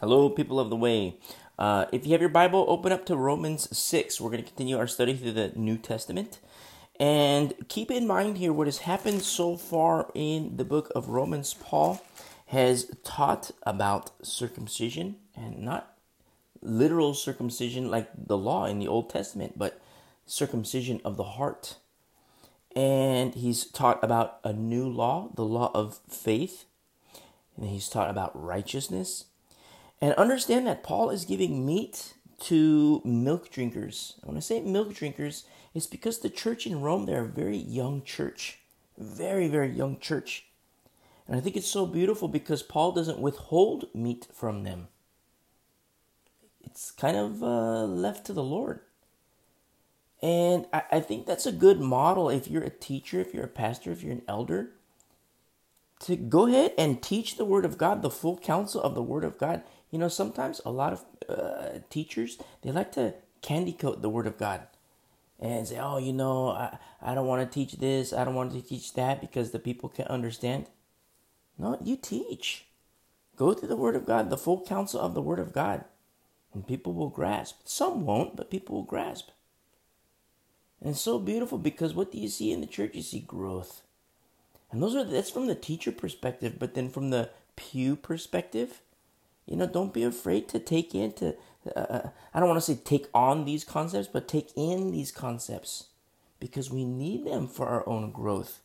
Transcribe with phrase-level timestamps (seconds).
[0.00, 1.18] Hello, people of the way.
[1.58, 4.18] Uh, if you have your Bible, open up to Romans 6.
[4.18, 6.38] We're going to continue our study through the New Testament.
[6.98, 11.52] And keep in mind here what has happened so far in the book of Romans.
[11.52, 12.02] Paul
[12.46, 15.98] has taught about circumcision and not
[16.62, 19.82] literal circumcision like the law in the Old Testament, but
[20.24, 21.76] circumcision of the heart.
[22.74, 26.64] And he's taught about a new law, the law of faith.
[27.54, 29.26] And he's taught about righteousness.
[30.00, 34.14] And understand that Paul is giving meat to milk drinkers.
[34.22, 38.02] When I say milk drinkers, it's because the church in Rome, they're a very young
[38.02, 38.58] church.
[38.96, 40.46] Very, very young church.
[41.26, 44.88] And I think it's so beautiful because Paul doesn't withhold meat from them.
[46.62, 48.80] It's kind of uh, left to the Lord.
[50.22, 53.48] And I, I think that's a good model if you're a teacher, if you're a
[53.48, 54.70] pastor, if you're an elder,
[56.00, 59.24] to go ahead and teach the Word of God, the full counsel of the Word
[59.24, 59.62] of God.
[59.90, 64.26] You know, sometimes a lot of uh, teachers, they like to candy coat the Word
[64.26, 64.62] of God
[65.38, 68.52] and say, oh, you know, I, I don't want to teach this, I don't want
[68.52, 70.66] to teach that because the people can't understand.
[71.58, 72.66] No, you teach.
[73.36, 75.84] Go to the Word of God, the full counsel of the Word of God,
[76.52, 77.56] and people will grasp.
[77.64, 79.30] Some won't, but people will grasp.
[80.80, 82.94] And it's so beautiful because what do you see in the church?
[82.94, 83.82] You see growth.
[84.70, 88.80] And those are that's from the teacher perspective, but then from the pew perspective,
[89.50, 91.36] you know, don't be afraid to take in to
[91.76, 95.12] uh, uh I don't want to say take on these concepts, but take in these
[95.12, 95.88] concepts
[96.38, 98.60] because we need them for our own growth.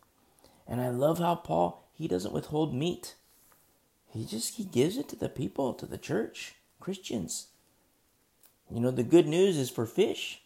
[0.65, 3.15] And I love how Paul he doesn't withhold meat.
[4.09, 7.47] He just he gives it to the people, to the church, Christians.
[8.69, 10.41] You know, the good news is for fish.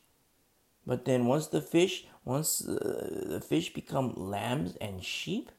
[0.85, 5.51] But then once the fish, once uh, the fish become lambs and sheep,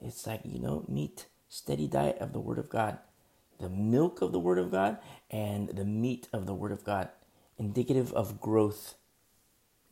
[0.00, 2.98] it's like, you know, meat, steady diet of the Word of God.
[3.60, 4.98] The milk of the Word of God
[5.30, 7.08] and the meat of the Word of God,
[7.58, 8.94] indicative of growth.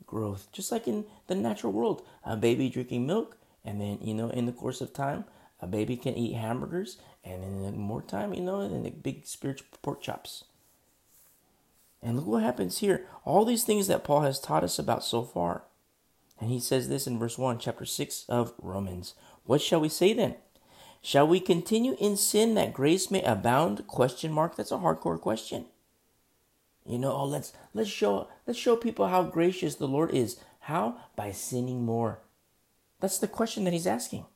[0.07, 0.49] Growth.
[0.53, 4.47] Just like in the natural world, a baby drinking milk, and then, you know, in
[4.47, 5.25] the course of time,
[5.61, 9.69] a baby can eat hamburgers, and in more time, you know, in the big spiritual
[9.81, 10.45] pork chops.
[12.03, 13.07] And look what happens here.
[13.25, 15.63] All these things that Paul has taught us about so far.
[16.41, 19.15] And he says this in verse 1, chapter 6 of Romans.
[19.45, 20.35] What shall we say then?
[21.03, 23.87] Shall we continue in sin that grace may abound?
[23.87, 24.57] Question mark.
[24.57, 25.67] That's a hardcore question.
[26.87, 30.39] You know, oh, let's let's show let's show people how gracious the Lord is.
[30.61, 30.97] How?
[31.17, 32.21] By sinning more.
[33.01, 34.27] That's the question that he's asking.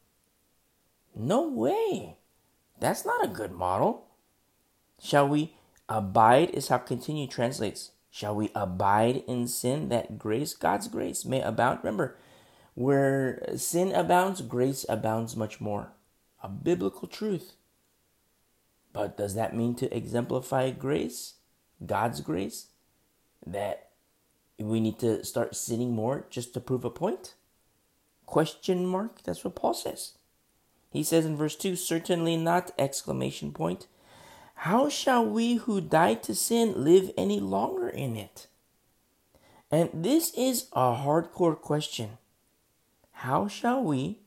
[1.14, 2.16] No way.
[2.78, 4.08] That's not a good model.
[5.00, 5.56] Shall we
[5.88, 7.92] Abide is how continue translates.
[8.10, 11.80] Shall we abide in sin that grace, God's grace, may abound?
[11.82, 12.16] Remember,
[12.74, 15.92] where sin abounds, grace abounds much more.
[16.46, 17.54] A biblical truth.
[18.92, 21.34] But does that mean to exemplify grace,
[21.84, 22.68] God's grace,
[23.44, 23.88] that
[24.56, 27.34] we need to start sinning more just to prove a point?
[28.26, 29.24] Question mark.
[29.24, 30.12] That's what Paul says.
[30.88, 33.88] He says in verse 2, certainly not, exclamation point.
[34.54, 38.46] How shall we who died to sin live any longer in it?
[39.68, 42.18] And this is a hardcore question.
[43.10, 44.20] How shall we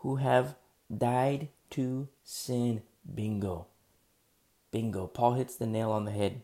[0.00, 0.57] who have
[0.94, 2.82] died to sin?
[3.14, 3.66] Bingo.
[4.70, 5.06] Bingo.
[5.06, 6.42] Paul hits the nail on the head.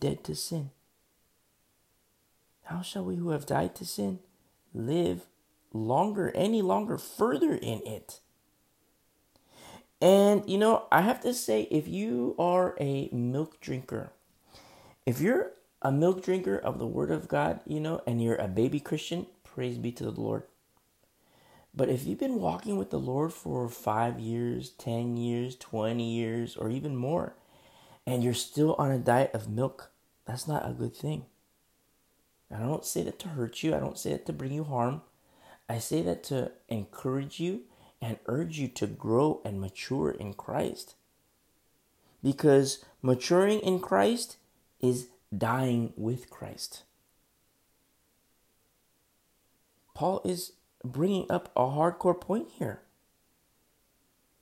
[0.00, 0.70] Dead to sin.
[2.64, 4.18] How shall we who have died to sin
[4.74, 5.26] live
[5.72, 8.20] longer, any longer, further in it?
[10.00, 14.10] And you know, I have to say, if you are a milk drinker,
[15.06, 18.48] if you're a milk drinker of the Word of God, you know, and you're a
[18.48, 20.42] baby Christian, praise be to the Lord.
[21.76, 26.56] But if you've been walking with the Lord for five years, 10 years, 20 years,
[26.56, 27.34] or even more,
[28.06, 29.90] and you're still on a diet of milk,
[30.24, 31.26] that's not a good thing.
[32.50, 35.02] I don't say that to hurt you, I don't say that to bring you harm.
[35.68, 37.62] I say that to encourage you
[38.00, 40.94] and urge you to grow and mature in Christ.
[42.22, 44.36] Because maturing in Christ
[44.80, 46.84] is dying with Christ.
[49.94, 50.52] Paul is
[50.88, 52.80] bringing up a hardcore point here.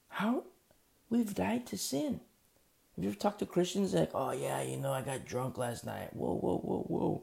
[0.08, 0.44] How
[1.11, 2.20] we've died to sin.
[2.94, 5.85] Have you ever talked to Christians like, oh yeah, you know, I got drunk last
[5.85, 6.14] night.
[6.14, 7.23] Whoa, whoa, whoa, whoa.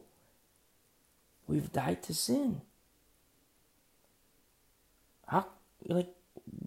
[1.48, 2.62] We've died to sin.
[5.28, 5.48] How
[5.86, 6.14] like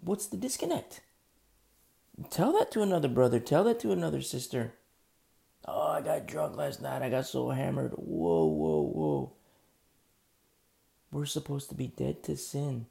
[0.00, 1.02] what's the disconnect?
[2.30, 3.40] Tell that to another brother.
[3.40, 4.74] Tell that to another sister.
[5.66, 7.02] Oh, I got drunk last night.
[7.02, 7.92] I got so hammered.
[7.92, 9.32] Whoa, whoa, whoa.
[11.14, 12.86] We're supposed to be dead to sin.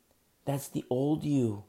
[0.46, 1.66] That's the old you.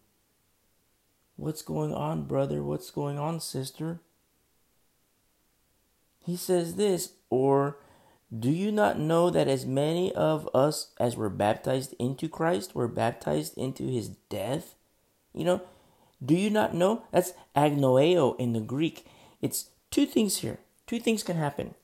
[1.37, 2.63] What's going on, brother?
[2.63, 3.99] What's going on, sister?
[6.25, 7.77] he says this, or
[8.37, 12.89] do you not know that as many of us as were baptized into Christ were
[12.89, 14.75] baptized into his death?
[15.35, 15.63] You know,
[16.25, 17.03] do you not know?
[17.13, 19.07] That's agnoeo in the Greek.
[19.43, 20.59] It's two things here.
[20.87, 21.75] Two things can happen.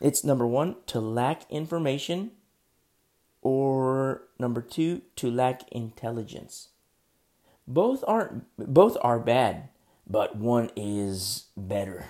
[0.00, 2.32] It's number one, to lack information,
[3.44, 6.70] or number two, to lack intelligence.
[7.68, 9.68] Both aren't both are bad,
[10.06, 12.06] but one is better.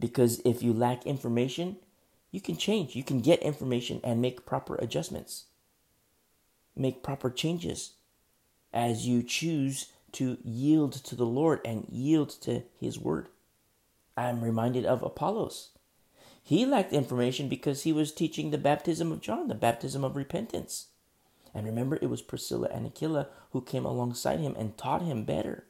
[0.00, 1.76] Because if you lack information,
[2.30, 2.96] you can change.
[2.96, 5.46] You can get information and make proper adjustments.
[6.74, 7.92] Make proper changes
[8.72, 13.28] as you choose to yield to the Lord and yield to his word.
[14.16, 15.70] I'm reminded of Apollos.
[16.46, 20.86] He lacked information because he was teaching the baptism of John, the baptism of repentance.
[21.52, 25.64] And remember, it was Priscilla and Aquila who came alongside him and taught him better.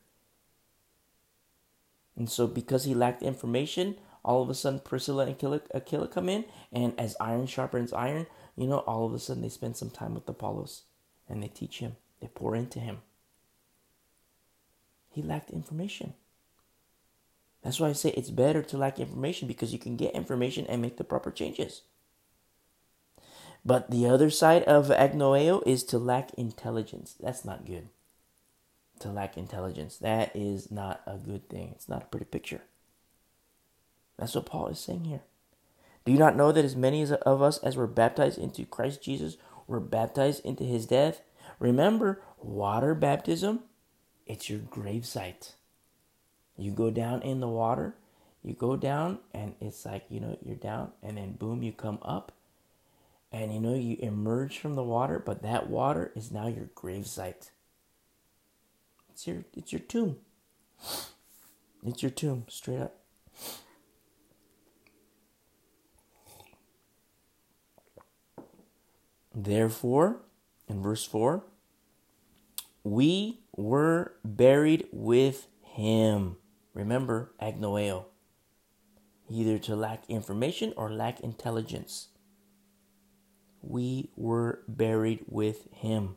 [2.14, 6.28] And so, because he lacked information, all of a sudden Priscilla and Aquila, Aquila come
[6.28, 9.88] in, and as iron sharpens iron, you know, all of a sudden they spend some
[9.88, 10.82] time with Apollos
[11.26, 12.99] and they teach him, they pour into him.
[15.08, 16.12] He lacked information.
[17.67, 20.81] That's why I say it's better to lack information because you can get information and
[20.81, 21.83] make the proper changes.
[23.65, 27.17] But the other side of agnoeo is to lack intelligence.
[27.19, 27.89] That's not good.
[29.01, 29.97] To lack intelligence.
[29.97, 31.73] That is not a good thing.
[31.75, 32.61] It's not a pretty picture.
[34.17, 35.23] That's what Paul is saying here.
[36.05, 39.39] Do you not know that as many of us as were baptized into Christ Jesus
[39.67, 41.21] were baptized into his death?
[41.59, 43.65] Remember, water baptism,
[44.25, 45.55] it's your gravesite.
[46.56, 47.94] You go down in the water,
[48.43, 51.99] you go down, and it's like, you know, you're down, and then boom, you come
[52.03, 52.32] up.
[53.32, 57.50] And you know, you emerge from the water, but that water is now your gravesite.
[59.11, 60.19] It's your it's your tomb.
[61.85, 62.97] It's your tomb, straight up.
[69.35, 70.23] Therefore,
[70.67, 71.44] in verse 4,
[72.82, 76.37] we were buried with him
[76.76, 78.05] Remember, agnoeo.
[79.31, 82.08] Either to lack information or lack intelligence.
[83.62, 86.17] We were buried with him.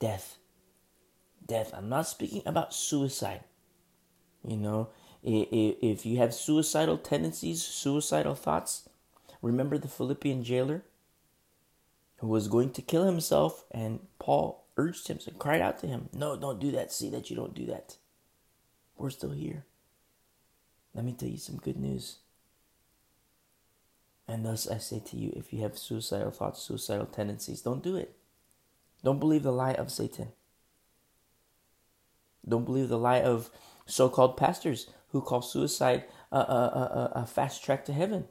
[0.00, 0.38] Death.
[1.46, 1.72] Death.
[1.74, 3.44] I'm not speaking about suicide.
[4.44, 4.88] You know,
[5.22, 8.88] if you have suicidal tendencies, suicidal thoughts,
[9.40, 10.82] remember the Philippian jailer
[12.16, 16.08] who was going to kill himself, and Paul urged him and cried out to him,
[16.12, 16.92] No, don't do that.
[16.92, 17.98] See that you don't do that.
[18.96, 19.64] We're still here.
[20.94, 22.16] Let me tell you some good news.
[24.28, 27.96] And thus I say to you if you have suicidal thoughts, suicidal tendencies, don't do
[27.96, 28.16] it.
[29.04, 30.28] Don't believe the lie of Satan.
[32.48, 33.50] Don't believe the lie of
[33.86, 38.24] so called pastors who call suicide a, a, a, a, fast track to heaven.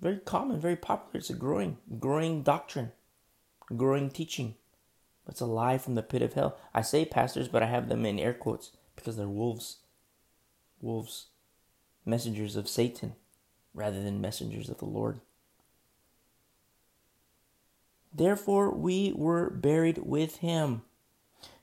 [0.00, 1.18] Very common, very popular.
[1.18, 2.92] It's a growing, growing doctrine,
[3.74, 4.56] growing teaching.
[5.28, 6.58] It's a lie from the pit of hell.
[6.74, 9.76] I say pastors, but I have them in air quotes because they're wolves.
[10.80, 11.26] Wolves.
[12.06, 13.14] Messengers of Satan
[13.74, 15.20] rather than messengers of the Lord.
[18.12, 20.82] Therefore, we were buried with him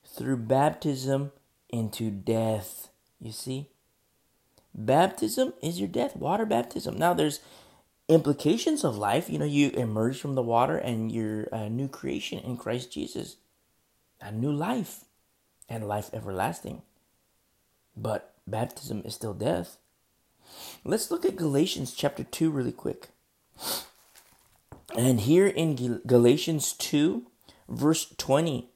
[0.05, 1.31] through baptism
[1.69, 2.89] into death.
[3.19, 3.69] You see?
[4.73, 6.97] Baptism is your death, water baptism.
[6.97, 7.39] Now, there's
[8.07, 9.29] implications of life.
[9.29, 13.37] You know, you emerge from the water and you're a new creation in Christ Jesus
[14.21, 15.05] a new life
[15.69, 16.81] and life everlasting.
[17.95, 19.77] But baptism is still death.
[20.83, 23.09] Let's look at Galatians chapter 2 really quick.
[24.95, 27.23] And here in Galatians 2,
[27.67, 28.69] verse 20,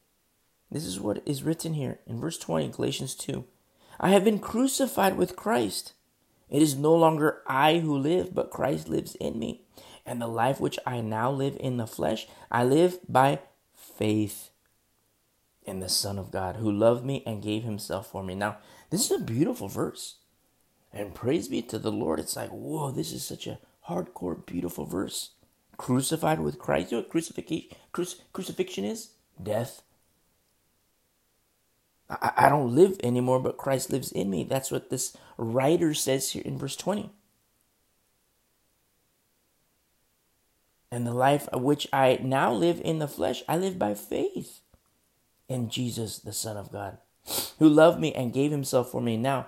[0.72, 3.46] this is what is written here in verse 20, Galatians 2.
[4.00, 5.94] I have been crucified with Christ.
[6.50, 9.62] It is no longer I who live, but Christ lives in me.
[10.06, 13.40] And the life which I now live in the flesh, I live by
[13.76, 14.50] faith
[15.70, 18.36] in the Son of God who loved me and gave himself for me.
[18.36, 18.58] Now,
[18.90, 20.16] this is a beautiful verse.
[20.92, 22.20] And praise be to the Lord.
[22.20, 25.32] It's like, whoa, this is such a hardcore, beautiful verse.
[25.78, 26.92] Crucified with Christ.
[26.92, 29.12] You know what crucifixion, cruci- crucifixion is?
[29.42, 29.84] Death.
[32.10, 34.44] I, I don't live anymore, but Christ lives in me.
[34.44, 37.12] That's what this writer says here in verse 20.
[40.92, 44.62] And the life which I now live in the flesh, I live by faith
[45.50, 46.98] in Jesus, the Son of God,
[47.58, 49.18] who loved me and gave himself for me.
[49.18, 49.48] Now,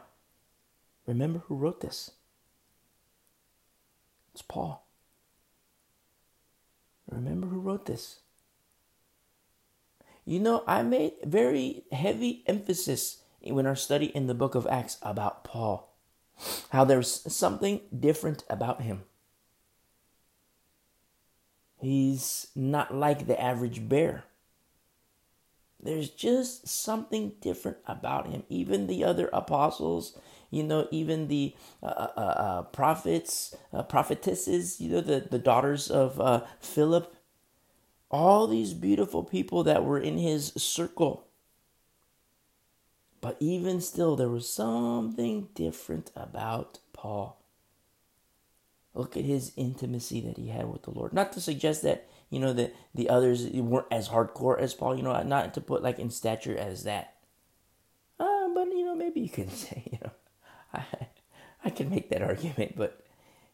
[1.08, 2.12] remember who wrote this?
[4.34, 4.86] It's Paul.
[7.10, 8.20] Remember who wrote this?
[10.26, 14.98] You know, I made very heavy emphasis in our study in the book of Acts
[15.02, 15.92] about Paul.
[16.70, 19.04] how there's something different about him.
[21.78, 24.26] He's not like the average bear.
[25.84, 28.44] There's just something different about him.
[28.50, 30.18] Even the other apostles,
[30.52, 35.40] you know, even the uh, uh, uh, uh prophets, uh, prophetesses, you know, the, the
[35.40, 37.16] daughters of uh, Philip,
[38.12, 41.26] all these beautiful people that were in his circle.
[43.22, 47.42] But even still, there was something different about Paul.
[48.94, 51.14] Look at his intimacy that he had with the Lord.
[51.14, 55.04] Not to suggest that, you know, that the others weren't as hardcore as Paul, you
[55.04, 57.16] know, not to put like in stature as that.
[58.18, 60.12] Uh, but, you know, maybe you can say, you know,
[60.74, 60.84] I,
[61.66, 63.06] I can make that argument, but,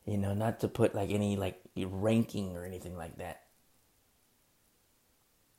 [0.06, 3.42] you know, not to put like any like ranking or anything like that.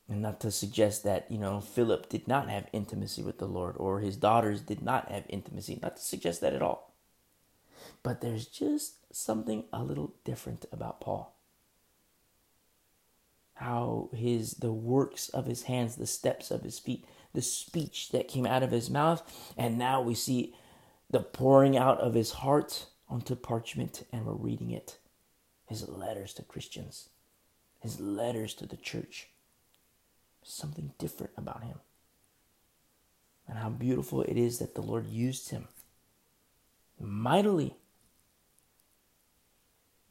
[0.08, 3.74] And not to suggest that, you know, Philip did not have intimacy with the Lord
[3.76, 5.78] or his daughters did not have intimacy.
[5.82, 6.94] Not to suggest that at all.
[8.02, 11.37] But there's just something a little different about Paul.
[13.58, 18.28] How his the works of his hands, the steps of his feet, the speech that
[18.28, 19.22] came out of his mouth,
[19.56, 20.54] and now we see
[21.10, 24.98] the pouring out of his heart onto parchment and we're reading it.
[25.66, 27.08] His letters to Christians,
[27.80, 29.28] his letters to the church.
[30.44, 31.80] Something different about him.
[33.48, 35.66] And how beautiful it is that the Lord used him
[37.00, 37.76] mightily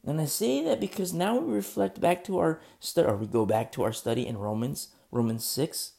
[0.06, 3.44] and I say that because now we reflect back to our study, or we go
[3.44, 5.92] back to our study in Romans, Romans 6.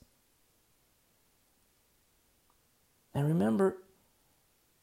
[3.14, 3.78] And remember,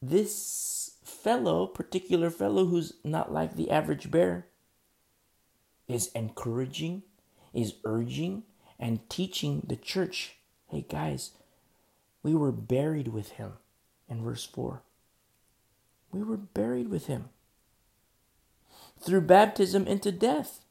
[0.01, 4.47] this fellow, particular fellow who's not like the average bear,
[5.87, 7.03] is encouraging,
[7.53, 8.43] is urging,
[8.79, 10.33] and teaching the church
[10.69, 11.31] hey guys,
[12.23, 13.53] we were buried with him
[14.09, 14.83] in verse 4.
[16.11, 17.29] We were buried with him
[18.99, 20.61] through baptism into death.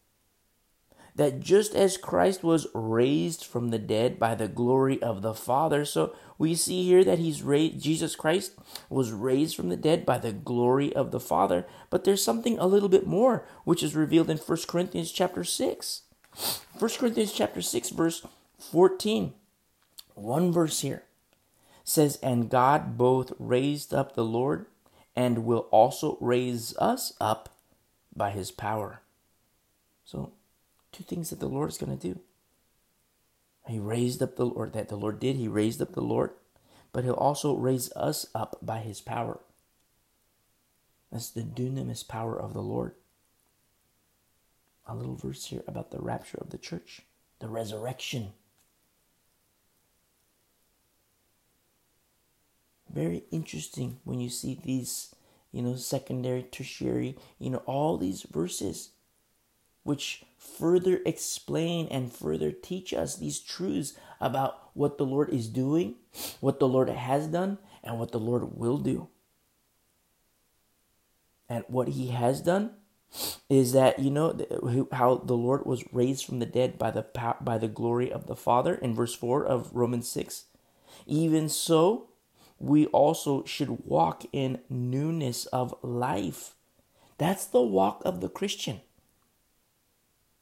[1.15, 5.87] That just as Christ was raised from the dead by the glory of the Father,
[5.87, 8.53] so we see here that he's raised, Jesus Christ
[8.91, 11.67] was raised from the dead by the glory of the Father.
[11.89, 16.03] But there's something a little bit more, which is revealed in 1 Corinthians chapter 6.
[16.79, 18.27] 1 Corinthians chapter 6, verse
[18.59, 19.33] 14.
[20.15, 21.05] One verse here
[21.83, 24.67] says, And God both raised up the Lord
[25.15, 27.56] and will also raise us up
[28.17, 29.03] by his power.
[30.05, 30.33] So,
[30.93, 32.21] two things that the Lord is going to do.
[33.67, 35.37] He raised up the Lord, that the Lord did.
[35.37, 36.31] He raised up the Lord,
[36.93, 39.41] but he'll also raise us up by his power.
[41.11, 42.95] That's the dunamis power of the Lord.
[44.87, 47.03] A little verse here about the rapture of the church,
[47.41, 48.33] the resurrection.
[52.89, 55.15] Very interesting when you see these
[55.57, 58.91] you know, secondary, tertiary, you know, all these verses
[59.85, 65.95] which further explain and further teach us these truths about what the Lord is doing,
[66.41, 69.09] what the Lord has done, and what the Lord will do.
[71.49, 72.73] And what he has done
[73.49, 74.37] is that you know
[74.93, 77.07] how the Lord was raised from the dead by the
[77.41, 80.47] by the glory of the Father in verse 4 of Romans 6.
[81.07, 82.09] Even so,
[82.59, 86.55] we also should walk in newness of life.
[87.19, 88.81] That's the walk of the Christian.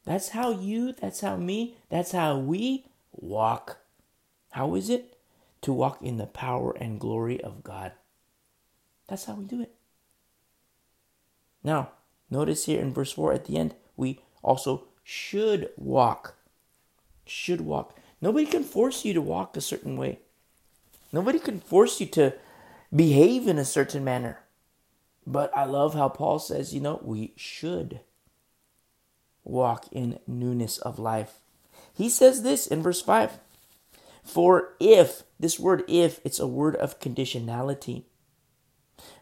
[0.04, 3.78] That's how you, that's how me, that's how we walk.
[4.50, 5.16] How is it?
[5.62, 7.92] To walk in the power and glory of God.
[9.08, 9.74] That's how we do it.
[11.62, 11.90] Now,
[12.30, 16.36] notice here in verse 4 at the end, we also should walk.
[17.24, 17.96] Should walk.
[18.20, 20.20] Nobody can force you to walk a certain way.
[21.14, 22.34] Nobody can force you to
[22.92, 24.40] behave in a certain manner.
[25.24, 28.00] But I love how Paul says, you know, we should
[29.44, 31.34] walk in newness of life.
[31.92, 33.38] He says this in verse 5
[34.24, 38.02] For if, this word if, it's a word of conditionality.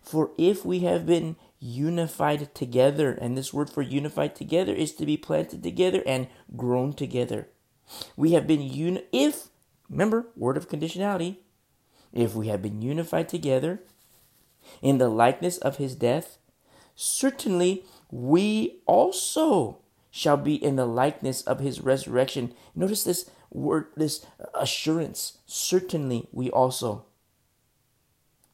[0.00, 5.04] For if we have been unified together, and this word for unified together is to
[5.04, 7.48] be planted together and grown together.
[8.16, 9.48] We have been un if,
[9.90, 11.36] remember, word of conditionality,
[12.12, 13.80] if we have been unified together
[14.80, 16.38] in the likeness of his death,
[16.94, 19.78] certainly we also
[20.10, 22.54] shall be in the likeness of his resurrection.
[22.74, 25.38] Notice this word, this assurance.
[25.46, 27.06] Certainly we also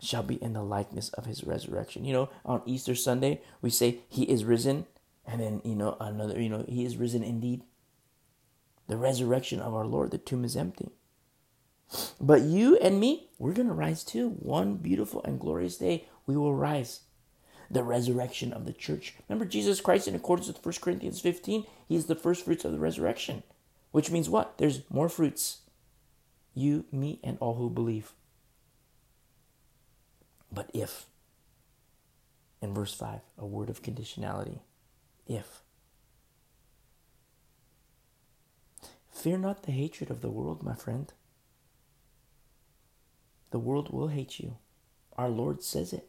[0.00, 2.04] shall be in the likeness of his resurrection.
[2.04, 4.86] You know, on Easter Sunday, we say he is risen,
[5.26, 7.64] and then, you know, another, you know, he is risen indeed.
[8.86, 10.90] The resurrection of our Lord, the tomb is empty.
[12.21, 14.30] But you and me, we're going to rise too.
[14.40, 17.00] One beautiful and glorious day, we will rise.
[17.71, 19.14] the resurrection of the church.
[19.28, 22.73] Remember, Jesus Christ, in accordance with 1 Corinthians 15, he is the first fruits of
[22.73, 23.42] the resurrection,
[23.90, 24.59] which means what?
[24.59, 25.59] There's more fruits.
[26.54, 28.12] You, me, and all who believe.
[30.50, 31.07] But if,
[32.62, 34.61] in verse 5, a word of conditionality,
[35.26, 35.62] if.
[39.11, 41.12] Fear not the hatred of the world, my friend.
[43.50, 44.58] The world will hate you.
[45.16, 46.08] Our Lord says it.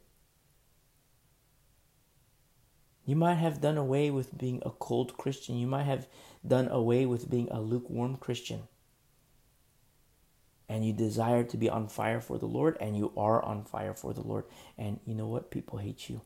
[3.05, 5.57] You might have done away with being a cold Christian.
[5.57, 6.07] You might have
[6.45, 8.67] done away with being a lukewarm Christian.
[10.67, 13.95] And you desire to be on fire for the Lord, and you are on fire
[13.95, 14.45] for the Lord.
[14.77, 15.49] And you know what?
[15.49, 16.21] People hate you.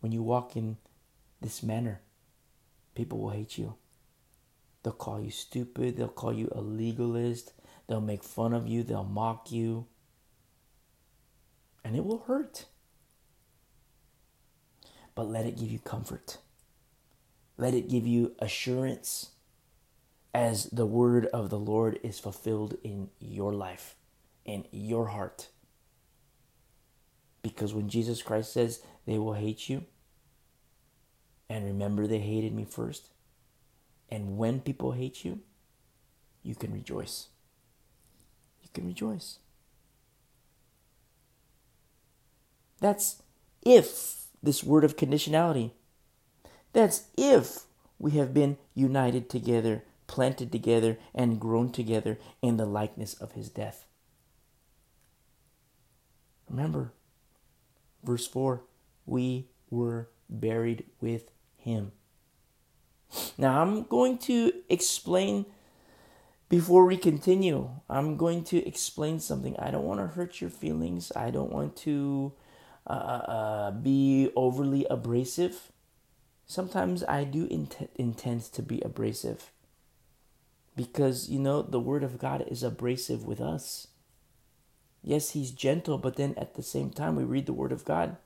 [0.00, 0.78] When you walk in
[1.42, 2.00] this manner,
[2.94, 3.74] people will hate you.
[4.82, 5.98] They'll call you stupid.
[5.98, 7.52] They'll call you a legalist.
[7.90, 8.84] They'll make fun of you.
[8.84, 9.86] They'll mock you.
[11.84, 12.66] And it will hurt.
[15.16, 16.38] But let it give you comfort.
[17.58, 19.30] Let it give you assurance
[20.32, 23.96] as the word of the Lord is fulfilled in your life,
[24.44, 25.48] in your heart.
[27.42, 29.82] Because when Jesus Christ says they will hate you,
[31.48, 33.08] and remember they hated me first,
[34.08, 35.40] and when people hate you,
[36.44, 37.26] you can rejoice.
[38.70, 39.38] You can rejoice.
[42.80, 43.22] That's
[43.62, 45.72] if this word of conditionality.
[46.72, 47.64] That's if
[47.98, 53.50] we have been united together, planted together, and grown together in the likeness of his
[53.50, 53.86] death.
[56.48, 56.92] Remember,
[58.02, 58.62] verse 4
[59.06, 61.92] we were buried with him.
[63.36, 65.46] Now, I'm going to explain
[66.50, 67.70] before we continue.
[67.88, 69.56] I'm going to explain something.
[69.58, 71.10] I don't want to hurt your feelings.
[71.16, 72.32] I don't want to
[72.86, 75.72] uh, uh, be overly abrasive.
[76.44, 79.52] Sometimes I do int- intend to be abrasive
[80.76, 83.86] because, you know, the Word of God is abrasive with us.
[85.02, 88.16] Yes, He's gentle, but then at the same time, we read the Word of God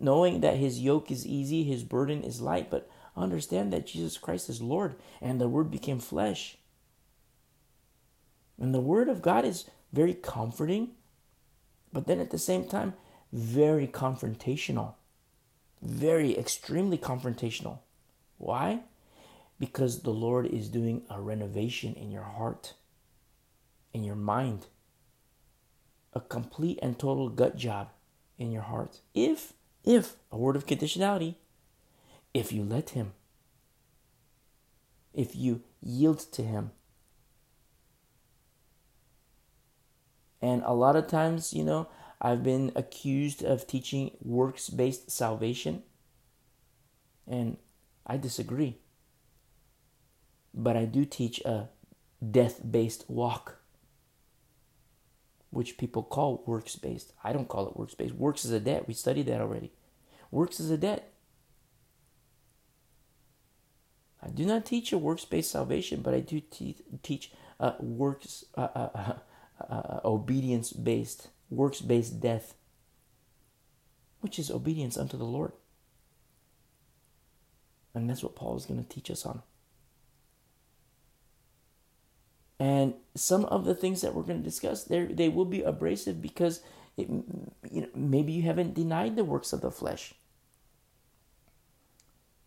[0.00, 4.48] knowing that His yoke is easy, His burden is light, but understand that Jesus Christ
[4.48, 6.56] is Lord and the Word became flesh.
[8.62, 10.90] And the Word of God is very comforting,
[11.92, 12.94] but then at the same time,
[13.32, 14.94] very confrontational.
[15.82, 17.80] Very extremely confrontational.
[18.38, 18.82] Why?
[19.58, 22.74] Because the Lord is doing a renovation in your heart,
[23.92, 24.66] in your mind,
[26.12, 27.88] a complete and total gut job
[28.38, 29.00] in your heart.
[29.12, 31.34] If, if, a word of conditionality,
[32.32, 33.14] if you let Him,
[35.12, 36.70] if you yield to Him.
[40.42, 41.88] And a lot of times, you know,
[42.20, 45.84] I've been accused of teaching works based salvation,
[47.26, 47.56] and
[48.04, 48.78] I disagree.
[50.52, 51.68] But I do teach a
[52.28, 53.58] death based walk,
[55.50, 57.12] which people call works based.
[57.22, 58.14] I don't call it works based.
[58.14, 58.88] Works is a debt.
[58.88, 59.72] We studied that already.
[60.32, 61.12] Works is a debt.
[64.20, 68.44] I do not teach a works based salvation, but I do te- teach a works
[68.56, 69.12] uh, uh,
[69.68, 72.54] uh, obedience based, works based death,
[74.20, 75.52] which is obedience unto the Lord.
[77.94, 79.42] And that's what Paul is going to teach us on.
[82.58, 86.60] And some of the things that we're going to discuss, they will be abrasive because
[86.96, 90.14] it, you know, maybe you haven't denied the works of the flesh.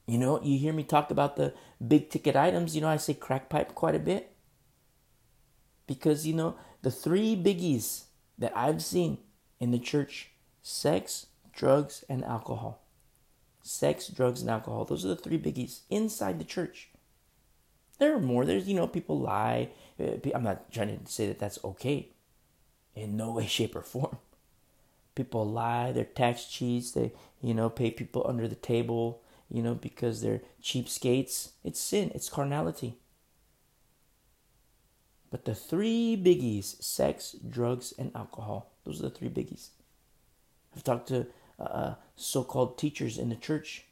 [0.08, 1.54] You know, you hear me talk about the
[1.86, 2.76] big ticket items.
[2.76, 4.35] You know, I say crack pipe quite a bit.
[5.88, 8.06] Because, you know, the three biggies
[8.38, 9.20] that I've seen
[9.60, 12.82] in the church sex, drugs, and alcohol.
[13.62, 14.86] Sex, drugs, and alcohol.
[14.86, 16.90] Those are the three biggies inside the church.
[18.00, 18.46] There are more.
[18.46, 19.70] There's, you know, people lie.
[20.00, 22.10] Uh, I'm not trying to say that that's okay.
[22.96, 24.18] In no way, shape, or form.
[25.14, 25.92] People lie.
[25.92, 26.92] They're tax cheats.
[26.92, 31.52] They, you know, pay people under the table you know, because they're cheapskates.
[31.64, 32.98] It's sin, it's carnality.
[35.36, 39.72] But the three biggies sex, drugs, and alcohol those are the three biggies.
[40.74, 41.28] I've talked to
[41.60, 43.84] uh, uh so called teachers in the church,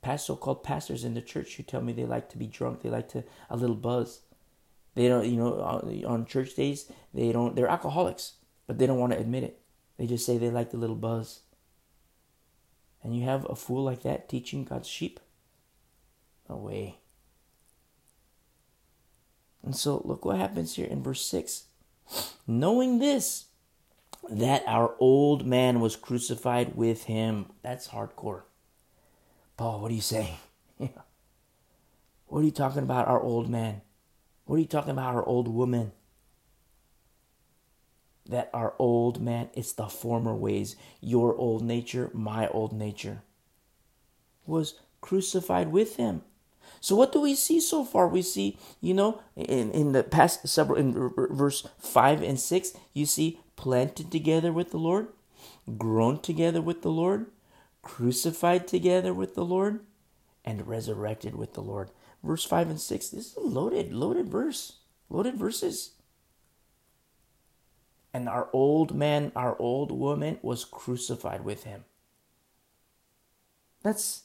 [0.00, 2.82] past so called pastors in the church who tell me they like to be drunk,
[2.82, 4.20] they like to a little buzz.
[4.94, 5.58] They don't, you know,
[6.06, 8.34] on church days, they don't, they're alcoholics,
[8.68, 9.58] but they don't want to admit it.
[9.96, 11.40] They just say they like the little buzz
[13.02, 15.18] and you have a fool like that teaching God's sheep?
[16.48, 17.00] Away.
[19.64, 21.64] And so look what happens here in verse 6.
[22.46, 23.46] Knowing this,
[24.28, 27.46] that our old man was crucified with him.
[27.62, 28.42] That's hardcore.
[29.56, 30.36] Paul, what are you saying?
[32.26, 33.82] What are you talking about, our old man?
[34.46, 35.92] What are you talking about, our old woman?
[38.26, 43.22] That our old man, it's the former ways, your old nature, my old nature,
[44.46, 46.22] was crucified with him.
[46.84, 48.06] So what do we see so far?
[48.08, 53.06] We see, you know, in, in the past several, in verse 5 and 6, you
[53.06, 55.08] see planted together with the Lord,
[55.78, 57.28] grown together with the Lord,
[57.80, 59.80] crucified together with the Lord,
[60.44, 61.88] and resurrected with the Lord.
[62.22, 65.92] Verse 5 and 6, this is a loaded, loaded verse, loaded verses.
[68.12, 71.86] And our old man, our old woman was crucified with him.
[73.82, 74.24] That's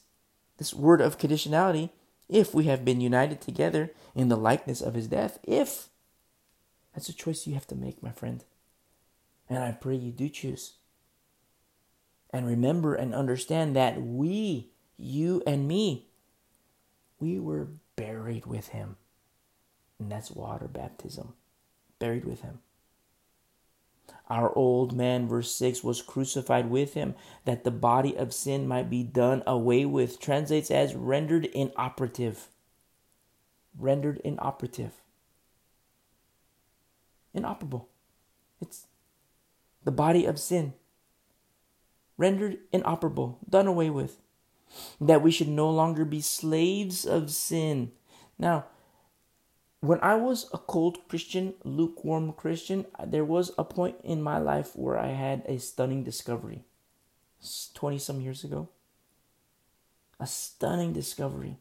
[0.58, 1.88] this word of conditionality.
[2.30, 5.88] If we have been united together in the likeness of his death, if
[6.94, 8.44] that's a choice you have to make, my friend.
[9.48, 10.74] And I pray you do choose.
[12.32, 16.06] And remember and understand that we, you and me,
[17.18, 18.96] we were buried with him.
[19.98, 21.34] And that's water baptism.
[21.98, 22.60] Buried with him.
[24.30, 28.88] Our old man, verse 6, was crucified with him that the body of sin might
[28.88, 30.20] be done away with.
[30.20, 32.46] Translates as rendered inoperative.
[33.76, 34.92] Rendered inoperative.
[37.34, 37.88] Inoperable.
[38.60, 38.86] It's
[39.84, 40.74] the body of sin,
[42.16, 44.18] rendered inoperable, done away with,
[45.00, 47.92] that we should no longer be slaves of sin.
[48.38, 48.66] Now,
[49.80, 54.76] when I was a cold Christian, lukewarm Christian, there was a point in my life
[54.76, 56.64] where I had a stunning discovery.
[57.72, 58.68] 20 some years ago.
[60.18, 61.56] A stunning discovery.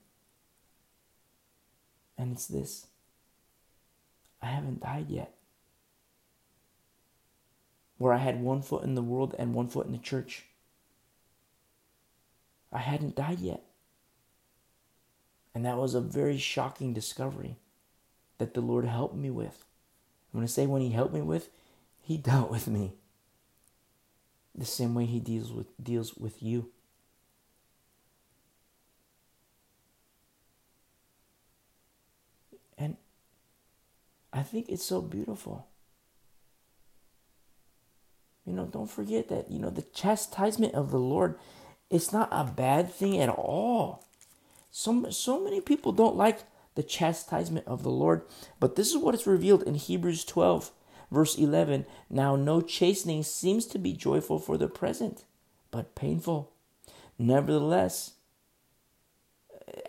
[2.17, 2.88] And it's this
[4.41, 5.34] I haven't died yet
[7.97, 10.45] where I had one foot in the world and one foot in the church.
[12.71, 13.63] I hadn't died yet.
[15.53, 17.58] And that was a very shocking discovery
[18.39, 19.65] that the Lord helped me with.
[20.34, 21.49] I'm going to say when He helped me with,
[22.02, 22.93] He dealt with me
[24.56, 26.71] the same way He deals with, deals with you.
[32.78, 32.97] And
[34.34, 35.69] I think it's so beautiful
[38.49, 41.38] you know, don't forget that, you know, the chastisement of the Lord,
[41.91, 44.04] it's not a bad thing at all.
[44.71, 46.39] So, so many people don't like
[46.79, 48.21] the chastisement of the Lord,
[48.61, 50.71] but this is what is revealed in Hebrews 12,
[51.11, 51.85] verse 11.
[52.09, 55.25] Now, no chastening seems to be joyful for the present,
[55.71, 56.53] but painful.
[57.17, 58.13] Nevertheless,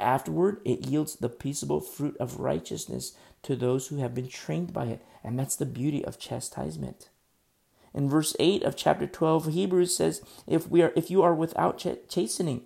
[0.00, 3.12] afterward it yields the peaceable fruit of righteousness
[3.44, 5.05] to those who have been trained by it.
[5.22, 7.09] And that's the beauty of chastisement.
[7.94, 11.79] In verse 8 of chapter 12 Hebrews says, if we are if you are without
[11.79, 12.62] ch- chastening,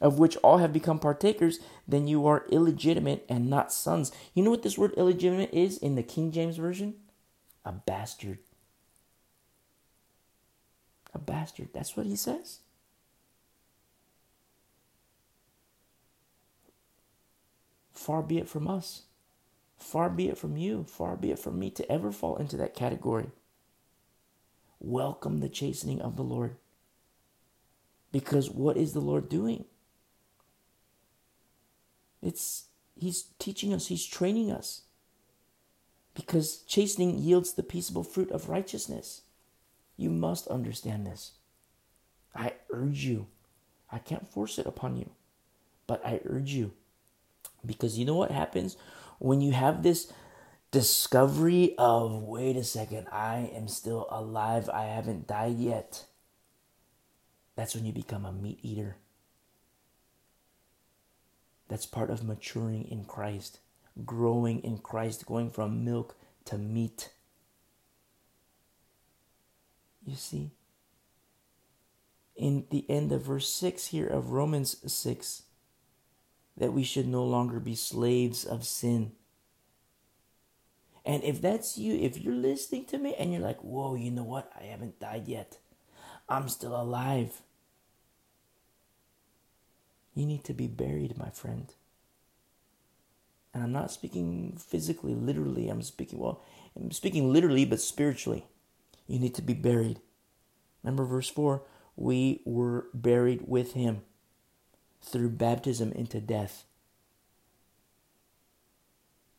[0.00, 4.12] of which all have become partakers, then you are illegitimate and not sons.
[4.34, 6.94] You know what this word illegitimate is in the King James Version?
[7.64, 8.38] A bastard.
[11.14, 11.68] A bastard.
[11.72, 12.60] That's what he says.
[17.92, 19.02] Far be it from us.
[19.76, 20.84] Far be it from you.
[20.84, 23.26] Far be it from me to ever fall into that category
[24.80, 26.56] welcome the chastening of the Lord.
[28.12, 29.64] Because what is the Lord doing?
[32.22, 32.64] It's
[32.96, 34.82] He's teaching us, He's training us.
[36.14, 39.22] Because chastening yields the peaceable fruit of righteousness.
[39.96, 41.32] You must understand this.
[42.34, 43.26] I urge you.
[43.90, 45.10] I can't force it upon you,
[45.86, 46.72] but I urge you.
[47.64, 48.76] Because you know what happens
[49.18, 50.12] when you have this
[50.70, 56.04] discovery of wait a second, I am still alive, I haven't died yet.
[57.58, 58.98] That's when you become a meat eater.
[61.66, 63.58] That's part of maturing in Christ,
[64.06, 67.10] growing in Christ, going from milk to meat.
[70.06, 70.52] You see?
[72.36, 75.42] In the end of verse 6 here of Romans 6,
[76.56, 79.10] that we should no longer be slaves of sin
[81.08, 84.24] and if that's you, if you're listening to me and you're like, whoa, you know
[84.24, 84.52] what?
[84.54, 85.56] I haven't died yet.
[86.28, 87.40] I'm still alive.
[90.18, 91.72] You need to be buried, my friend.
[93.54, 95.68] And I'm not speaking physically, literally.
[95.68, 96.42] I'm speaking, well,
[96.74, 98.44] I'm speaking literally, but spiritually.
[99.06, 100.00] You need to be buried.
[100.82, 101.62] Remember verse 4
[101.94, 104.02] we were buried with him
[105.00, 106.64] through baptism into death.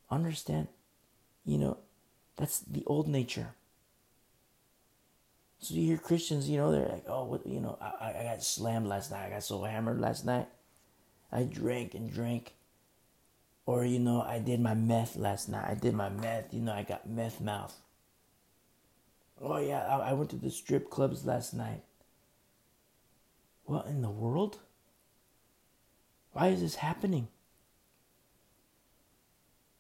[0.10, 0.70] Understand?
[1.44, 1.78] You know,
[2.38, 3.50] that's the old nature.
[5.60, 8.42] So you hear Christians, you know, they're like, oh, what, you know, I, I got
[8.42, 9.28] slammed last night.
[9.28, 10.48] I got so hammered last night.
[11.32, 12.54] I drank and drank.
[13.66, 15.66] Or, you know, I did my meth last night.
[15.70, 16.54] I did my meth.
[16.54, 17.76] You know, I got meth mouth.
[19.42, 21.84] Oh, yeah, I, I went to the strip clubs last night.
[23.66, 24.58] What in the world?
[26.34, 27.28] Why is this happening?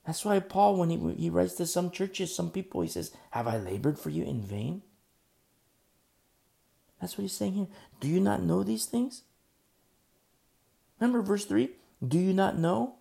[0.05, 3.47] That's why Paul, when he, he writes to some churches, some people, he says, Have
[3.47, 4.81] I labored for you in vain?
[6.99, 7.67] That's what he's saying here.
[7.99, 9.23] Do you not know these things?
[10.99, 11.69] Remember verse 3?
[12.05, 12.95] Do you not know?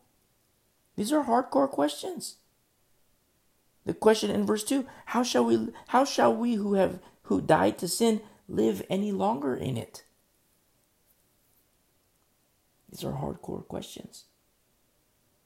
[0.96, 2.36] These are hardcore questions.
[3.84, 7.78] The question in verse 2, how shall we how shall we who have who died
[7.78, 10.04] to sin live any longer in it?
[12.90, 14.24] These are hardcore questions.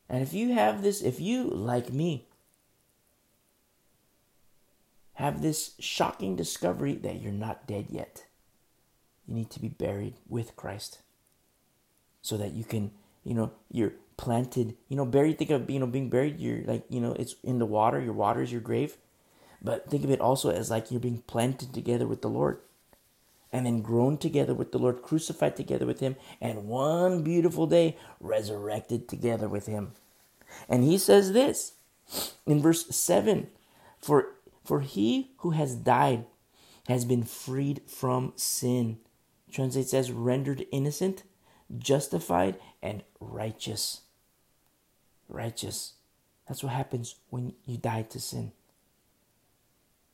[0.08, 2.26] And if you have this, if you, like me,
[5.14, 8.26] have this shocking discovery that you're not dead yet,
[9.26, 11.02] you need to be buried with Christ
[12.22, 12.90] so that you can,
[13.24, 15.38] you know, you're planted, you know, buried.
[15.38, 18.12] Think of, you know, being buried, you're like, you know, it's in the water, your
[18.14, 18.96] water is your grave.
[19.60, 22.58] But think of it also as like you're being planted together with the Lord
[23.52, 27.96] and then grown together with the Lord, crucified together with Him, and one beautiful day
[28.18, 29.92] resurrected together with Him.
[30.68, 31.74] And He says this
[32.46, 33.48] in verse 7
[34.00, 36.24] For, for he who has died
[36.88, 38.98] has been freed from sin
[39.50, 41.22] translates as rendered innocent,
[41.78, 44.02] justified, and righteous.
[45.28, 45.94] Righteous.
[46.46, 48.52] That's what happens when you die to sin.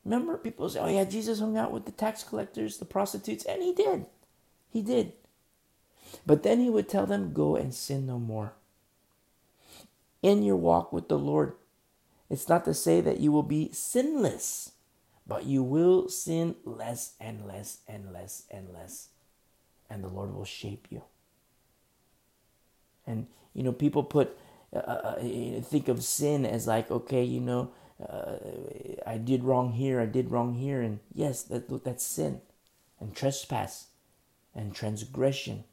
[0.04, 3.62] Remember, people say, oh, yeah, Jesus hung out with the tax collectors, the prostitutes, and
[3.62, 4.06] he did.
[4.70, 5.12] He did.
[6.24, 8.52] But then he would tell them, go and sin no more.
[10.22, 11.54] In your walk with the Lord,
[12.30, 14.72] it's not to say that you will be sinless,
[15.26, 19.08] but you will sin less and less and less and less
[19.90, 21.02] and the Lord will shape you.
[23.08, 24.38] And you know, people put
[24.74, 27.70] uh, uh, uh, think of sin as like, okay, you know,
[28.06, 28.36] uh,
[29.06, 32.42] I did wrong here, I did wrong here, and yes, that that's sin,
[33.00, 33.86] and trespass,
[34.54, 35.64] and transgression.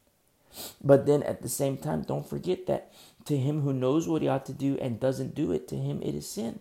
[0.82, 2.92] But then at the same time, don't forget that
[3.26, 6.00] to him who knows what he ought to do and doesn't do it, to him
[6.02, 6.60] it is sin.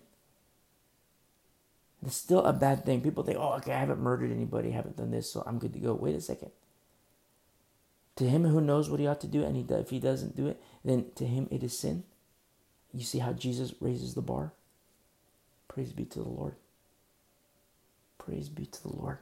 [2.06, 3.02] It's still a bad thing.
[3.02, 5.74] People think, oh, okay, I haven't murdered anybody, I haven't done this, so I'm good
[5.74, 5.94] to go.
[5.94, 6.52] Wait a second.
[8.18, 10.48] To him who knows what he ought to do, and he if he doesn't do
[10.48, 12.04] it, then to him it is sin.
[12.94, 14.54] You see how Jesus raises the bar?
[15.68, 16.56] Praise be to the Lord.
[18.18, 19.18] Praise be to the Lord.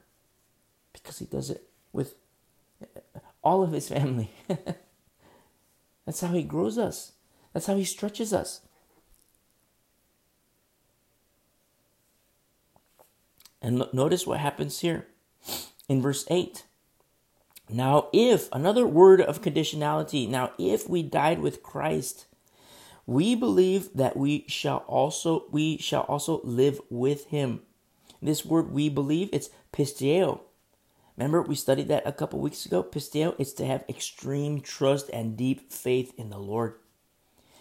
[0.92, 2.14] Because he does it with
[3.44, 4.30] all of his family.
[6.06, 7.14] That's how he grows us,
[7.54, 8.62] that's how he stretches us.
[13.62, 15.08] And notice what happens here
[15.88, 16.66] in verse 8.
[17.70, 22.26] Now, if, another word of conditionality, now if we died with Christ,
[23.06, 27.62] we believe that we shall also we shall also live with him.
[28.22, 30.42] This word we believe, it's pisteo.
[31.18, 32.82] Remember we studied that a couple weeks ago?
[32.82, 36.76] Pisteo, it's to have extreme trust and deep faith in the Lord.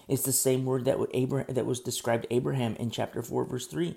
[0.08, 3.96] It's the same word that Abraham that was described Abraham in chapter 4 verse 3.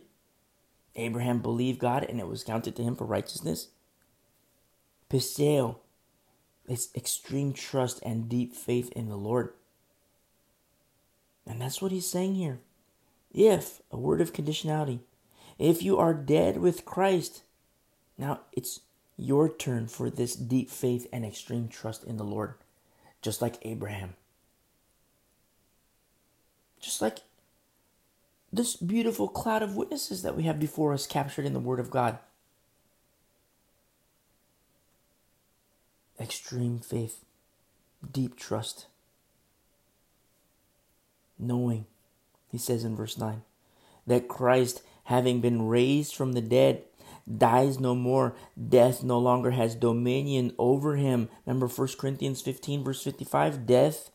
[0.96, 3.70] Abraham believed God and it was counted to him for righteousness.
[5.10, 5.78] Pisteo,
[6.68, 9.54] it's extreme trust and deep faith in the Lord.
[11.48, 12.60] And that's what he's saying here.
[13.34, 15.00] If, a word of conditionality,
[15.60, 17.44] if you are dead with Christ,
[18.18, 18.82] now it's
[19.18, 22.56] your turn for this deep faith and extreme trust in the Lord,
[23.22, 24.16] just like Abraham.
[26.80, 27.20] Just like
[28.52, 31.90] this beautiful cloud of witnesses that we have before us captured in the Word of
[31.90, 32.20] God.
[36.20, 37.24] Extreme faith,
[38.12, 38.88] deep trust,
[41.38, 41.86] knowing,
[42.52, 43.42] he says in verse 9,
[44.08, 46.84] that Christ, having been raised from the dead,
[47.38, 48.36] dies no more.
[48.70, 51.30] Death no longer has dominion over him.
[51.46, 53.66] Remember 1 Corinthians 15, verse 55?
[53.66, 54.12] Death,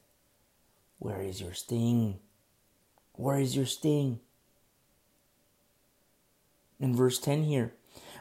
[0.98, 2.18] where is your sting?
[3.14, 4.20] Where is your sting?
[6.78, 7.74] In verse 10 here,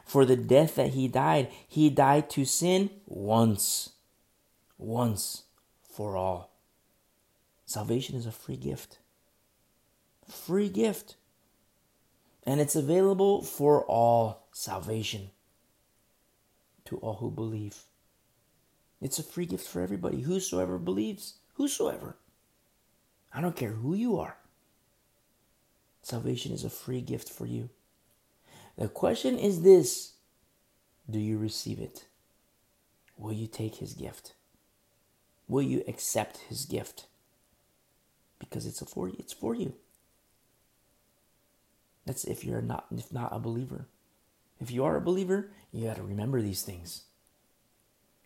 [0.09, 3.91] for the death that he died, he died to sin once,
[4.79, 5.43] once
[5.83, 6.49] for all.
[7.67, 8.97] Salvation is a free gift.
[10.27, 11.15] Free gift.
[12.41, 15.29] And it's available for all salvation
[16.85, 17.83] to all who believe.
[18.99, 22.17] It's a free gift for everybody, whosoever believes, whosoever.
[23.31, 24.37] I don't care who you are.
[26.01, 27.69] Salvation is a free gift for you.
[28.79, 30.13] The question is this
[31.09, 32.05] Do you receive it?
[33.17, 34.35] Will you take his gift?
[35.49, 37.07] Will you accept his gift?
[38.39, 39.17] Because it's for you.
[39.19, 39.73] It's for you.
[42.05, 43.89] That's if you're not if not a believer.
[44.61, 47.03] If you are a believer, you got to remember these things.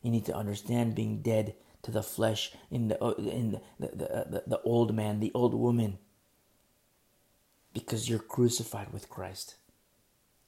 [0.04, 4.16] You need to understand being dead to the flesh in the in the the, the,
[4.16, 5.98] uh, the old man, the old woman.
[7.74, 9.56] Because you're crucified with Christ.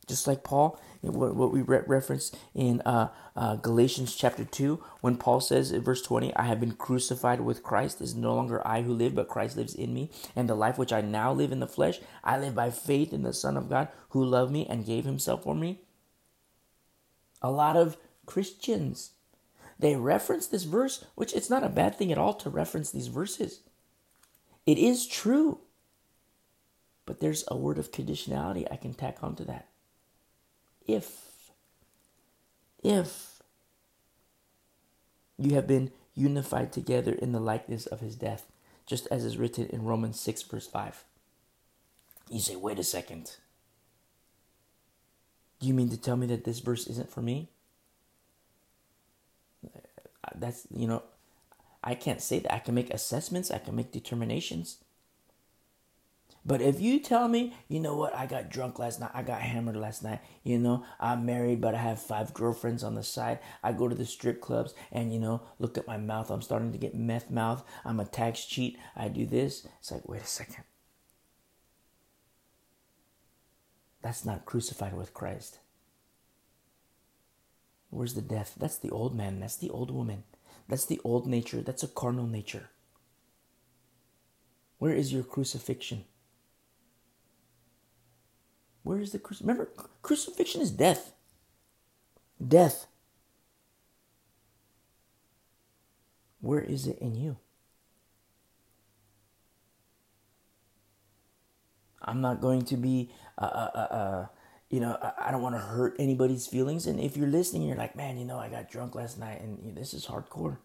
[0.08, 5.72] Just like Paul, what we reference in uh, uh, Galatians chapter 2, when Paul says
[5.72, 8.02] in verse 20, I have been crucified with Christ.
[8.02, 10.12] It is no longer I who live, but Christ lives in me.
[10.36, 13.24] And the life which I now live in the flesh, I live by faith in
[13.24, 15.80] the Son of God who loved me and gave himself for me.
[17.42, 19.12] A lot of Christians,
[19.80, 23.08] they reference this verse, which it's not a bad thing at all to reference these
[23.08, 23.62] verses.
[24.68, 25.60] It is true.
[27.08, 29.68] But there's a word of conditionality I can tack onto that
[30.88, 31.52] if,
[32.84, 33.42] if
[35.38, 38.46] you have been unified together in the likeness of his death,
[38.86, 41.04] just as is written in Romans 6, verse 5.
[42.30, 43.36] You say, wait a second.
[45.60, 47.50] Do you mean to tell me that this verse isn't for me?
[49.66, 49.80] Uh,
[50.36, 51.04] that's, you know,
[51.84, 52.54] I can't say that.
[52.54, 54.78] I can make assessments, I can make determinations.
[56.46, 59.42] But if you tell me, you know what, I got drunk last night, I got
[59.42, 63.40] hammered last night, you know, I'm married, but I have five girlfriends on the side.
[63.64, 66.30] I go to the strip clubs and, you know, look at my mouth.
[66.30, 67.64] I'm starting to get meth mouth.
[67.84, 68.78] I'm a tax cheat.
[68.96, 69.68] I do this.
[69.80, 70.66] It's like, wait a second.
[74.04, 75.58] That's not crucified with Christ.
[77.90, 78.54] Where's the death?
[78.56, 79.40] That's the old man.
[79.40, 80.26] That's the old woman.
[80.68, 81.62] That's the old nature.
[81.62, 82.70] That's a carnal nature.
[84.78, 86.04] Where is your crucifixion?
[88.86, 89.48] Where is the crucifixion?
[89.48, 89.72] Remember,
[90.04, 91.14] crucifixion is death.
[92.48, 92.86] Death.
[96.40, 97.38] Where is it in you?
[102.00, 104.26] I'm not going to be, uh, uh, uh, uh
[104.70, 106.86] you know, I, I don't want to hurt anybody's feelings.
[106.86, 109.58] And if you're listening, you're like, man, you know, I got drunk last night and
[109.64, 110.60] you know, this is hardcore.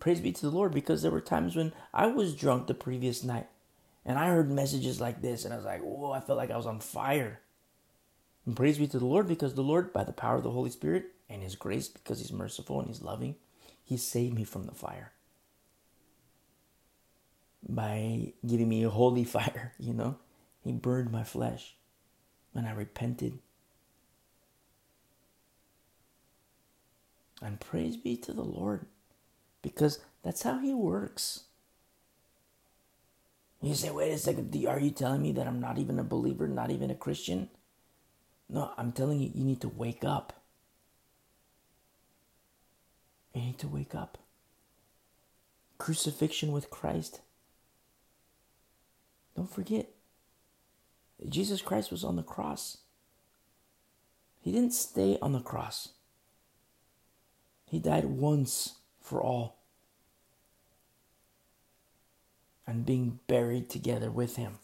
[0.00, 3.22] Praise be to the Lord because there were times when I was drunk the previous
[3.22, 3.48] night
[4.04, 6.56] and I heard messages like this, and I was like, whoa, I felt like I
[6.56, 7.40] was on fire.
[8.46, 10.70] And praise be to the Lord, because the Lord, by the power of the Holy
[10.70, 13.36] Spirit and His grace, because He's merciful and He's loving,
[13.84, 15.12] He saved me from the fire.
[17.68, 20.16] By giving me a holy fire, you know?
[20.62, 21.76] He burned my flesh
[22.52, 23.38] when I repented.
[27.42, 28.86] And praise be to the Lord,
[29.62, 31.44] because that's how He works.
[33.60, 36.46] You say, wait a second, are you telling me that I'm not even a believer,
[36.46, 37.50] not even a Christian?
[38.48, 40.32] No, I'm telling you, you need to wake up.
[43.34, 44.18] You need to wake up.
[45.76, 47.20] Crucifixion with Christ.
[49.36, 49.88] Don't forget,
[51.28, 52.78] Jesus Christ was on the cross.
[54.40, 55.90] He didn't stay on the cross,
[57.66, 59.57] He died once for all.
[62.68, 64.58] And being buried together with him.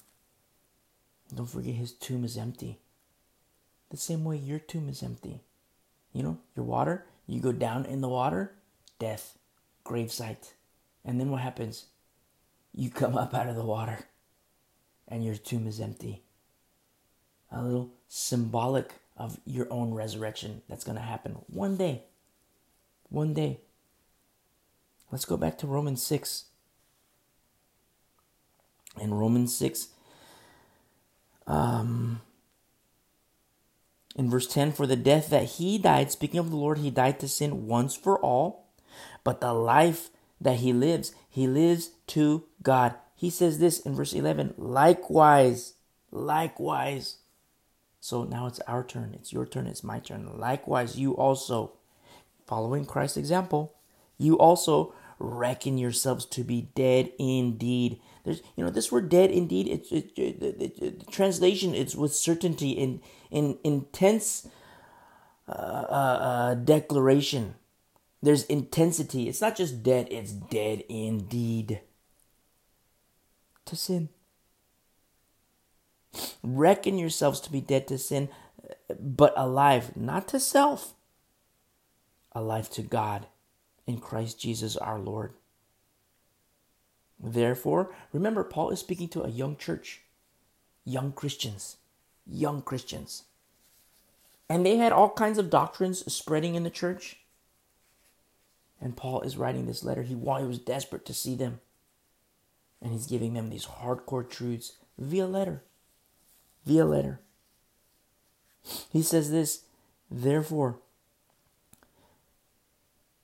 [1.35, 2.79] Don't forget his tomb is empty.
[3.91, 5.41] The same way your tomb is empty.
[6.13, 8.53] You know, your water, you go down in the water,
[8.99, 9.39] death,
[9.87, 10.53] gravesite.
[11.03, 11.87] And then what happens?
[12.75, 14.01] You come up out of the water
[15.09, 16.25] and your tomb is empty.
[17.51, 22.03] A little symbolic of your own resurrection that's going to happen one day.
[23.09, 23.61] One day.
[25.11, 26.47] Let's go back to Romans 6
[29.01, 29.89] in Romans 6.
[31.47, 32.21] Um,
[34.17, 37.19] in verse 10, for the death that he died, speaking of the Lord, he died
[37.21, 38.69] to sin once for all,
[39.25, 42.95] but the life that he lives, he lives to God.
[43.15, 45.75] He says this in verse 11 likewise,
[46.11, 47.17] likewise.
[48.01, 50.39] So now it's our turn, it's your turn, it's my turn.
[50.39, 51.73] Likewise, you also,
[52.47, 53.75] following Christ's example,
[54.19, 58.01] you also reckon yourselves to be dead indeed.
[58.25, 59.69] There's, you know, this word "dead" indeed.
[59.69, 61.75] It's it, it, it, the translation.
[61.75, 63.01] It's with certainty in
[63.31, 64.49] in intense
[65.49, 67.55] uh, uh, uh, declaration.
[68.23, 69.29] There's intensity.
[69.29, 70.09] It's not just dead.
[70.11, 71.81] It's dead indeed.
[73.67, 74.09] To sin.
[76.43, 78.29] Reckon yourselves to be dead to sin,
[78.99, 80.95] but alive, not to self,
[82.33, 83.27] alive to God
[83.87, 85.35] in Christ Jesus our Lord.
[87.25, 90.03] Therefore, remember, Paul is speaking to a young church,
[90.85, 91.79] young Christians,
[92.27, 93.23] young Christians.
[94.51, 97.17] And they had all kinds of doctrines spreading in the church.
[98.79, 100.03] And Paul is writing this letter.
[100.03, 101.61] He, he was desperate to see them.
[102.83, 105.63] And he's giving them these hardcore truths via letter.
[106.67, 107.21] Via letter.
[108.91, 109.63] He says this,
[110.11, 110.79] therefore,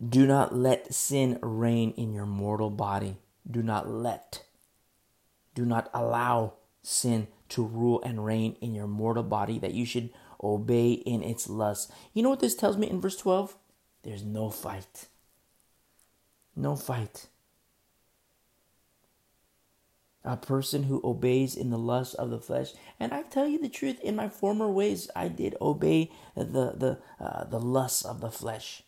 [0.06, 3.18] do not let sin reign in your mortal body.
[3.50, 4.44] Do not let.
[5.54, 10.10] Do not allow sin to rule and reign in your mortal body that you should
[10.42, 11.90] obey in its lust.
[12.14, 13.56] You know what this tells me in verse 12?
[14.02, 15.08] There's no fight.
[16.56, 17.26] No fight.
[20.24, 23.70] A person who obeys in the lust of the flesh, and I tell you the
[23.70, 23.98] truth.
[24.00, 28.82] In my former ways, I did obey the the uh, the lusts of the flesh.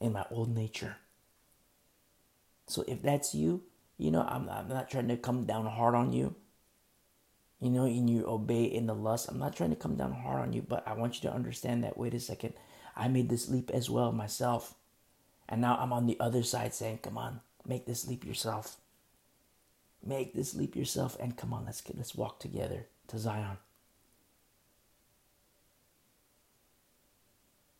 [0.00, 0.96] In my old nature.
[2.70, 3.62] So if that's you,
[3.98, 6.34] you know I'm I'm not trying to come down hard on you.
[7.60, 9.28] You know, and you obey in the lust.
[9.28, 11.84] I'm not trying to come down hard on you, but I want you to understand
[11.84, 11.98] that.
[11.98, 12.54] Wait a second,
[12.96, 14.74] I made this leap as well myself.
[15.46, 18.78] And now I'm on the other side saying, come on, make this leap yourself.
[20.02, 23.58] Make this leap yourself and come on, let's get let's walk together to Zion.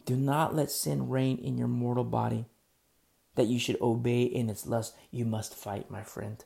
[0.04, 2.46] Do not let sin reign in your mortal body,
[3.34, 4.94] that you should obey in its lust.
[5.10, 6.44] You must fight, my friend.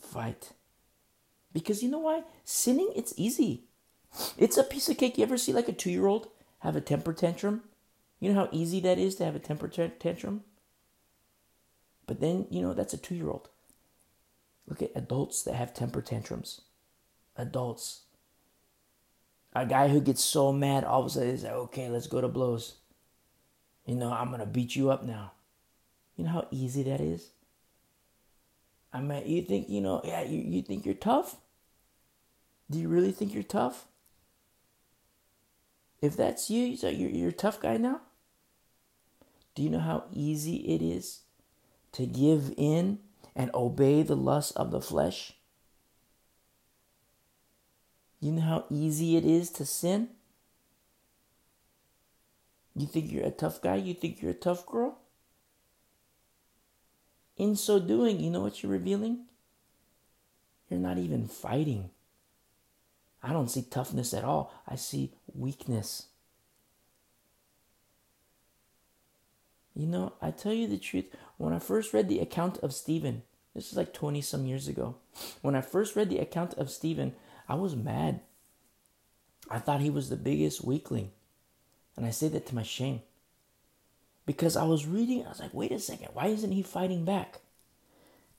[0.00, 0.52] Fight.
[1.52, 2.22] Because you know why?
[2.44, 3.64] Sinning, it's easy.
[4.36, 5.18] It's a piece of cake.
[5.18, 6.28] You ever see like a two year old
[6.60, 7.62] have a temper tantrum?
[8.18, 10.42] You know how easy that is to have a temper tantrum?
[12.06, 13.48] But then, you know, that's a two year old.
[14.66, 16.62] Look at adults that have temper tantrums.
[17.36, 18.02] Adults.
[19.54, 22.20] A guy who gets so mad all of a sudden is like, okay, let's go
[22.20, 22.76] to blows.
[23.90, 25.32] You know, I'm going to beat you up now.
[26.14, 27.30] You know how easy that is?
[28.92, 31.38] I mean, you think, you know, yeah, you, you think you're tough?
[32.70, 33.88] Do you really think you're tough?
[36.00, 38.02] If that's you, you're, you're a tough guy now?
[39.56, 41.22] Do you know how easy it is
[41.90, 43.00] to give in
[43.34, 45.32] and obey the lust of the flesh?
[48.20, 50.10] You know how easy it is to sin?
[52.76, 53.76] You think you're a tough guy?
[53.76, 54.98] You think you're a tough girl?
[57.36, 59.26] In so doing, you know what you're revealing?
[60.68, 61.90] You're not even fighting.
[63.22, 64.52] I don't see toughness at all.
[64.66, 66.06] I see weakness.
[69.74, 71.06] You know, I tell you the truth,
[71.38, 73.22] when I first read the account of Stephen,
[73.54, 74.96] this is like 20 some years ago.
[75.42, 77.14] When I first read the account of Stephen,
[77.48, 78.20] I was mad.
[79.50, 81.10] I thought he was the biggest weakling.
[81.96, 83.02] And I say that to my shame
[84.26, 87.40] because I was reading, I was like, wait a second, why isn't he fighting back?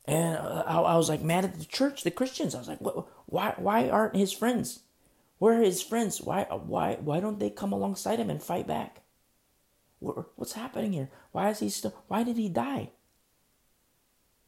[0.05, 2.55] And I, I was like mad at the church, the Christians.
[2.55, 2.79] I was like,
[3.25, 4.79] why, why aren't his friends?
[5.37, 6.21] Where are his friends?
[6.21, 9.01] Why, why, why don't they come alongside him and fight back?
[9.99, 11.09] What's happening here?
[11.31, 11.93] Why is he still?
[12.07, 12.89] Why did he die?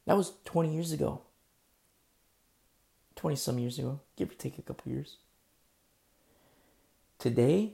[0.06, 1.22] That was 20 years ago.
[3.16, 5.18] 20 some years ago, give or take a couple years.
[7.20, 7.74] Today,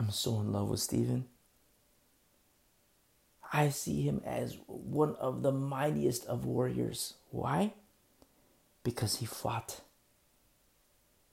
[0.00, 1.26] I'm so in love with Stephen.
[3.52, 7.14] I see him as one of the mightiest of warriors.
[7.30, 7.74] Why?
[8.82, 9.82] Because he fought.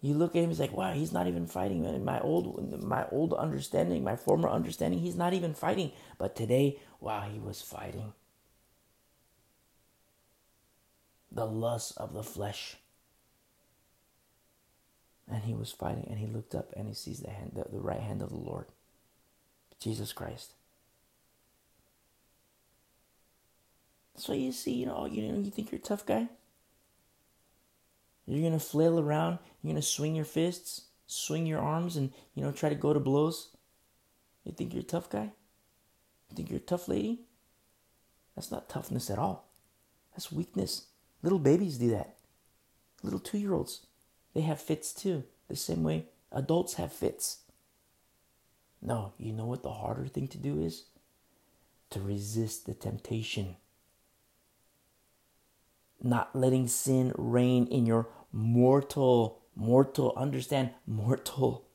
[0.02, 1.86] You look at him, he's like, wow, he's not even fighting.
[1.86, 5.94] In my old, my old understanding, my former understanding, he's not even fighting.
[6.18, 8.12] But today, wow, he was fighting.
[11.32, 12.76] The lust of the flesh
[15.30, 17.80] and he was fighting and he looked up and he sees the hand the, the
[17.80, 18.66] right hand of the lord
[19.80, 20.54] jesus christ.
[24.16, 26.28] So you see you know you know you think you're a tough guy?
[28.26, 32.52] You're gonna flail around you're gonna swing your fists swing your arms and you know
[32.52, 33.50] try to go to blows?
[34.44, 35.32] You think you're a tough guy?
[36.30, 37.22] You think you're a tough lady?
[38.36, 39.48] That's not toughness at all.
[40.12, 40.88] That's weakness.
[41.24, 42.16] Little babies do that.
[43.02, 43.87] Little two-year-olds
[44.38, 47.40] they have fits too, the same way adults have fits.
[48.84, 50.84] No, you know what the harder thing to do is?
[51.90, 53.56] To resist the temptation.
[56.04, 61.66] Not letting sin reign in your mortal, mortal, understand, mortal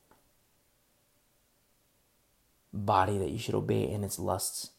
[2.71, 4.69] body that you should obey in its lusts.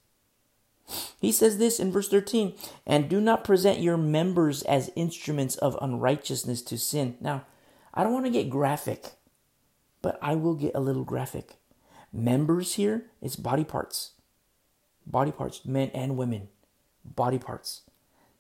[1.21, 2.55] He says this in verse 13
[2.87, 7.19] and do not present your members as instruments of unrighteousness to sin.
[7.21, 7.45] Now,
[7.95, 9.13] I don't want to get graphic,
[10.03, 11.55] but I will get a little graphic.
[12.13, 14.13] Members here, it's body parts.
[15.07, 16.49] Body parts, men and women.
[17.05, 17.83] Body parts.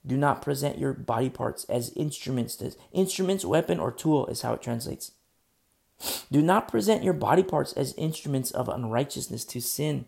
[0.06, 2.60] Do not present your body parts as instruments.
[2.92, 5.12] Instruments, weapon, or tool is how it translates.
[6.30, 10.06] Do not present your body parts as instruments of unrighteousness to sin.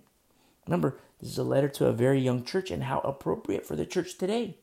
[0.67, 3.87] Remember, this is a letter to a very young church and how appropriate for the
[3.87, 4.57] church today.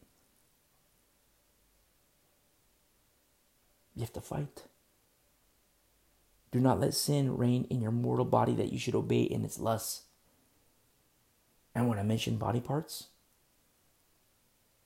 [3.95, 4.63] You have to fight.
[6.53, 9.57] Do not let sin reign in your mortal body that you should obey in its
[9.59, 10.03] lusts.
[11.73, 13.07] And when I mention body parts,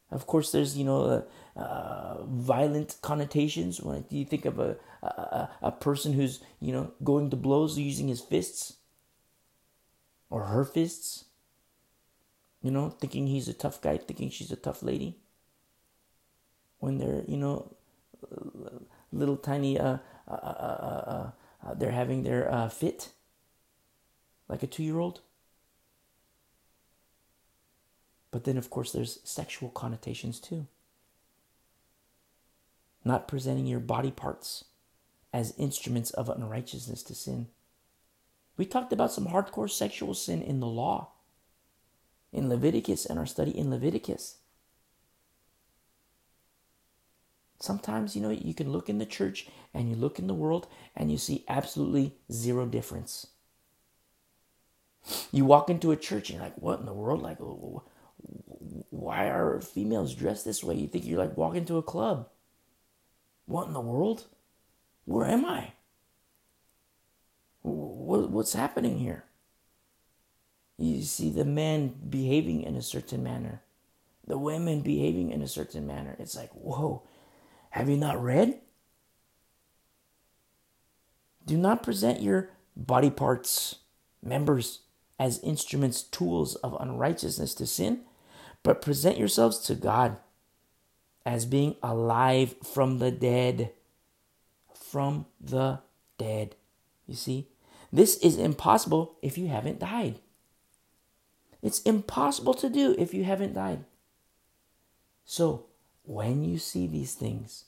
[0.10, 1.26] of course, there's you know
[1.58, 6.94] uh, uh, violent connotations when you think of a, a a person who's you know
[7.04, 8.78] going to blows using his fists
[10.30, 11.26] or her fists.
[12.62, 15.18] You know, thinking he's a tough guy, thinking she's a tough lady.
[16.80, 17.76] When they're you know
[19.12, 19.98] little tiny uh
[20.28, 21.32] uh uh, uh, uh,
[21.68, 23.10] uh they're having their fit
[24.48, 25.22] like a two year old
[28.32, 30.68] But then, of course, there's sexual connotations too.
[33.04, 34.66] Not presenting your body parts
[35.34, 37.48] as instruments of unrighteousness to sin.
[38.58, 41.14] We talked about some hardcore sexual sin in the law,
[42.34, 44.38] in Leviticus, and our study in Leviticus.
[47.60, 50.68] Sometimes, you know, you can look in the church and you look in the world
[50.96, 53.28] and you see absolutely zero difference.
[55.32, 57.22] You walk into a church and you're like, what in the world?
[57.22, 57.38] Like,
[58.90, 60.76] why are females dressed this way?
[60.76, 62.30] You think you're like walking to a club.
[63.46, 64.26] What in the world?
[65.06, 65.72] Where am I?
[67.64, 69.24] What's happening here?
[70.78, 73.62] You see the men behaving in a certain manner,
[74.28, 76.16] the women behaving in a certain manner.
[76.20, 77.04] It's like, whoa,
[77.72, 78.60] have you not read?
[81.46, 83.76] Do not present your body parts,
[84.22, 84.82] members,
[85.20, 88.02] as instruments, tools of unrighteousness to sin,
[88.64, 90.18] but present yourselves to God
[91.26, 93.72] as being alive from the dead.
[94.74, 95.80] From the
[96.18, 96.56] dead.
[97.06, 97.48] You see,
[97.92, 100.20] this is impossible if you haven't died.
[101.62, 103.86] It's impossible to do if you haven't died.
[105.26, 105.67] So,
[106.08, 107.66] when you see these things,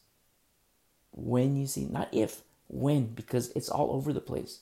[1.11, 4.59] when you see, not if, when, because it's all over the place.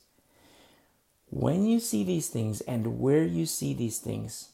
[1.30, 4.49] When you see these things and where you see these things,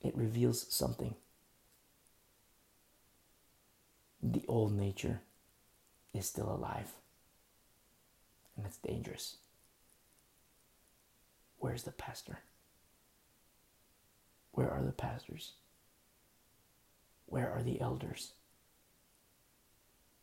[0.00, 1.16] it reveals something.
[4.22, 5.20] The old nature
[6.14, 6.92] is still alive,
[8.56, 9.36] and it's dangerous.
[11.58, 12.38] Where's the pastor?
[14.52, 15.52] Where are the pastors?
[17.30, 18.32] Where are the elders?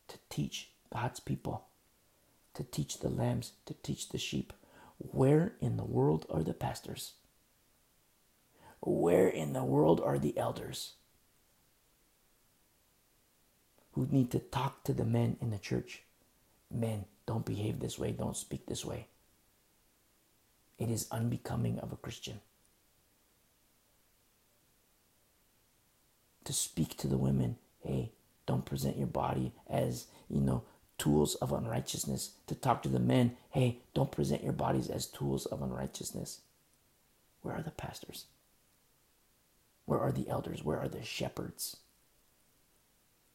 [0.08, 1.64] To teach God's people,
[2.54, 4.52] to teach the lambs, to teach the sheep.
[4.98, 7.14] Where in the world are the pastors?
[8.80, 10.94] Where in the world are the elders
[13.92, 16.02] who need to talk to the men in the church?
[16.70, 19.06] Men, don't behave this way, don't speak this way.
[20.78, 22.40] It is unbecoming of a Christian.
[26.48, 28.12] To speak to the women, hey,
[28.46, 30.64] don't present your body as, you know,
[30.96, 32.30] tools of unrighteousness.
[32.46, 36.40] To talk to the men, hey, don't present your bodies as tools of unrighteousness.
[37.42, 38.24] Where are the pastors?
[39.84, 40.64] Where are the elders?
[40.64, 41.76] Where are the shepherds?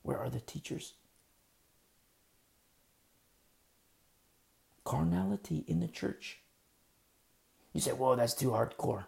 [0.01, 0.93] Where are the teachers?
[4.83, 6.39] Carnality in the church.
[7.73, 9.05] You say, "Whoa, that's too hardcore.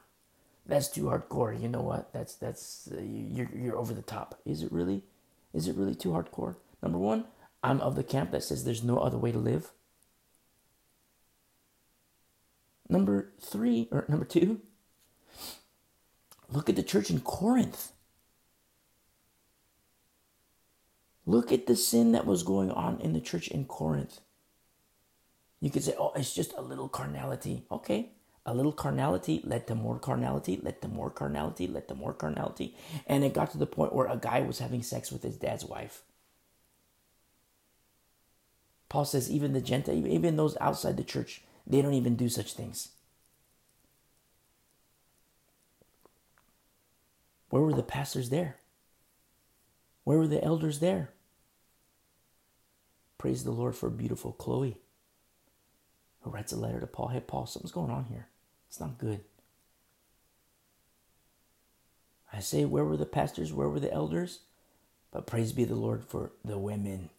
[0.65, 2.11] That's too hardcore." You know what?
[2.13, 4.39] That's that's uh, you're you're over the top.
[4.45, 5.03] Is it really?
[5.53, 6.55] Is it really too hardcore?
[6.81, 7.25] Number one,
[7.63, 9.71] I'm of the camp that says there's no other way to live.
[12.89, 14.61] Number three, or number two,
[16.49, 17.91] Look at the church in Corinth.
[21.25, 24.21] Look at the sin that was going on in the church in Corinth.
[25.59, 27.63] You could say, oh, it's just a little carnality.
[27.71, 28.11] Okay.
[28.45, 32.75] A little carnality led to more carnality, led to more carnality, led to more carnality.
[33.07, 35.65] And it got to the point where a guy was having sex with his dad's
[35.65, 36.03] wife.
[38.87, 42.53] Paul says, even the Gentile, even those outside the church, they don't even do such
[42.53, 42.89] things.
[47.49, 48.57] Where were the pastors there?
[50.03, 51.09] Where were the elders there?
[53.17, 54.77] Praise the Lord for beautiful Chloe,
[56.21, 57.07] who writes a letter to Paul.
[57.07, 58.27] Hey, Paul, something's going on here.
[58.75, 59.21] It's not good.
[62.33, 63.53] I say, where were the pastors?
[63.53, 64.39] Where were the elders?
[65.13, 67.09] But praise be the Lord for the women.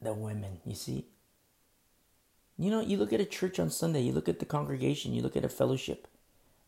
[0.00, 1.04] The women, you see?
[2.56, 5.20] You know, you look at a church on Sunday, you look at the congregation, you
[5.20, 6.08] look at a fellowship.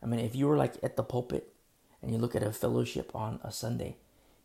[0.02, 1.54] I mean, if you were like at the pulpit
[2.02, 3.96] and you look at a fellowship on a Sunday,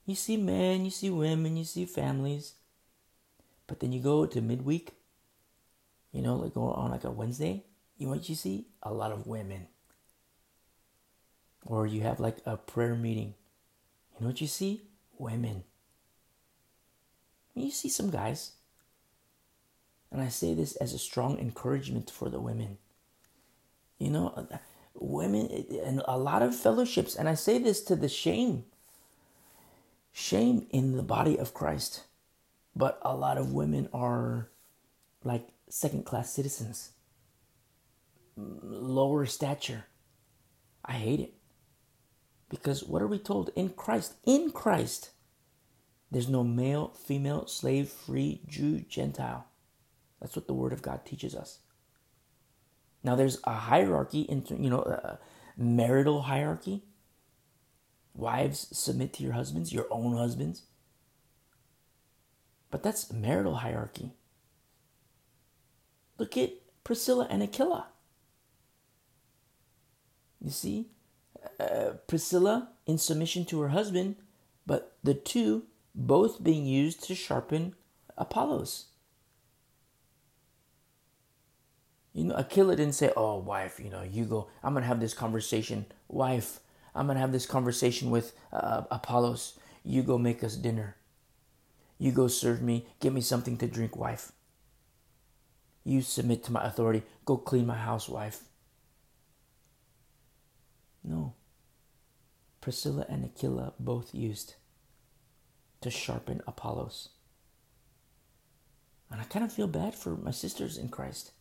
[0.05, 2.53] you see men, you see women, you see families.
[3.68, 4.93] But then you go to midweek,
[6.14, 7.66] you know, like go on like a Wednesday,
[7.98, 8.68] you know what you see?
[8.84, 9.68] A lot of women.
[11.66, 13.34] Or you have like a prayer meeting.
[14.16, 14.84] You know what you see?
[15.18, 15.64] Women.
[17.56, 18.52] You see some guys.
[20.12, 22.78] And I say this as a strong encouragement for the women.
[24.00, 24.48] You know,
[24.93, 28.66] women and a lot of fellowships, and I say this to the shame
[30.18, 32.04] shame in the body of Christ.
[32.76, 34.50] But a lot of women are
[35.24, 36.91] like second class citizens,
[38.38, 39.86] lower stature.
[40.86, 41.34] I hate it.
[42.50, 43.50] Because what are we told?
[43.56, 45.10] In Christ, in Christ,
[46.10, 49.48] there's no male, female, slave, free, Jew, Gentile.
[50.22, 51.60] That's what the Word of God teaches us.
[53.04, 55.20] Now, there's a hierarchy, in, you know, a
[55.58, 56.84] marital hierarchy.
[58.14, 60.64] Wives, submit to your husbands, your own husbands.
[62.72, 64.14] But that's marital hierarchy.
[66.18, 66.52] Look at
[66.84, 67.88] Priscilla and Aquila.
[70.42, 70.88] You see,
[71.60, 74.16] uh, Priscilla in submission to her husband,
[74.66, 75.64] but the two
[75.96, 77.74] both being used to sharpen
[78.18, 78.86] Apollos.
[82.14, 85.00] You know, Aquila didn't say, Oh, wife, you know, you go, I'm going to have
[85.00, 85.86] this conversation.
[86.08, 86.60] Wife,
[86.96, 89.60] I'm going to have this conversation with uh, Apollos.
[89.84, 90.96] You go make us dinner.
[92.00, 92.88] You go serve me.
[93.00, 94.32] Get me something to drink, wife.
[95.84, 97.04] You submit to my authority.
[97.26, 98.47] Go clean my house, wife.
[101.08, 101.34] No.
[102.60, 104.55] Priscilla and Aquila both used
[105.82, 107.10] to sharpen Apollos.
[109.10, 111.32] And I kind of feel bad for my sisters in Christ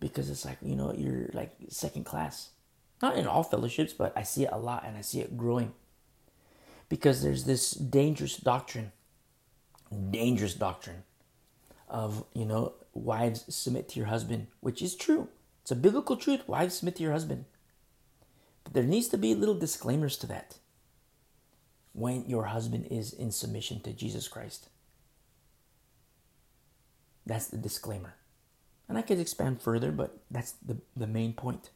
[0.00, 2.50] because it's like, you know, you're like second class.
[3.02, 5.74] Not in all fellowships, but I see it a lot and I see it growing.
[6.88, 8.92] Because there's this dangerous doctrine,
[10.10, 11.02] dangerous doctrine
[11.86, 15.28] of, you know, wives submit to your husband, which is true.
[15.62, 16.48] It's a biblical truth.
[16.48, 17.44] Wives submit to your husband.
[18.72, 20.56] There needs to be little disclaimers to that
[21.92, 24.68] when your husband is in submission to Jesus Christ.
[27.24, 28.14] That's the disclaimer.
[28.88, 31.70] And I could expand further, but that's the, the main point.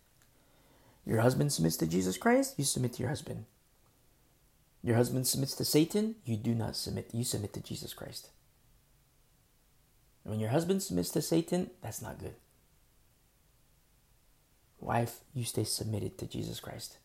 [1.07, 3.47] Your husband submits to Jesus Christ, you submit to your husband.
[4.83, 8.29] Your husband submits to Satan, you do not submit, you submit to Jesus Christ.
[10.25, 12.35] When your husband submits to Satan, that's not good.
[14.81, 16.99] Wife, you stay submitted to Jesus Christ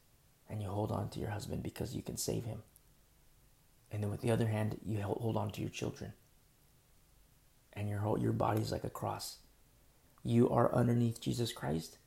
[0.49, 2.61] and you hold on to your husband because you can save him.
[3.91, 6.13] And then with the other hand, you hold on to your children.
[7.74, 9.38] And your whole your body's like a cross.
[10.24, 11.97] You are underneath Jesus Christ.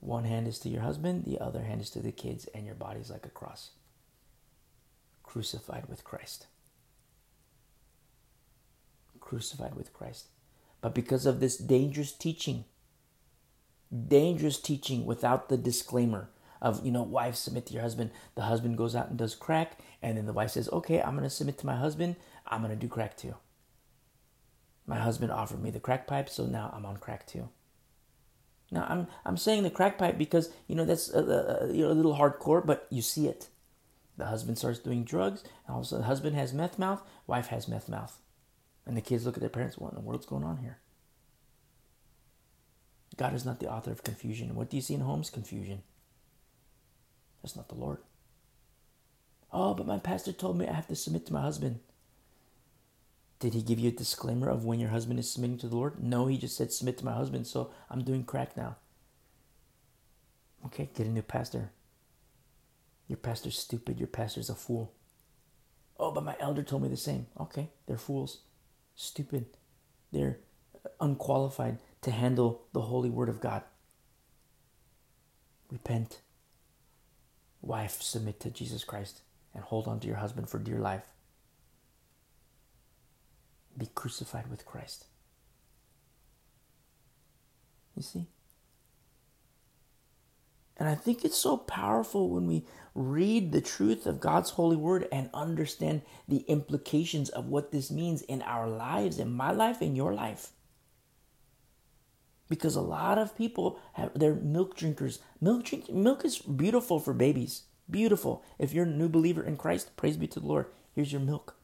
[0.00, 2.74] One hand is to your husband, the other hand is to the kids, and your
[2.74, 3.70] body's like a cross.
[5.22, 6.46] Crucified with Christ.
[9.20, 10.26] Crucified with Christ.
[10.80, 12.64] But because of this dangerous teaching,
[14.08, 16.30] dangerous teaching without the disclaimer
[16.60, 18.10] of, you know, wife submit to your husband.
[18.34, 21.22] The husband goes out and does crack, and then the wife says, okay, I'm going
[21.22, 22.16] to submit to my husband.
[22.46, 23.34] I'm going to do crack too.
[24.86, 27.48] My husband offered me the crack pipe, so now I'm on crack too.
[28.70, 31.90] Now I'm I'm saying the crack pipe because you know that's a, a, you know,
[31.90, 33.48] a little hardcore, but you see it.
[34.16, 37.48] The husband starts doing drugs, and all of also the husband has meth mouth, wife
[37.48, 38.18] has meth mouth,
[38.86, 39.76] and the kids look at their parents.
[39.76, 40.78] What in the world's going on here?
[43.16, 44.54] God is not the author of confusion.
[44.54, 45.30] What do you see in homes?
[45.30, 45.82] Confusion.
[47.42, 47.98] That's not the Lord.
[49.52, 51.80] Oh, but my pastor told me I have to submit to my husband.
[53.38, 56.02] Did he give you a disclaimer of when your husband is submitting to the Lord?
[56.02, 58.76] No, he just said, Submit to my husband, so I'm doing crack now.
[60.64, 61.70] Okay, get a new pastor.
[63.08, 64.92] Your pastor's stupid, your pastor's a fool.
[65.98, 67.26] Oh, but my elder told me the same.
[67.38, 68.40] Okay, they're fools.
[68.94, 69.46] Stupid.
[70.12, 70.38] They're
[71.00, 73.64] unqualified to handle the holy word of God.
[75.72, 76.20] Repent.
[77.60, 81.02] Wife, submit to Jesus Christ and hold on to your husband for dear life.
[83.76, 85.06] Be crucified with Christ.
[87.96, 88.26] You see?
[90.76, 95.08] And I think it's so powerful when we read the truth of God's holy word
[95.10, 99.96] and understand the implications of what this means in our lives, in my life, in
[99.96, 100.52] your life.
[102.48, 105.18] Because a lot of people have they're milk drinkers.
[105.40, 107.62] Milk drink, milk is beautiful for babies.
[107.90, 108.44] Beautiful.
[108.58, 110.66] If you're a new believer in Christ, praise be to the Lord.
[110.94, 111.56] Here's your milk.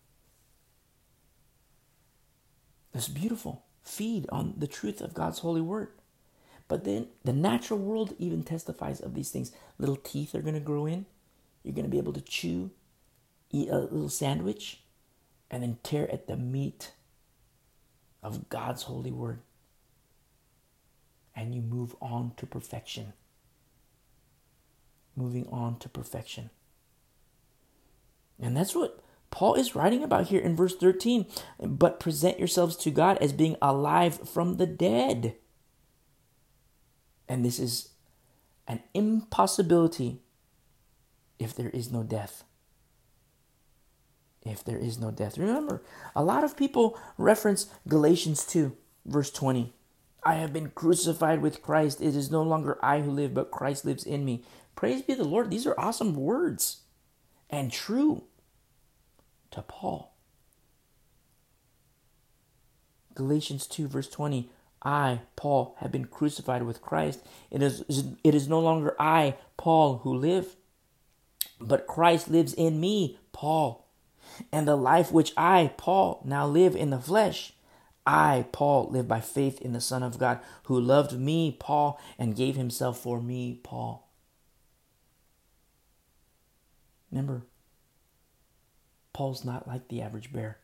[2.95, 3.65] It's beautiful.
[3.83, 5.89] Feed on the truth of God's holy word.
[6.69, 9.53] But then the natural world even testifies of these things.
[9.79, 11.07] Little teeth are going to grow in.
[11.63, 12.71] you're going to be able to chew,
[13.51, 14.83] eat a little sandwich,
[15.51, 16.93] and then tear at the meat
[18.23, 19.41] of God's holy word.
[21.35, 23.13] And you move on to perfection.
[25.17, 26.51] Moving on to perfection.
[28.41, 31.27] And that's what Paul is writing about here in verse 13.
[31.59, 35.37] But present yourselves to God as being alive from the dead.
[37.29, 37.91] And this is
[38.69, 40.21] an impossibility
[41.39, 42.45] if there is no death.
[44.45, 45.39] If there is no death.
[45.39, 45.83] Remember,
[46.15, 48.77] a lot of people reference Galatians 2,
[49.07, 49.73] verse 20.
[50.25, 52.01] I have been crucified with Christ.
[52.01, 54.45] It is no longer I who live, but Christ lives in me.
[54.77, 55.51] Praise be the Lord.
[55.51, 56.83] These are awesome words
[57.51, 58.25] and true
[59.51, 60.15] to Paul.
[63.15, 64.51] Galatians 2, verse 20.
[64.85, 67.21] I, Paul, have been crucified with Christ.
[67.51, 67.85] It is,
[68.25, 70.57] it is no longer I, Paul, who live,
[71.61, 73.87] but Christ lives in me, Paul.
[74.51, 77.53] And the life which I, Paul, now live in the flesh,
[78.07, 82.37] I, Paul, live by faith in the Son of God, who loved me, Paul, and
[82.37, 84.09] gave himself for me, Paul.
[87.11, 87.43] Remember,
[89.13, 90.59] Paul's not like the average bear.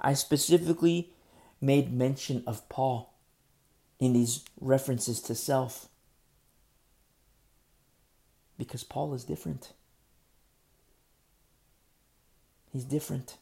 [0.00, 1.10] I specifically
[1.60, 3.14] made mention of Paul
[3.98, 5.88] in these references to self
[8.58, 9.72] because Paul is different.
[12.72, 13.36] He's different.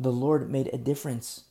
[0.00, 1.44] The Lord made a difference.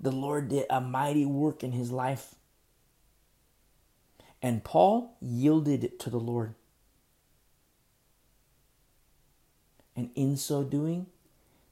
[0.00, 2.34] The Lord did a mighty work in his life.
[4.42, 6.56] And Paul yielded to the Lord.
[9.94, 11.06] And in so doing,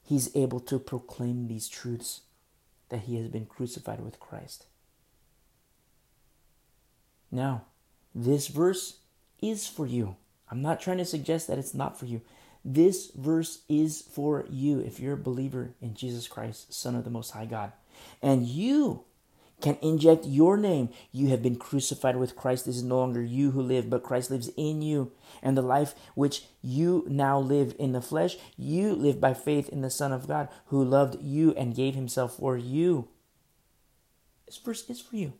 [0.04, 2.20] he's able to proclaim these truths
[2.90, 4.66] that he has been crucified with Christ.
[7.32, 7.64] Now,
[8.14, 8.98] this verse
[9.42, 10.14] is for you.
[10.52, 12.20] I'm not trying to suggest that it's not for you.
[12.70, 17.10] This verse is for you if you're a believer in Jesus Christ, Son of the
[17.10, 17.72] Most High God.
[18.20, 19.04] And you
[19.62, 20.90] can inject your name.
[21.10, 22.66] You have been crucified with Christ.
[22.66, 25.12] This is no longer you who live, but Christ lives in you.
[25.42, 29.80] And the life which you now live in the flesh, you live by faith in
[29.80, 33.08] the Son of God who loved you and gave himself for you.
[34.44, 35.32] This verse is for you.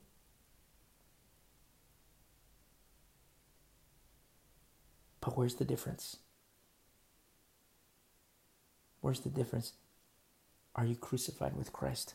[5.20, 6.16] But where's the difference?
[9.00, 9.72] Where's the difference?
[10.74, 12.14] Are you crucified with Christ?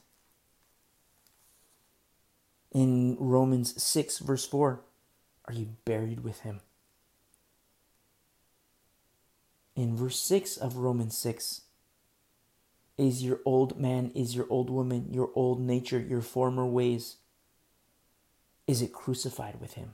[2.73, 4.81] in Romans 6, verse 4
[5.45, 6.61] Are you buried with him?
[9.75, 11.61] In verse 6 of Romans 6,
[12.97, 17.17] is your old man, is your old woman, your old nature, your former ways,
[18.67, 19.93] is it crucified with him?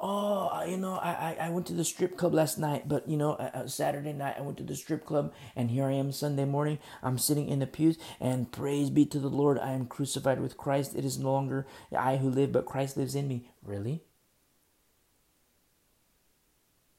[0.00, 3.32] Oh, you know, I, I went to the strip club last night, but you know,
[3.32, 6.78] uh, Saturday night I went to the strip club, and here I am Sunday morning.
[7.02, 10.56] I'm sitting in the pews, and praise be to the Lord, I am crucified with
[10.56, 10.94] Christ.
[10.94, 13.48] It is no longer I who live, but Christ lives in me.
[13.62, 14.02] Really?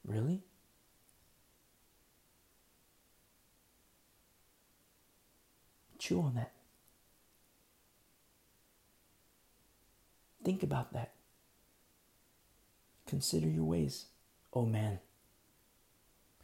[0.04, 0.42] Really?
[5.98, 6.52] Chew on that.
[10.42, 11.12] Think about that.
[13.10, 14.06] Consider your ways,
[14.52, 15.00] O man.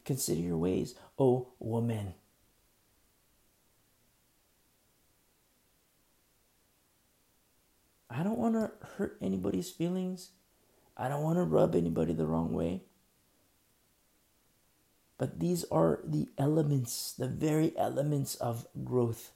[0.03, 2.13] Consider your ways, O woman.
[8.09, 10.31] I don't want to hurt anybody's feelings.
[10.97, 12.81] I don't want to rub anybody the wrong way.
[15.17, 19.31] But these are the elements, the very elements of growth.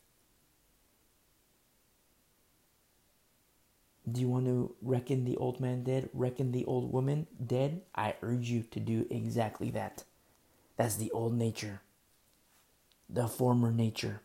[4.11, 7.81] Do you want to reckon the old man dead, reckon the old woman dead?
[7.95, 10.03] I urge you to do exactly that.
[10.75, 11.81] That's the old nature,
[13.09, 14.21] the former nature.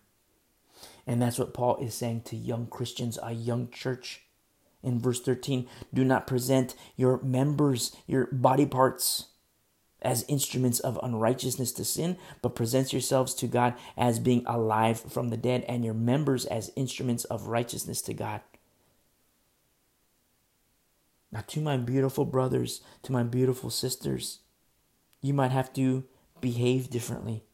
[1.07, 4.23] And that's what Paul is saying to young Christians, a young church.
[4.83, 9.27] In verse 13, do not present your members, your body parts,
[10.03, 15.31] as instruments of unrighteousness to sin, but present yourselves to God as being alive from
[15.31, 18.41] the dead, and your members as instruments of righteousness to God.
[21.33, 24.41] Now, to my beautiful brothers, to my beautiful sisters,
[25.21, 26.05] you might have to
[26.41, 27.45] behave differently,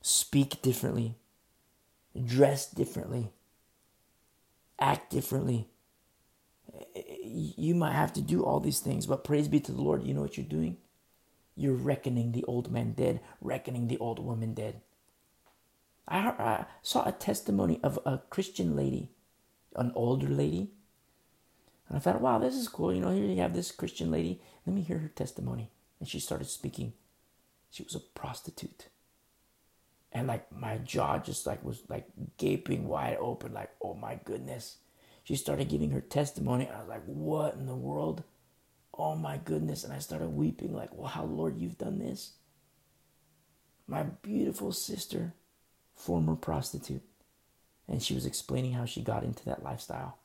[0.00, 1.16] speak differently,
[2.24, 3.32] dress differently,
[4.78, 5.68] act differently.
[7.24, 10.14] You might have to do all these things, but praise be to the Lord, you
[10.14, 10.78] know what you're doing?
[11.54, 14.80] You're reckoning the old man dead, reckoning the old woman dead.
[16.08, 19.10] I, I saw a testimony of a Christian lady,
[19.76, 20.72] an older lady,
[21.92, 22.94] And I thought, wow, this is cool.
[22.94, 24.40] You know, here you have this Christian lady.
[24.66, 25.70] Let me hear her testimony.
[26.00, 26.94] And she started speaking.
[27.70, 28.86] She was a prostitute.
[30.10, 32.06] And like my jaw just like was like
[32.38, 34.78] gaping wide open, like, oh my goodness.
[35.22, 36.66] She started giving her testimony.
[36.66, 38.24] I was like, what in the world?
[38.96, 39.84] Oh my goodness.
[39.84, 42.32] And I started weeping, like, wow, Lord, you've done this.
[43.86, 45.34] My beautiful sister,
[45.94, 47.02] former prostitute.
[47.86, 50.16] And she was explaining how she got into that lifestyle.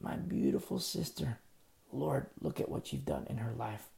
[0.00, 1.38] My beautiful sister,
[1.92, 3.88] Lord, look at what you've done in her life.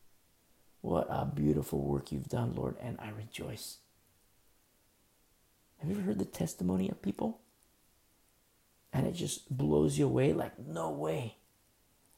[0.81, 3.79] What a beautiful work you've done, Lord, and I rejoice.
[5.79, 7.41] Have you ever heard the testimony of people?
[8.93, 11.37] And it just blows you away like, no way.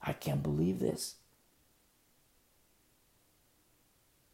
[0.03, 1.17] I can't believe this.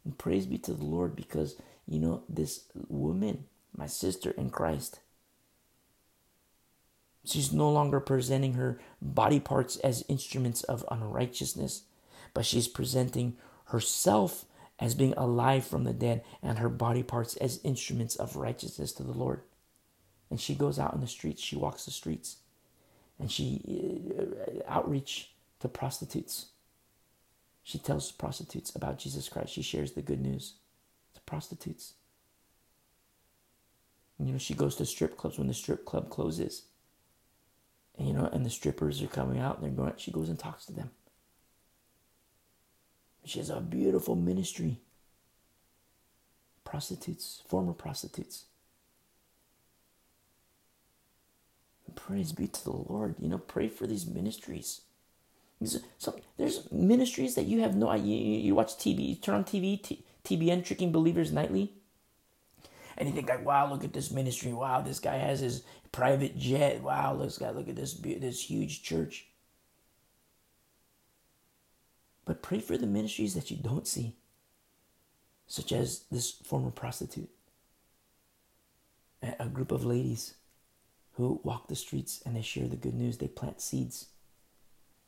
[0.05, 3.45] And praise be to the Lord because, you know, this woman,
[3.75, 4.99] my sister in Christ,
[7.27, 11.83] she's no longer presenting her body parts as instruments of unrighteousness,
[12.33, 14.45] but she's presenting herself
[14.79, 19.03] as being alive from the dead and her body parts as instruments of righteousness to
[19.03, 19.41] the Lord.
[20.29, 22.37] And she goes out in the streets, she walks the streets,
[23.19, 23.61] and she
[24.17, 26.47] uh, outreach to prostitutes.
[27.63, 29.53] She tells prostitutes about Jesus Christ.
[29.53, 30.53] She shares the good news
[31.15, 31.93] to prostitutes.
[34.19, 36.63] You know, she goes to strip clubs when the strip club closes.
[37.97, 40.37] And, you know, and the strippers are coming out and they're going, she goes and
[40.37, 40.91] talks to them.
[43.25, 44.79] She has a beautiful ministry.
[46.63, 48.45] Prostitutes, former prostitutes.
[51.95, 53.15] Praise be to the Lord.
[53.19, 54.81] You know, pray for these ministries.
[55.97, 58.17] Some, there's ministries that you have no idea.
[58.17, 61.73] You, you watch TV, you turn on TV, T, TBN, Tricking Believers Nightly,
[62.97, 64.53] and you think like, wow, look at this ministry.
[64.53, 66.81] Wow, this guy has his private jet.
[66.81, 69.27] Wow, this guy, look at this this huge church.
[72.25, 74.15] But pray for the ministries that you don't see,
[75.45, 77.29] such as this former prostitute,
[79.21, 80.33] a group of ladies
[81.13, 84.07] who walk the streets and they share the good news, they plant seeds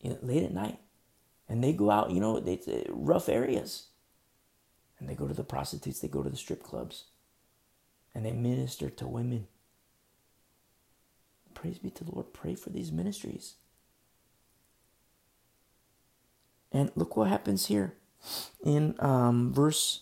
[0.02, 0.80] you know, late at night.
[1.48, 2.60] And they go out, you know, they
[2.90, 3.88] rough areas.
[5.00, 7.06] And they go to the prostitutes, they go to the strip clubs,
[8.14, 9.47] and they minister to women.
[11.53, 12.34] Praise be to the Lord.
[12.34, 13.55] Pray for these ministries.
[16.72, 17.95] And look what happens here
[18.64, 20.01] in um, verse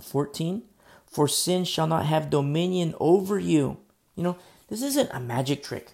[0.00, 0.62] 14
[1.06, 3.78] For sin shall not have dominion over you.
[4.16, 4.36] You know,
[4.68, 5.92] this isn't a magic trick.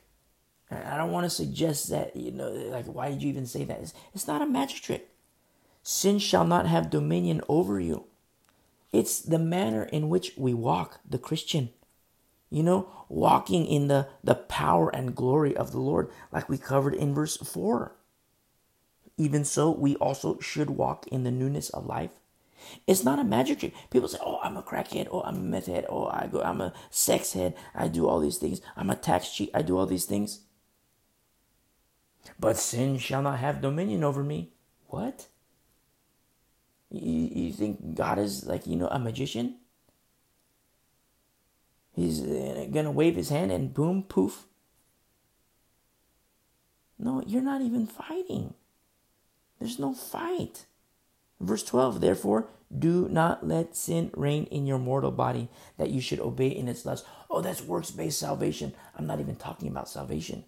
[0.70, 3.80] I don't want to suggest that, you know, like, why did you even say that?
[3.80, 5.09] It's, it's not a magic trick.
[5.82, 8.04] Sin shall not have dominion over you.
[8.93, 11.70] It's the manner in which we walk, the Christian.
[12.51, 16.95] You know, walking in the, the power and glory of the Lord, like we covered
[16.95, 17.95] in verse 4.
[19.18, 22.11] Even so, we also should walk in the newness of life.
[22.86, 23.74] It's not a magic trick.
[23.91, 25.09] People say, "Oh, I'm a crackhead.
[25.11, 25.86] Oh, I'm a meth head.
[25.89, 26.43] Oh, I go.
[26.43, 27.55] I'm a sex head.
[27.74, 28.61] I do all these things.
[28.76, 29.51] I'm a tax cheat.
[29.55, 30.41] I do all these things."
[32.39, 34.53] But sin shall not have dominion over me.
[34.89, 35.28] What?
[36.91, 39.57] You, you think God is like you know a magician?
[41.93, 44.47] He's uh, gonna wave his hand and boom, poof.
[46.99, 48.55] No, you're not even fighting.
[49.59, 50.66] There's no fight.
[51.41, 56.20] Verse 12, therefore, do not let sin reign in your mortal body, that you should
[56.20, 57.07] obey in its lust.
[57.30, 58.74] Oh, that's works based salvation.
[58.97, 60.45] I'm not even talking about salvation.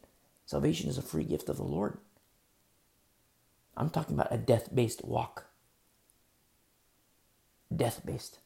[0.47, 1.99] Salvation is a free gift of the Lord.
[3.77, 5.47] I'm talking about a death based walk.
[7.75, 8.39] Death based.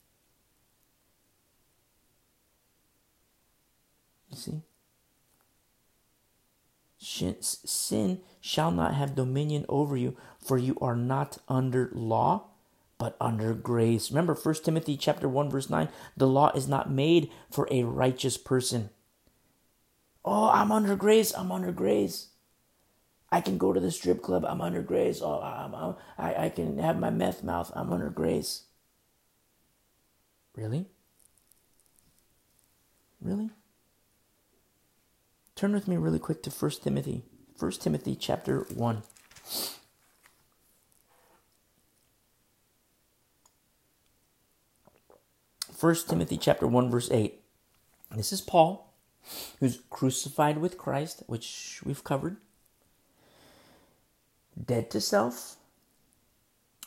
[4.31, 4.63] You see?
[7.41, 12.45] Sin shall not have dominion over you, for you are not under law,
[12.99, 14.11] but under grace.
[14.11, 18.39] Remember 1 Timothy chapter 1 verse 9, the law is not made for a righteous
[18.39, 18.91] person.
[20.25, 22.29] Oh, I'm under grace, I'm under grace.
[23.31, 25.21] I can go to the strip club, I'm under grace.
[25.21, 28.63] Oh, I'm, I'm, I, I can have my meth mouth, I'm under grace.
[30.57, 30.87] Really?
[33.21, 33.51] Really?
[35.57, 37.23] Turn with me really quick to 1 Timothy.
[37.59, 39.03] 1 Timothy chapter 1.
[45.73, 47.41] First Timothy chapter 1 verse 8.
[48.17, 48.95] This is Paul
[49.61, 52.37] who's crucified with Christ, which we've covered.
[54.63, 55.57] Dead to self.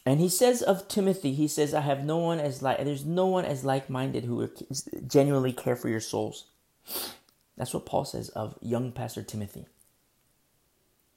[0.07, 3.25] And he says of Timothy, he says, I have no one as like there's no
[3.25, 4.49] one as like-minded who
[5.05, 6.45] genuinely care for your souls.
[7.57, 9.65] That's what Paul says of young Pastor Timothy.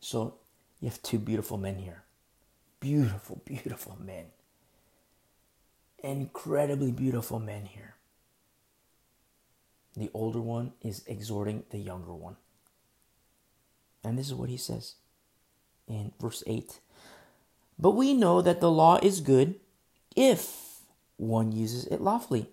[0.00, 0.34] So
[0.80, 2.02] you have two beautiful men here.
[2.80, 4.24] Beautiful, beautiful men.
[6.02, 7.94] Incredibly beautiful men here.
[9.96, 12.38] The older one is exhorting the younger one.
[14.02, 14.96] And this is what he says
[15.86, 16.80] in verse 8.
[17.80, 19.58] But we know that the law is good
[20.14, 20.80] if
[21.16, 22.50] one uses it lawfully,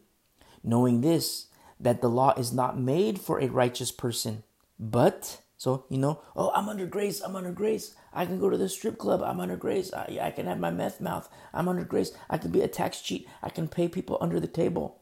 [0.64, 1.48] knowing this,
[1.80, 4.44] that the law is not made for a righteous person,
[4.80, 7.94] but, so, you know, oh, I'm under grace, I'm under grace.
[8.14, 9.94] I can go to the strip club, I'm under grace.
[9.94, 12.12] I, I can have my meth mouth, I'm under grace.
[12.30, 15.02] I can be a tax cheat, I can pay people under the table.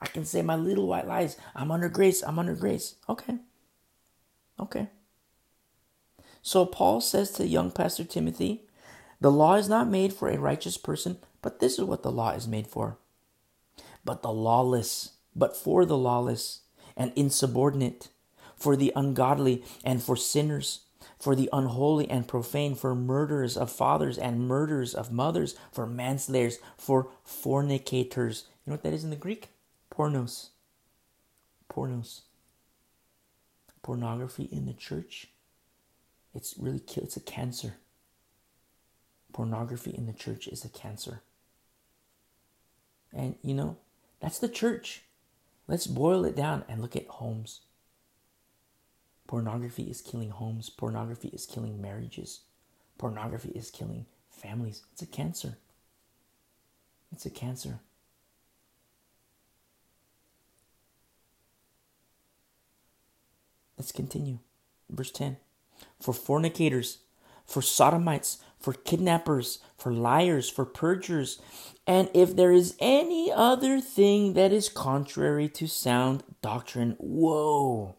[0.00, 1.36] I can say my little white lies.
[1.56, 2.22] I'm under grace.
[2.22, 2.94] I'm under grace.
[3.08, 3.38] Okay.
[4.60, 4.88] Okay.
[6.40, 8.67] So Paul says to young Pastor Timothy,
[9.20, 12.30] the law is not made for a righteous person, but this is what the law
[12.30, 12.98] is made for.
[14.04, 16.60] But the lawless, but for the lawless
[16.96, 18.08] and insubordinate,
[18.56, 20.80] for the ungodly and for sinners,
[21.18, 26.58] for the unholy and profane, for murderers of fathers and murderers of mothers, for manslayers,
[26.76, 28.44] for fornicators.
[28.64, 29.48] You know what that is in the Greek?
[29.92, 30.50] Pornos.
[31.72, 32.22] Pornos.
[33.82, 35.28] Pornography in the church.
[36.34, 37.74] It's really it's a cancer.
[39.38, 41.22] Pornography in the church is a cancer.
[43.14, 43.76] And you know,
[44.18, 45.02] that's the church.
[45.68, 47.60] Let's boil it down and look at homes.
[49.28, 50.70] Pornography is killing homes.
[50.70, 52.40] Pornography is killing marriages.
[52.98, 54.82] Pornography is killing families.
[54.90, 55.56] It's a cancer.
[57.12, 57.78] It's a cancer.
[63.76, 64.40] Let's continue.
[64.90, 65.36] Verse 10
[66.00, 66.98] For fornicators,
[67.46, 71.40] for sodomites, for kidnappers, for liars, for perjurers,
[71.86, 77.96] and if there is any other thing that is contrary to sound doctrine, whoa.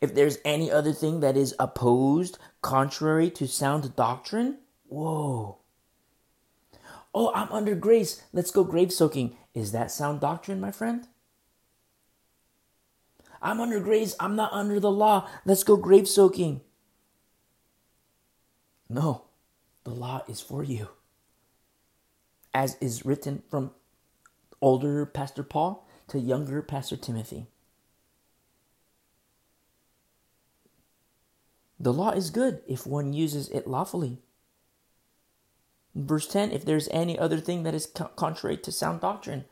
[0.00, 5.58] If there's any other thing that is opposed, contrary to sound doctrine, whoa.
[7.14, 8.24] Oh, I'm under grace.
[8.32, 9.36] Let's go grave soaking.
[9.54, 11.06] Is that sound doctrine, my friend?
[13.40, 14.16] I'm under grace.
[14.18, 15.28] I'm not under the law.
[15.44, 16.62] Let's go grave soaking.
[18.88, 19.24] No,
[19.84, 20.88] the law is for you.
[22.54, 23.72] As is written from
[24.60, 27.46] older Pastor Paul to younger Pastor Timothy.
[31.80, 34.18] The law is good if one uses it lawfully.
[35.94, 39.44] Verse 10 If there's any other thing that is contrary to sound doctrine,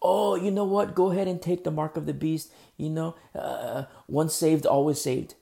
[0.00, 0.94] oh, you know what?
[0.94, 2.52] Go ahead and take the mark of the beast.
[2.76, 5.34] You know, uh, once saved, always saved.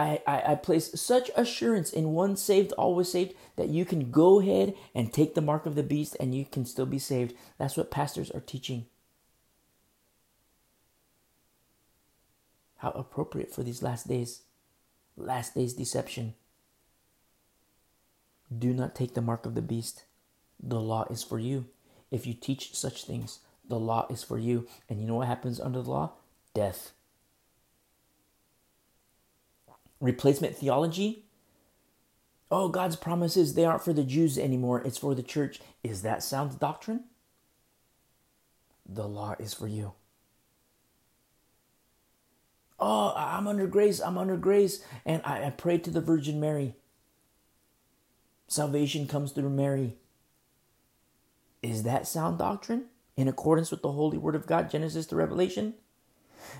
[0.00, 4.40] I, I, I place such assurance in one saved, always saved that you can go
[4.40, 7.34] ahead and take the mark of the beast and you can still be saved.
[7.58, 8.86] That's what pastors are teaching.
[12.78, 14.40] How appropriate for these last days.
[15.18, 16.32] Last days deception.
[18.56, 20.04] Do not take the mark of the beast.
[20.58, 21.66] The law is for you.
[22.10, 24.66] If you teach such things, the law is for you.
[24.88, 26.12] And you know what happens under the law?
[26.54, 26.92] Death.
[30.00, 31.24] Replacement theology.
[32.50, 35.60] Oh, God's promises, they aren't for the Jews anymore, it's for the church.
[35.84, 37.04] Is that sound doctrine?
[38.88, 39.92] The law is for you.
[42.80, 46.74] Oh, I'm under grace, I'm under grace, and I, I pray to the Virgin Mary.
[48.48, 49.96] Salvation comes through Mary.
[51.62, 52.86] Is that sound doctrine?
[53.20, 55.74] in accordance with the holy word of God, Genesis to Revelation,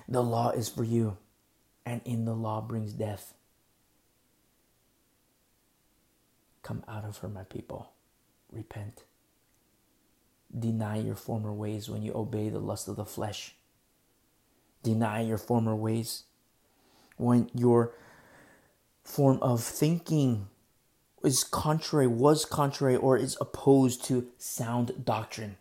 [0.07, 1.17] the law is for you,
[1.85, 3.33] and in the law brings death.
[6.63, 7.91] Come out of her, my people.
[8.51, 9.03] Repent.
[10.57, 13.55] Deny your former ways when you obey the lust of the flesh.
[14.83, 16.23] Deny your former ways
[17.17, 17.93] when your
[19.03, 20.47] form of thinking
[21.23, 25.57] is contrary, was contrary, or is opposed to sound doctrine.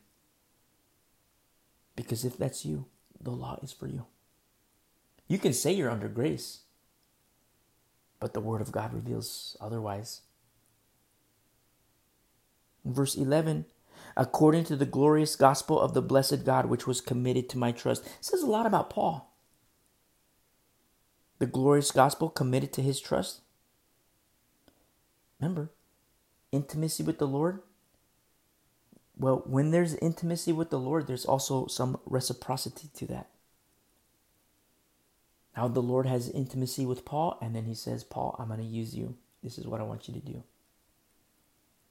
[1.97, 2.87] Because if that's you,
[3.21, 4.07] the law is for you.
[5.31, 6.63] You can say you're under grace,
[8.19, 10.23] but the Word of God reveals otherwise.
[12.85, 13.67] In verse 11,
[14.17, 18.09] according to the glorious gospel of the blessed God which was committed to my trust,
[18.21, 19.33] says a lot about Paul.
[21.39, 23.43] The glorious gospel committed to his trust.
[25.39, 25.71] Remember,
[26.51, 27.61] intimacy with the Lord
[29.21, 33.29] well, when there's intimacy with the Lord, there's also some reciprocity to that.
[35.57, 38.67] Now, the Lord has intimacy with Paul, and then he says, Paul, I'm going to
[38.67, 39.17] use you.
[39.43, 40.43] This is what I want you to do.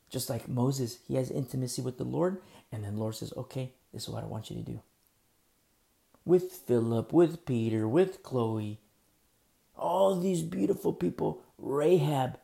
[0.10, 2.41] Just like Moses, he has intimacy with the Lord,
[2.72, 4.82] and then the Lord says, Okay, this is what I want you to do.
[6.26, 8.80] With Philip, with Peter, with Chloe,
[9.78, 12.39] all these beautiful people, Rahab,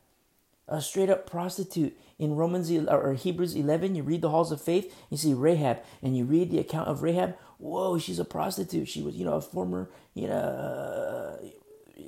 [0.67, 1.97] a straight up prostitute.
[2.17, 6.17] In Romans or Hebrews 11, you read the halls of faith, you see Rahab, and
[6.17, 7.35] you read the account of Rahab.
[7.57, 8.87] Whoa, she's a prostitute.
[8.87, 11.37] She was, you know, a former, you know, uh,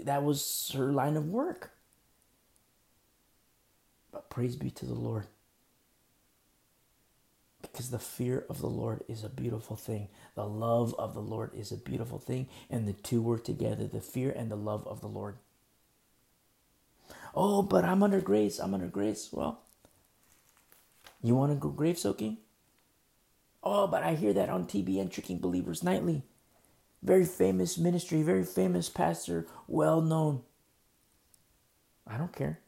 [0.04, 1.72] that was her line of work.
[4.12, 5.28] But praise be to the Lord.
[7.62, 10.10] Because the fear of the Lord is a beautiful thing.
[10.36, 12.48] The love of the Lord is a beautiful thing.
[12.70, 15.38] And the two work together the fear and the love of the Lord.
[17.36, 18.60] Oh, but I'm under grace.
[18.60, 19.30] I'm under grace.
[19.32, 19.62] Well,
[21.22, 22.38] you want to go grave soaking?
[23.64, 26.24] Oh, but I hear that on TBN Tricking Believers Nightly.
[27.04, 30.42] Very famous ministry, very famous pastor, well known.
[32.06, 32.60] I don't care.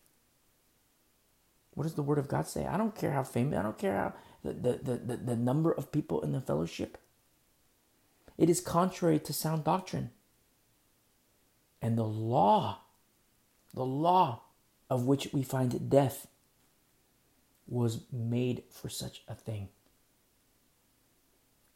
[1.74, 2.66] What does the Word of God say?
[2.66, 4.14] I don't care how famous, I don't care how
[4.44, 6.98] the, the, the, the number of people in the fellowship.
[8.38, 10.12] It is contrary to sound doctrine.
[11.82, 12.82] And the law,
[13.74, 14.42] the law
[14.90, 16.28] of which we find death,
[17.68, 19.70] was made for such a thing.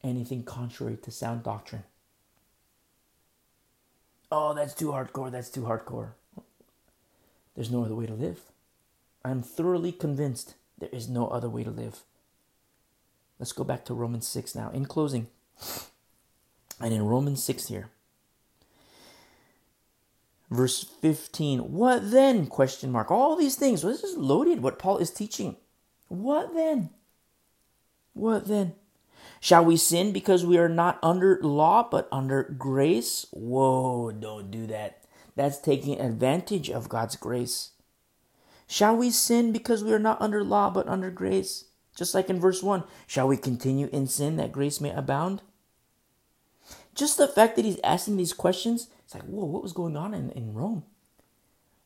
[0.04, 1.84] Anything contrary to sound doctrine.
[4.32, 6.14] Oh, that's too hardcore, that's too hardcore.
[7.56, 8.42] There's no other way to live.
[9.24, 12.02] I'm thoroughly convinced there is no other way to live.
[13.40, 14.70] Let's go back to Romans 6 now.
[14.72, 15.28] In closing,
[16.82, 17.90] and in Romans 6 here,
[20.50, 22.48] verse 15, what then?
[22.48, 23.12] Question mark.
[23.12, 23.84] All these things.
[23.84, 25.58] Well, this is loaded what Paul is teaching.
[26.08, 26.90] What then?
[28.14, 28.74] What then?
[29.44, 33.26] Shall we sin because we are not under law but under grace?
[33.32, 35.04] Whoa, don't do that.
[35.36, 37.72] That's taking advantage of God's grace.
[38.68, 41.66] Shall we sin because we are not under law but under grace?
[41.94, 45.42] Just like in verse 1, shall we continue in sin that grace may abound?
[46.96, 50.14] Just the fact that he's asking these questions, it's like, whoa, what was going on
[50.14, 50.86] in, in Rome?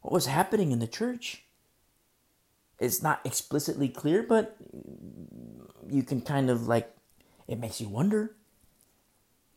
[0.01, 1.45] What was happening in the church?
[2.77, 4.57] It's not explicitly clear, but
[5.89, 6.93] you can kind of like,
[7.47, 8.35] it makes you wonder.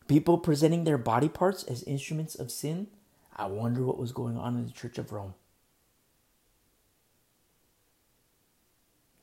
[0.08, 2.88] People presenting their body parts as instruments of sin.
[3.36, 5.34] I wonder what was going on in the Church of Rome.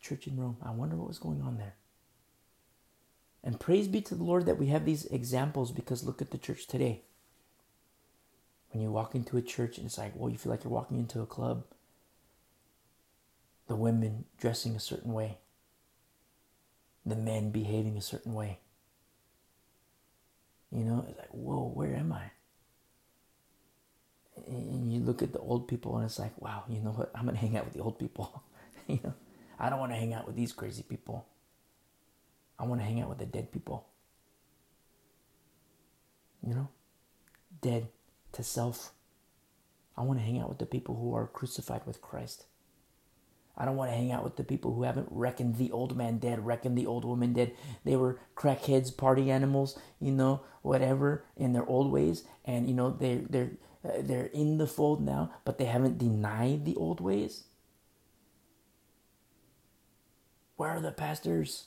[0.08, 0.58] church in Rome.
[0.64, 1.76] I wonder what was going on there.
[3.44, 6.38] And praise be to the Lord that we have these examples because look at the
[6.38, 7.02] church today.
[8.72, 11.00] When you walk into a church and it's like, well, you feel like you're walking
[11.00, 11.64] into a club.
[13.68, 15.40] The women dressing a certain way,
[17.08, 18.60] the men behaving a certain way.
[20.72, 22.32] You know, it's like, whoa, where am I?
[24.48, 27.12] And you look at the old people and it's like, wow, you know what?
[27.16, 28.44] I'm to hang out with the old people.
[28.88, 29.14] you know?
[29.60, 31.26] I don't want to hang out with these crazy people.
[32.60, 33.88] I want to hang out with the dead people.
[36.46, 36.68] You know?
[37.62, 37.88] Dead
[38.34, 38.92] to self.
[39.98, 42.46] I want to hang out with the people who are crucified with Christ.
[43.58, 46.20] I don't want to hang out with the people who haven't reckoned the old man
[46.20, 47.54] dead, reckoned the old woman dead.
[47.84, 52.92] They were crackheads, party animals, you know, whatever, in their old ways, and you know
[52.92, 53.52] they they're
[53.84, 57.46] uh, they're in the fold now, but they haven't denied the old ways.
[60.56, 61.66] Where are the pastors?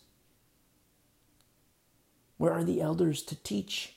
[2.37, 3.97] Where are the elders to teach?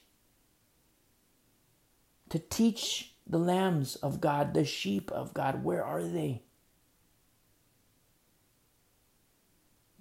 [2.29, 6.43] To teach the lambs of God, the sheep of God, where are they?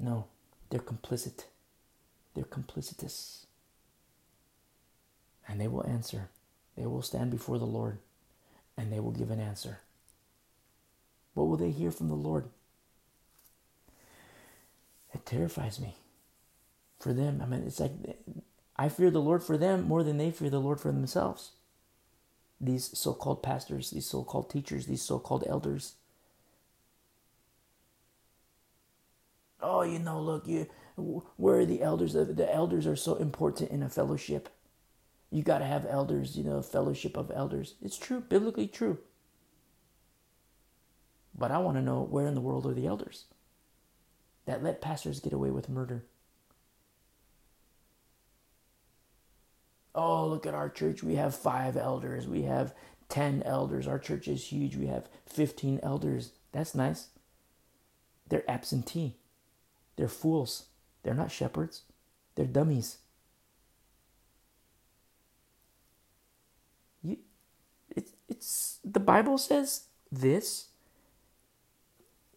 [0.02, 0.26] No,
[0.68, 1.44] they're complicit.
[2.34, 3.46] They're complicitous.
[5.46, 6.28] And they will answer.
[6.76, 7.98] They will stand before the Lord
[8.76, 9.80] and they will give an answer.
[11.34, 12.48] What will they hear from the Lord?
[15.14, 15.96] It terrifies me
[16.98, 17.40] for them.
[17.42, 17.92] I mean, it's like
[18.76, 21.52] I fear the Lord for them more than they fear the Lord for themselves.
[22.60, 25.94] These so called pastors, these so called teachers, these so called elders.
[29.62, 30.66] Oh, you know, look, you
[30.96, 32.12] where are the elders?
[32.12, 34.48] The elders are so important in a fellowship.
[35.30, 37.76] You got to have elders, you know, fellowship of elders.
[37.80, 38.98] It's true, biblically true.
[41.34, 43.24] But I want to know where in the world are the elders?
[44.46, 46.04] that let pastors get away with murder.
[49.94, 51.02] Oh, look at our church.
[51.02, 52.26] We have five elders.
[52.26, 52.74] We have
[53.08, 53.86] 10 elders.
[53.86, 54.76] Our church is huge.
[54.76, 56.32] We have 15 elders.
[56.50, 57.08] That's nice.
[58.28, 59.16] They're absentee.
[60.02, 60.64] They're fools.
[61.04, 61.82] They're not shepherds.
[62.34, 62.98] They're dummies.
[67.04, 67.18] You,
[67.88, 70.70] it, it's the Bible says this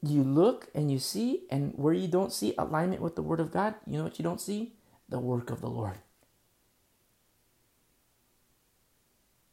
[0.03, 3.51] you look and you see, and where you don't see alignment with the Word of
[3.51, 4.73] God, you know what you don't see?
[5.09, 5.97] The work of the Lord.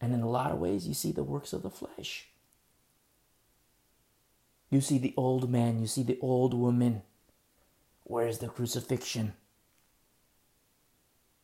[0.02, 2.28] And in a lot of ways, you see the works of the flesh.
[4.68, 7.00] You see the old man, you see the old woman.
[8.04, 9.34] Where's the crucifixion?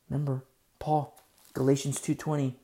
[0.09, 0.44] Remember,
[0.78, 1.18] Paul,
[1.52, 2.56] Galatians 2:20,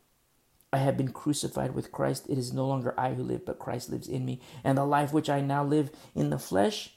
[0.73, 2.27] I have been crucified with Christ.
[2.29, 4.41] It is no longer I who live, but Christ lives in me.
[4.65, 6.97] And the life which I now live in the flesh,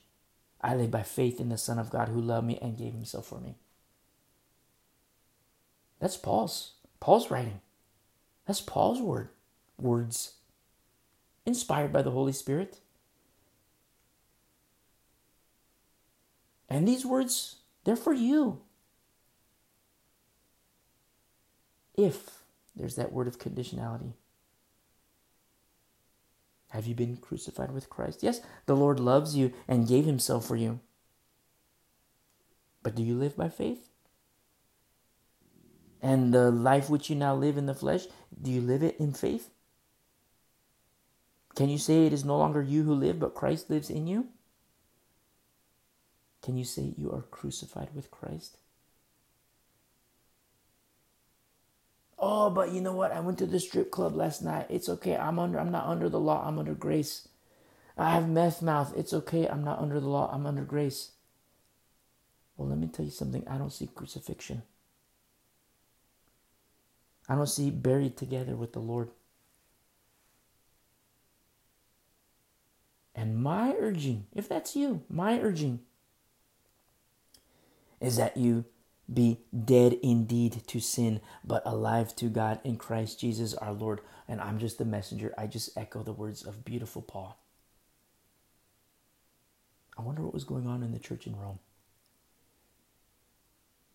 [0.61, 3.27] I live by faith in the Son of God who loved me and gave himself
[3.27, 3.55] for me.
[5.99, 6.73] That's Paul's.
[6.99, 7.61] Paul's writing.
[8.45, 9.29] That's Paul's word.
[9.79, 10.33] Words.
[11.45, 12.79] Inspired by the Holy Spirit.
[16.69, 18.61] And these words, they're for you.
[21.95, 22.43] If
[22.75, 24.13] there's that word of conditionality.
[26.69, 28.21] Have you been crucified with Christ?
[28.21, 30.79] Yes, the Lord loves you and gave himself for you.
[32.83, 33.89] But do you live by faith?
[36.01, 38.05] And the life which you now live in the flesh,
[38.39, 39.49] do you live it in faith?
[41.55, 44.27] Can you say it is no longer you who live, but Christ lives in you?
[46.41, 48.57] Can you say you are crucified with Christ?
[52.19, 53.11] Oh, but you know what?
[53.11, 54.67] I went to the strip club last night.
[54.69, 55.15] It's okay.
[55.15, 56.47] I'm under I'm not under the law.
[56.47, 57.27] I'm under grace.
[57.97, 58.93] I have meth mouth.
[58.95, 59.47] It's okay.
[59.47, 60.29] I'm not under the law.
[60.31, 61.11] I'm under grace.
[62.55, 63.47] Well, let me tell you something.
[63.47, 64.63] I don't see crucifixion.
[67.29, 69.09] I don't see buried together with the Lord.
[73.13, 75.79] And my urging, if that's you, my urging
[77.99, 78.65] is that you
[79.11, 84.01] be dead indeed to sin, but alive to God in Christ Jesus our Lord.
[84.27, 85.33] And I'm just the messenger.
[85.37, 87.39] I just echo the words of beautiful Paul.
[89.97, 91.59] I wonder what was going on in the church in Rome.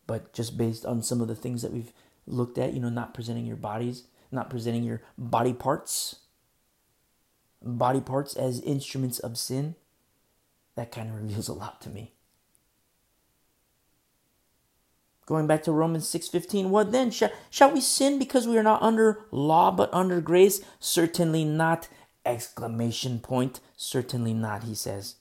[0.07, 1.93] But just based on some of the things that we've
[2.27, 6.17] looked at, you know, not presenting your bodies, not presenting your body parts,
[7.63, 9.77] body parts as instruments of sin,
[10.75, 12.15] that kind of reveals a lot to me.
[15.27, 17.11] Going back to Romans 6:15, what then?
[17.11, 20.61] Shall, shall we sin because we are not under law but under grace?
[20.81, 21.89] Certainly not.
[22.25, 23.61] Exclamation point.
[23.77, 25.17] Certainly not, he says.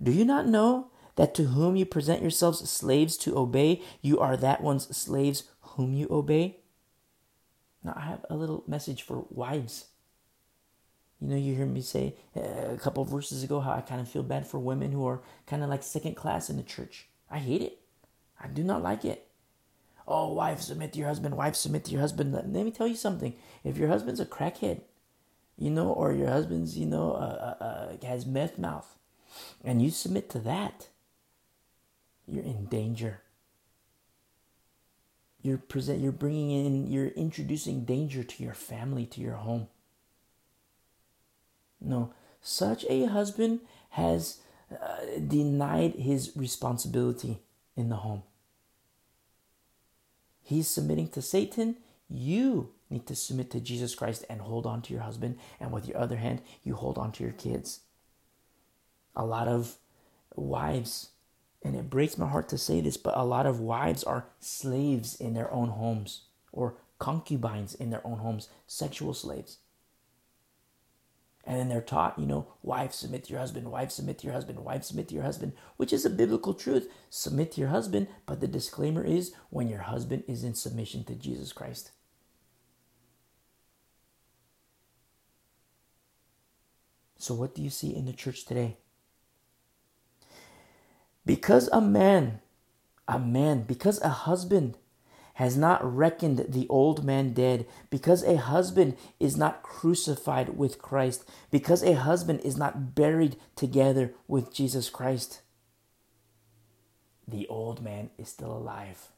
[0.00, 4.36] Do you not know that to whom you present yourselves slaves to obey, you are
[4.36, 6.58] that one's slaves whom you obey?
[7.84, 9.86] Now, I have a little message for wives.
[11.20, 14.08] You know, you hear me say uh, a couple verses ago how I kind of
[14.08, 17.06] feel bad for women who are kind of like second class in the church.
[17.30, 17.81] I hate it.
[18.42, 19.28] I do not like it.
[20.06, 21.36] Oh, wife, submit to your husband.
[21.36, 22.32] Wife, submit to your husband.
[22.32, 23.34] Let, me tell you something.
[23.62, 24.80] If your husband's a crackhead,
[25.56, 28.96] you know, or your husband's, you know, uh, uh, uh, has meth mouth,
[29.64, 30.88] and you submit to that,
[32.26, 33.20] you're in danger.
[35.40, 36.00] You're present.
[36.00, 36.86] You're bringing in.
[36.86, 39.68] You're introducing danger to your family, to your home.
[41.80, 43.60] No, such a husband
[43.90, 44.38] has
[44.70, 47.40] uh, denied his responsibility
[47.76, 48.22] in the home.
[50.42, 51.76] He's submitting to Satan.
[52.08, 55.38] You need to submit to Jesus Christ and hold on to your husband.
[55.60, 57.80] And with your other hand, you hold on to your kids.
[59.14, 59.76] A lot of
[60.34, 61.10] wives,
[61.62, 65.14] and it breaks my heart to say this, but a lot of wives are slaves
[65.14, 69.58] in their own homes or concubines in their own homes, sexual slaves.
[71.44, 74.34] And then they're taught, you know, wife, submit to your husband, wife, submit to your
[74.34, 76.88] husband, wife, submit to your husband, which is a biblical truth.
[77.10, 81.14] Submit to your husband, but the disclaimer is when your husband is in submission to
[81.14, 81.90] Jesus Christ.
[87.18, 88.78] So, what do you see in the church today?
[91.24, 92.40] Because a man,
[93.06, 94.76] a man, because a husband
[95.34, 101.28] has not reckoned the old man dead, because a husband is not crucified with Christ,
[101.50, 105.40] because a husband is not buried together with Jesus Christ.
[107.26, 109.08] The old man is still alive.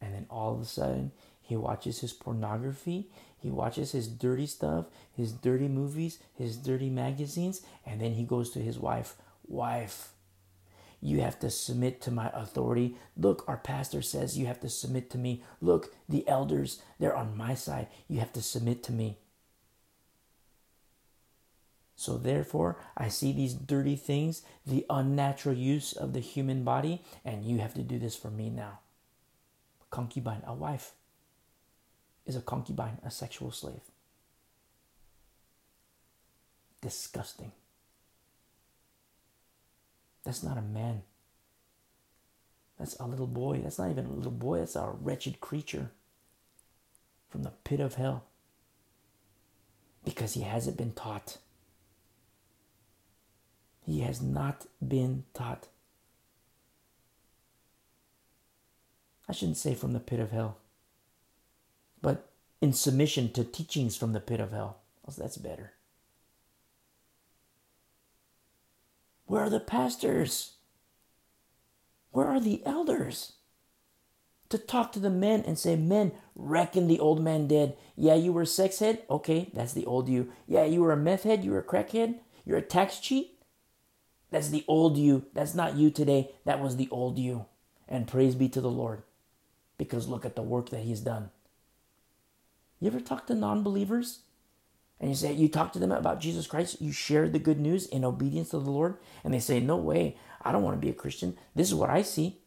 [0.00, 1.12] And then all of a sudden,
[1.42, 7.62] he watches his pornography, he watches his dirty stuff, his dirty movies, his dirty magazines,
[7.84, 10.12] and then he goes to his wife, Wife,
[11.00, 12.96] you have to submit to my authority.
[13.16, 15.42] Look, our pastor says you have to submit to me.
[15.60, 17.88] Look, the elders, they're on my side.
[18.06, 19.18] You have to submit to me.
[21.96, 27.44] So, therefore, I see these dirty things, the unnatural use of the human body, and
[27.44, 28.78] you have to do this for me now.
[29.90, 30.92] Concubine, a wife,
[32.24, 33.82] is a concubine, a sexual slave.
[36.80, 37.52] Disgusting.
[40.24, 41.02] That's not a man.
[42.78, 43.60] That's a little boy.
[43.62, 44.58] That's not even a little boy.
[44.58, 45.90] That's a wretched creature
[47.28, 48.24] from the pit of hell.
[50.04, 51.38] Because he hasn't been taught.
[53.84, 55.68] He has not been taught.
[59.28, 60.56] I shouldn't say from the pit of hell,
[62.02, 62.30] but
[62.60, 64.78] in submission to teachings from the pit of hell.
[65.16, 65.72] that's better.
[69.30, 70.54] Where are the pastors?
[72.10, 73.34] Where are the elders?
[74.48, 77.76] To talk to the men and say, Men, reckon the old man dead.
[77.94, 79.04] Yeah, you were a sex head?
[79.08, 80.32] Okay, that's the old you.
[80.48, 81.44] Yeah, you were a meth head?
[81.44, 82.18] You were a crackhead?
[82.44, 83.38] You're a tax cheat?
[84.32, 85.26] That's the old you.
[85.32, 86.32] That's not you today.
[86.44, 87.46] That was the old you.
[87.86, 89.04] And praise be to the Lord.
[89.78, 91.30] Because look at the work that He's done.
[92.80, 94.22] You ever talk to non believers?
[95.00, 97.86] And you say, you talk to them about Jesus Christ, you share the good news
[97.86, 100.90] in obedience to the Lord, and they say, No way, I don't want to be
[100.90, 101.38] a Christian.
[101.54, 102.38] This is what I see.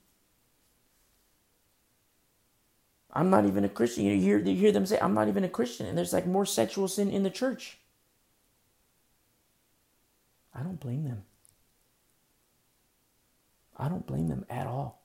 [3.11, 4.05] I'm not even a Christian.
[4.05, 5.85] You hear, you hear them say, I'm not even a Christian.
[5.85, 7.77] And there's like more sexual sin in the church.
[10.53, 11.23] I don't blame them.
[13.77, 15.03] I don't blame them at all.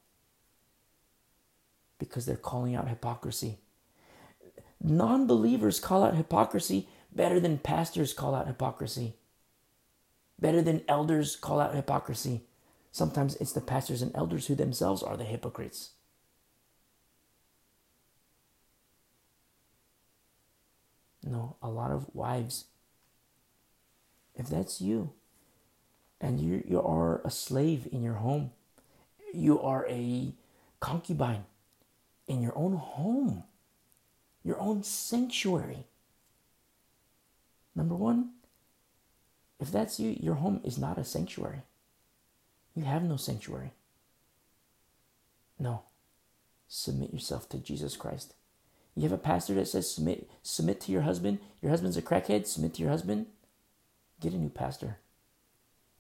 [1.99, 3.59] Because they're calling out hypocrisy.
[4.81, 6.89] Non believers call out hypocrisy
[7.19, 9.15] better than pastors call out hypocrisy,
[10.39, 12.43] better than elders call out hypocrisy.
[12.93, 15.91] Sometimes it's the pastors and elders who themselves are the hypocrites.
[21.25, 22.67] No, a lot of wives.
[24.37, 25.11] If that's you,
[26.21, 28.53] and you, you are a slave in your home,
[29.35, 30.35] you are a
[30.79, 31.47] concubine
[32.29, 33.43] in your own home,
[34.45, 35.89] your own sanctuary.
[37.79, 38.31] Number one,
[39.61, 41.63] if that's you, your home is not a sanctuary.
[42.75, 43.71] You have no sanctuary.
[45.61, 45.83] No.
[46.67, 48.35] Submit yourself to Jesus Christ.
[48.97, 51.39] You have a pastor that says submit submit to your husband.
[51.63, 53.27] Your husband's a crackhead, submit to your husband.
[54.21, 54.99] Get a new pastor.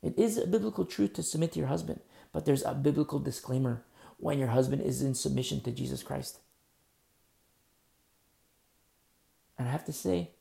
[0.02, 2.00] It is a biblical truth to submit to your husband,
[2.32, 3.84] but there's a biblical disclaimer
[4.16, 6.40] when your husband is in submission to Jesus Christ.
[9.56, 10.32] And I have to say,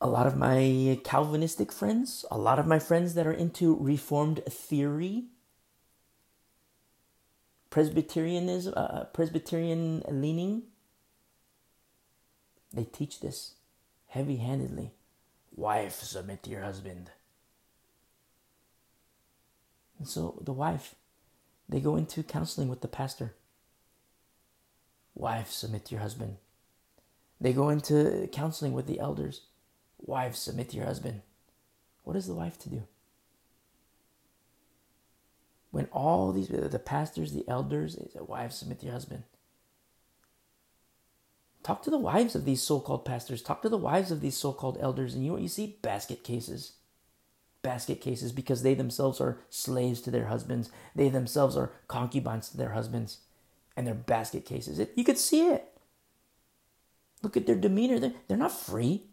[0.00, 4.44] a lot of my Calvinistic friends, a lot of my friends that are into Reformed
[4.46, 5.24] theory,
[7.70, 10.62] Presbyterianism, uh, uh, Presbyterian leaning,
[12.72, 13.54] they teach this
[14.08, 14.92] heavy handedly.
[15.56, 17.10] Wife, submit to your husband.
[19.98, 20.94] And so the wife,
[21.68, 23.34] they go into counseling with the pastor.
[25.14, 26.36] Wife, submit to your husband.
[27.40, 29.42] They go into counseling with the elders.
[30.04, 31.22] Wives, submit to your husband.
[32.04, 32.82] What is the wife to do?
[35.70, 39.24] When all these, the pastors, the elders, they say, wives, submit to your husband.
[41.64, 43.42] Talk to the wives of these so called pastors.
[43.42, 45.14] Talk to the wives of these so called elders.
[45.14, 45.78] And you you see?
[45.80, 46.74] Basket cases.
[47.62, 50.70] Basket cases because they themselves are slaves to their husbands.
[50.94, 53.20] They themselves are concubines to their husbands.
[53.76, 54.78] And they're basket cases.
[54.78, 55.64] It, you could see it.
[57.22, 57.98] Look at their demeanor.
[57.98, 59.04] They're, they're not free.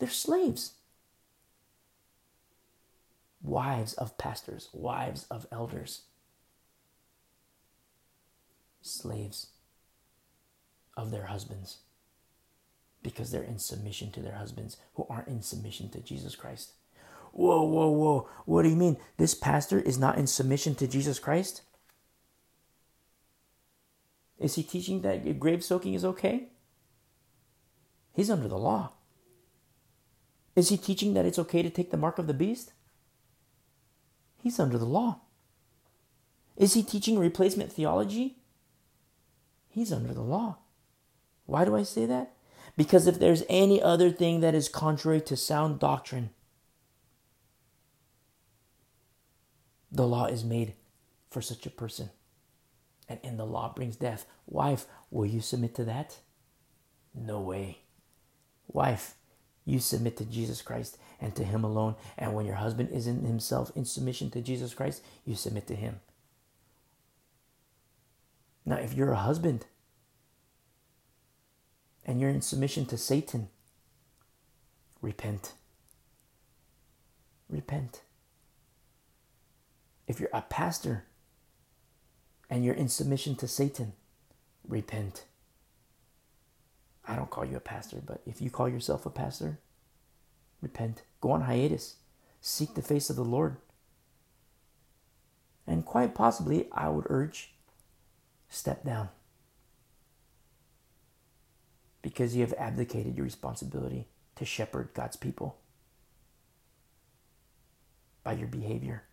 [0.00, 0.72] They're slaves.
[3.42, 6.02] Wives of pastors, wives of elders,
[8.82, 9.48] slaves
[10.96, 11.78] of their husbands
[13.02, 16.72] because they're in submission to their husbands who aren't in submission to Jesus Christ.
[17.32, 18.28] Whoa, whoa, whoa.
[18.44, 18.98] What do you mean?
[19.16, 21.62] This pastor is not in submission to Jesus Christ?
[24.38, 26.48] Is he teaching that grave soaking is okay?
[28.12, 28.92] He's under the law.
[30.60, 32.74] Is he teaching that it's okay to take the mark of the beast?
[34.42, 35.20] He's under the law.
[36.54, 38.36] Is he teaching replacement theology?
[39.70, 40.58] He's under the law.
[41.46, 42.34] Why do I say that?
[42.76, 46.28] Because if there's any other thing that is contrary to sound doctrine,
[49.90, 50.74] the law is made
[51.30, 52.10] for such a person.
[53.08, 54.26] And in the law brings death.
[54.46, 56.18] Wife, will you submit to that?
[57.14, 57.78] No way.
[58.68, 59.14] Wife,
[59.64, 61.96] you submit to Jesus Christ and to Him alone.
[62.18, 66.00] And when your husband isn't himself in submission to Jesus Christ, you submit to Him.
[68.64, 69.66] Now, if you're a husband
[72.04, 73.48] and you're in submission to Satan,
[75.00, 75.54] repent.
[77.48, 78.02] Repent.
[80.06, 81.04] If you're a pastor
[82.48, 83.92] and you're in submission to Satan,
[84.66, 85.24] repent.
[87.10, 89.58] I don't call you a pastor, but if you call yourself a pastor,
[90.62, 91.02] repent.
[91.20, 91.96] Go on hiatus.
[92.40, 93.56] Seek the face of the Lord.
[95.66, 97.52] And quite possibly, I would urge,
[98.48, 99.10] step down.
[102.02, 104.06] Because you have abdicated your responsibility
[104.36, 105.58] to shepherd God's people.
[108.22, 109.04] by your behavior.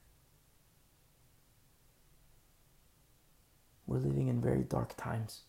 [3.86, 5.42] We're living in very dark times,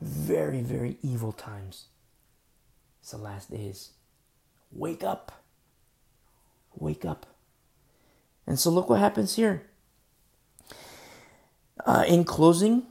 [0.00, 1.86] very, very evil times.
[3.00, 3.90] It's the last days.
[4.72, 5.42] Wake up.
[6.74, 7.26] Wake up.
[8.46, 9.62] And so look what happens here.
[11.84, 12.86] Uh, in closing,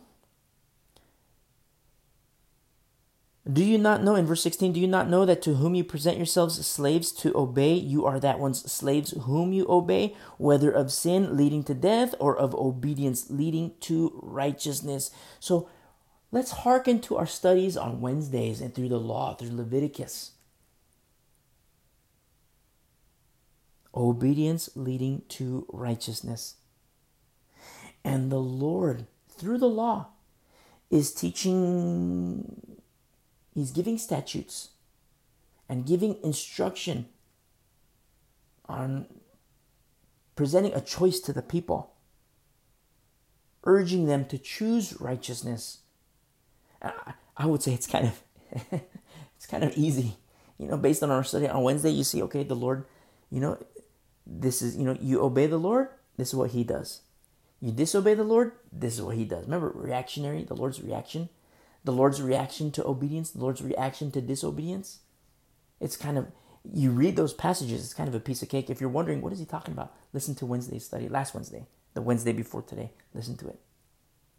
[3.51, 5.83] Do you not know, in verse 16, do you not know that to whom you
[5.83, 10.93] present yourselves slaves to obey, you are that one's slaves whom you obey, whether of
[10.93, 15.11] sin leading to death or of obedience leading to righteousness?
[15.41, 15.67] So
[16.33, 20.31] let's hearken to our studies on Wednesdays and through the law, through Leviticus.
[23.95, 26.55] Obedience leading to righteousness.
[28.03, 30.07] And the Lord, through the law,
[30.89, 32.79] is teaching
[33.53, 34.69] He's giving statutes
[35.69, 37.05] and giving instruction
[38.67, 39.05] on
[40.35, 41.93] presenting a choice to the people,
[43.63, 45.82] urging them to choose righteousness.
[47.37, 48.21] I would say it's kind of
[49.37, 50.17] it's kind of easy,
[50.57, 51.91] you know, based on our study on Wednesday.
[51.91, 52.85] You see, okay, the Lord,
[53.29, 53.57] you know,
[54.25, 57.01] this is you know, you obey the Lord, this is what He does.
[57.59, 59.45] You disobey the Lord, this is what He does.
[59.45, 61.29] Remember, reactionary, the Lord's reaction
[61.83, 64.99] the Lord's reaction to obedience, the Lord's reaction to disobedience.
[65.79, 66.27] It's kind of,
[66.63, 68.69] you read those passages, it's kind of a piece of cake.
[68.69, 69.93] If you're wondering, what is he talking about?
[70.13, 72.91] Listen to Wednesday's study, last Wednesday, the Wednesday before today.
[73.13, 73.59] Listen to it.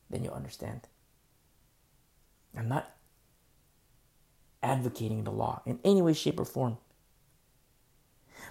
[0.08, 0.88] Then you'll understand.
[2.56, 2.90] I'm not
[4.62, 6.78] advocating the law in any way, shape, or form.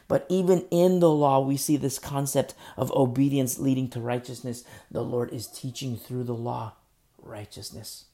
[0.08, 4.64] But even in the law, we see this concept of obedience leading to righteousness.
[4.92, 6.74] The Lord is teaching through the law
[7.18, 8.06] righteousness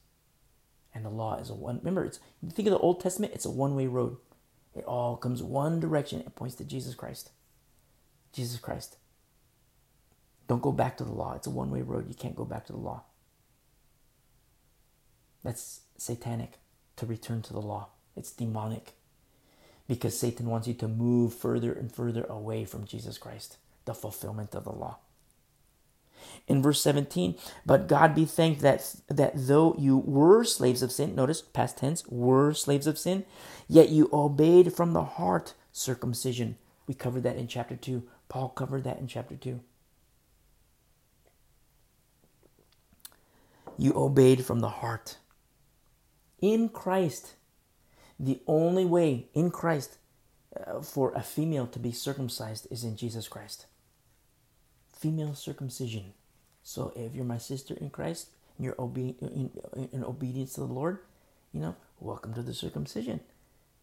[0.94, 1.78] and the law is a one.
[1.78, 2.20] Remember, it's
[2.52, 4.16] think of the Old Testament, it's a one-way road.
[4.74, 6.20] It all comes one direction.
[6.20, 7.30] It points to Jesus Christ.
[8.32, 8.96] Jesus Christ.
[10.46, 11.34] Don't go back to the law.
[11.34, 12.08] It's a one-way road.
[12.08, 13.02] You can't go back to the law.
[15.42, 16.58] That's satanic
[16.96, 17.88] to return to the law.
[18.16, 18.92] It's demonic
[19.88, 23.56] because Satan wants you to move further and further away from Jesus Christ,
[23.86, 24.98] the fulfillment of the law.
[26.46, 27.34] In verse 17
[27.64, 32.06] but god be thanked that that though you were slaves of sin notice past tense
[32.08, 33.24] were slaves of sin
[33.68, 36.56] yet you obeyed from the heart circumcision.
[36.86, 39.60] We covered that in chapter 2 paul covered that in chapter 2
[43.78, 45.16] you obeyed from the heart
[46.42, 47.34] in christ
[48.18, 49.98] the only way in christ
[50.56, 53.66] uh, for a female to be circumcised is in jesus christ
[54.92, 56.12] female circumcision
[56.62, 59.50] so if you're my sister in Christ and you're obe- in,
[59.92, 61.00] in obedience to the Lord,
[61.52, 63.20] you know, welcome to the circumcision.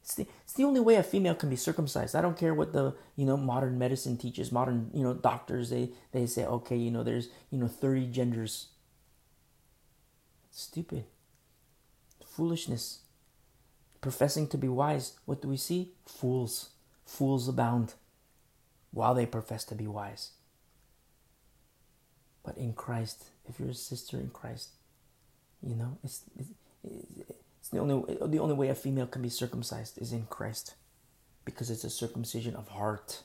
[0.04, 2.16] It's the, it's the only way a female can be circumcised.
[2.16, 4.52] I don't care what the you know modern medicine teaches.
[4.52, 8.68] Modern you know doctors they they say okay you know there's you know thirty genders.
[10.52, 11.06] stupid.
[12.38, 13.00] Foolishness.
[14.00, 15.94] Professing to be wise, what do we see?
[16.06, 16.70] Fools.
[17.04, 17.96] Fools abound
[18.92, 20.34] while they profess to be wise.
[22.44, 24.70] But in Christ, if you're a sister in Christ,
[25.64, 26.50] you know, it's, it's,
[26.84, 30.76] it's the only the only way a female can be circumcised is in Christ,
[31.44, 33.24] because it's a circumcision of heart.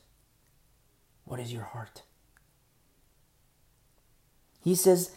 [1.27, 2.01] What is your heart?
[4.65, 5.11] He says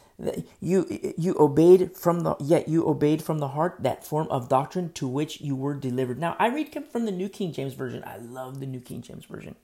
[0.61, 4.91] you you obeyed from the yet you obeyed from the heart that form of doctrine
[4.93, 6.19] to which you were delivered.
[6.19, 8.03] Now I read from the New King James Version.
[8.05, 9.55] I love the New King James Version.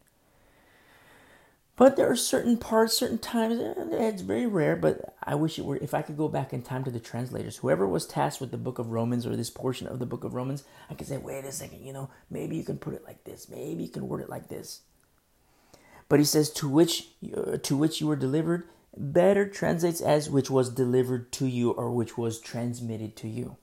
[1.77, 5.77] But there are certain parts, certain times, it's very rare, but I wish it were,
[5.77, 8.57] if I could go back in time to the translators, whoever was tasked with the
[8.57, 11.43] book of Romans or this portion of the book of Romans, I could say, wait
[11.43, 14.21] a second, you know, maybe you can put it like this, maybe you can word
[14.21, 14.81] it like this.
[16.07, 18.65] But he says, to which, uh, to which you were delivered,
[18.95, 23.57] better translates as which was delivered to you or which was transmitted to you.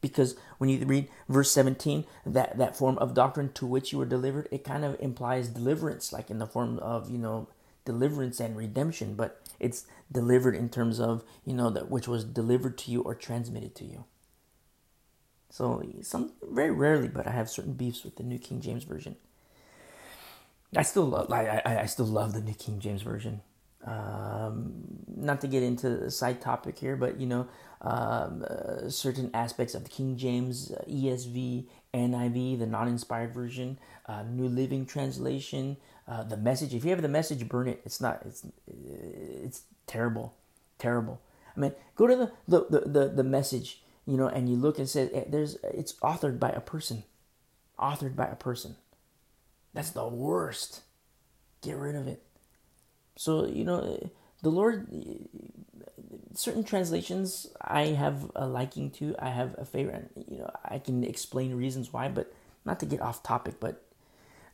[0.00, 4.06] Because when you read verse 17 that that form of doctrine to which you were
[4.06, 7.48] delivered it kind of implies deliverance like in the form of you know
[7.84, 12.78] deliverance and redemption but it's delivered in terms of you know that which was delivered
[12.78, 14.04] to you or transmitted to you.
[15.50, 19.16] So some very rarely but i have certain beefs with the new king james version.
[20.74, 23.42] I still love i i, I still love the new king james version
[23.86, 24.84] um,
[25.16, 27.46] not to get into a side topic here, but you know,
[27.82, 34.22] um, uh, certain aspects of the King James, uh, ESV, NIV, the non-inspired version, uh,
[34.22, 35.76] New Living Translation,
[36.06, 36.74] uh, the Message.
[36.74, 37.80] If you have the Message, burn it.
[37.84, 38.22] It's not.
[38.26, 40.34] It's it's terrible,
[40.78, 41.20] terrible.
[41.56, 44.78] I mean, go to the the the, the, the Message, you know, and you look
[44.78, 47.04] and say eh, there's it's authored by a person,
[47.78, 48.76] authored by a person.
[49.72, 50.82] That's the worst.
[51.62, 52.22] Get rid of it.
[53.16, 54.10] So, you know,
[54.42, 54.88] the Lord,
[56.34, 61.04] certain translations I have a liking to, I have a favorite, you know, I can
[61.04, 62.32] explain reasons why, but
[62.64, 63.84] not to get off topic, but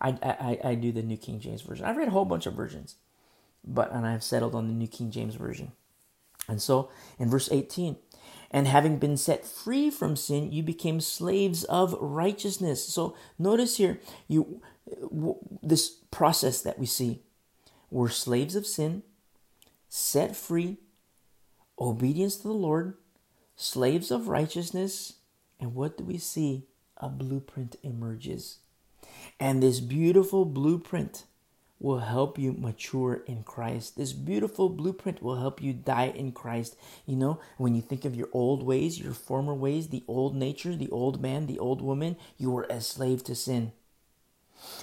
[0.00, 1.86] I, I, I do the New King James Version.
[1.86, 2.96] I've read a whole bunch of versions,
[3.64, 5.72] but, and I've settled on the New King James Version.
[6.48, 7.96] And so in verse 18,
[8.50, 12.84] and having been set free from sin, you became slaves of righteousness.
[12.84, 14.62] So notice here, you
[15.62, 17.22] this process that we see.
[17.90, 19.02] We're slaves of sin,
[19.88, 20.78] set free,
[21.78, 22.94] obedience to the Lord,
[23.54, 25.14] slaves of righteousness,
[25.60, 26.66] and what do we see?
[26.98, 28.58] A blueprint emerges.
[29.38, 31.24] And this beautiful blueprint
[31.78, 33.96] will help you mature in Christ.
[33.96, 36.76] This beautiful blueprint will help you die in Christ.
[37.04, 40.74] You know, when you think of your old ways, your former ways, the old nature,
[40.74, 43.72] the old man, the old woman, you were a slave to sin.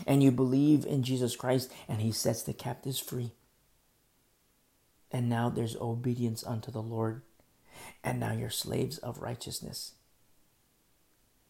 [0.06, 3.32] And you believe in Jesus Christ, and He sets the captives free.
[5.12, 7.22] And now there's obedience unto the Lord.
[8.04, 9.94] And now you're slaves of righteousness.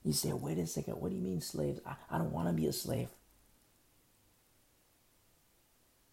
[0.03, 1.79] You say, wait a second, what do you mean slaves?
[1.85, 3.09] I, I don't want to be a slave.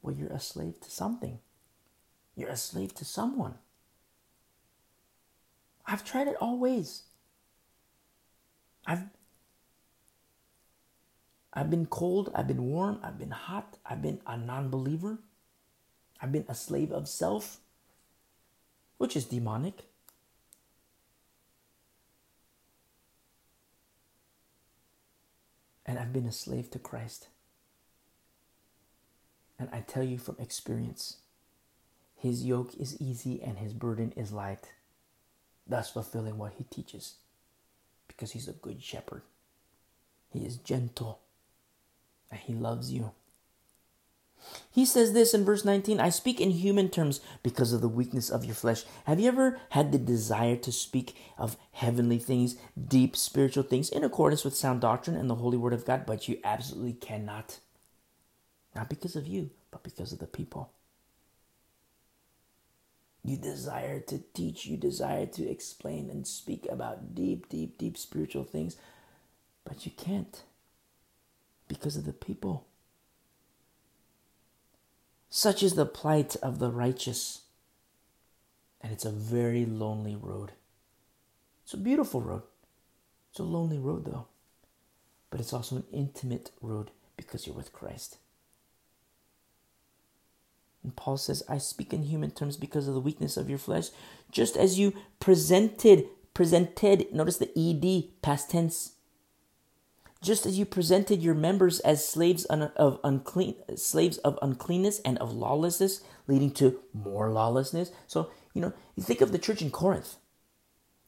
[0.02, 1.40] Well, you're a slave to something.
[2.36, 3.54] You're a slave to someone.
[5.84, 7.02] I've tried it all ways.
[8.86, 9.04] I've
[11.52, 15.18] I've been cold, I've been warm, I've been hot, I've been a non-believer.
[16.20, 17.58] I've been a slave of self,
[18.98, 19.84] which is demonic.
[25.86, 27.28] And I've been a slave to Christ.
[29.58, 31.16] And I tell you from experience,
[32.14, 34.72] his yoke is easy and his burden is light,
[35.66, 37.14] thus fulfilling what he teaches,
[38.08, 39.22] because he's a good shepherd.
[40.30, 41.20] He is gentle
[42.38, 43.12] he loves you.
[44.70, 48.30] He says this in verse 19 I speak in human terms because of the weakness
[48.30, 48.84] of your flesh.
[49.04, 52.56] Have you ever had the desire to speak of heavenly things,
[52.88, 56.28] deep spiritual things, in accordance with sound doctrine and the holy word of God, but
[56.28, 57.58] you absolutely cannot?
[58.74, 60.70] Not because of you, but because of the people.
[63.22, 68.44] You desire to teach, you desire to explain and speak about deep, deep, deep spiritual
[68.44, 68.76] things,
[69.64, 70.42] but you can't
[71.70, 72.66] because of the people.
[75.28, 77.42] Such is the plight of the righteous.
[78.80, 80.50] And it's a very lonely road.
[81.62, 82.42] It's a beautiful road.
[83.30, 84.26] It's a lonely road, though.
[85.30, 88.18] But it's also an intimate road because you're with Christ.
[90.82, 93.90] And Paul says, I speak in human terms because of the weakness of your flesh,
[94.32, 98.94] just as you presented, presented, notice the ed, past tense,
[100.22, 105.32] just as you presented your members as slaves of unclean slaves of uncleanness and of
[105.32, 107.90] lawlessness leading to more lawlessness.
[108.06, 110.16] So you know you think of the church in corinth.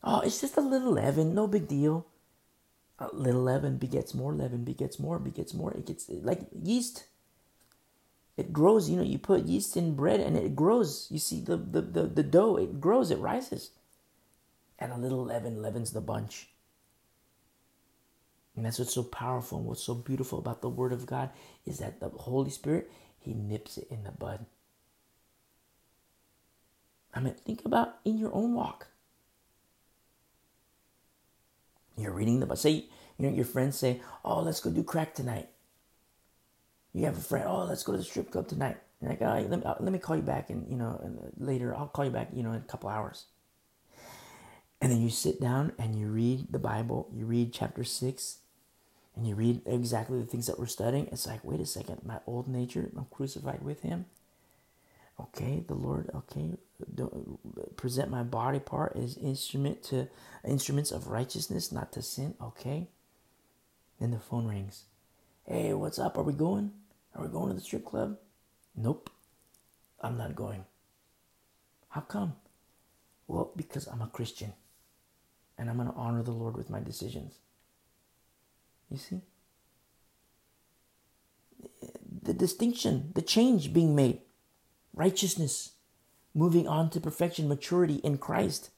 [0.02, 2.06] Oh it's just a little leaven no big deal.
[2.98, 5.72] A little leaven begets more leaven begets more begets more.
[5.72, 7.04] It gets like yeast.
[8.38, 11.08] It grows you know you put yeast in bread and it grows.
[11.10, 13.72] You see the the, the, the dough it grows it rises.
[14.78, 16.48] And a little leaven leavens the bunch
[18.56, 21.30] and that's what's so powerful and what's so beautiful about the Word of God
[21.66, 24.46] is that the Holy Spirit, He nips it in the bud.
[27.14, 28.88] I mean, think about in your own walk.
[31.96, 32.56] You're reading the Bible.
[32.56, 32.86] Say,
[33.18, 35.48] you know, your friends say, "Oh, let's go do crack tonight."
[36.92, 39.46] You have a friend, "Oh, let's go to the strip club tonight." And like, oh,
[39.48, 41.00] let me uh, let me call you back, and you know,
[41.38, 43.26] later I'll call you back, you know, in a couple hours.
[44.80, 47.08] And then you sit down and you read the Bible.
[47.14, 48.38] You read chapter six,
[49.16, 52.18] and you read exactly the things that we're studying, it's like, wait a second, my
[52.26, 54.06] old nature, I'm crucified with him.
[55.20, 56.52] Okay, the Lord, okay,
[57.76, 60.08] present my body part as instrument to
[60.44, 62.34] instruments of righteousness, not to sin.
[62.42, 62.88] Okay.
[64.00, 64.84] Then the phone rings.
[65.46, 66.18] Hey, what's up?
[66.18, 66.72] Are we going?
[67.14, 68.18] Are we going to the strip club?
[68.74, 69.10] Nope.
[70.00, 70.64] I'm not going.
[71.90, 72.34] How come?
[73.28, 74.54] Well, because I'm a Christian
[75.56, 77.38] and I'm going to honor the Lord with my decisions.
[78.92, 79.20] You see?
[82.22, 84.20] The distinction, the change being made,
[84.94, 85.72] righteousness,
[86.34, 88.70] moving on to perfection, maturity in Christ.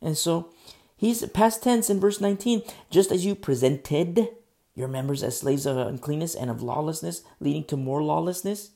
[0.00, 0.50] And so
[0.96, 4.28] he's past tense in verse 19, just as you presented
[4.74, 8.70] your members as slaves of uncleanness and of lawlessness, leading to more lawlessness.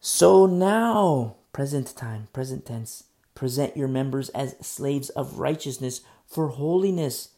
[0.00, 3.04] So now, present time, present tense,
[3.34, 7.30] present your members as slaves of righteousness for holiness.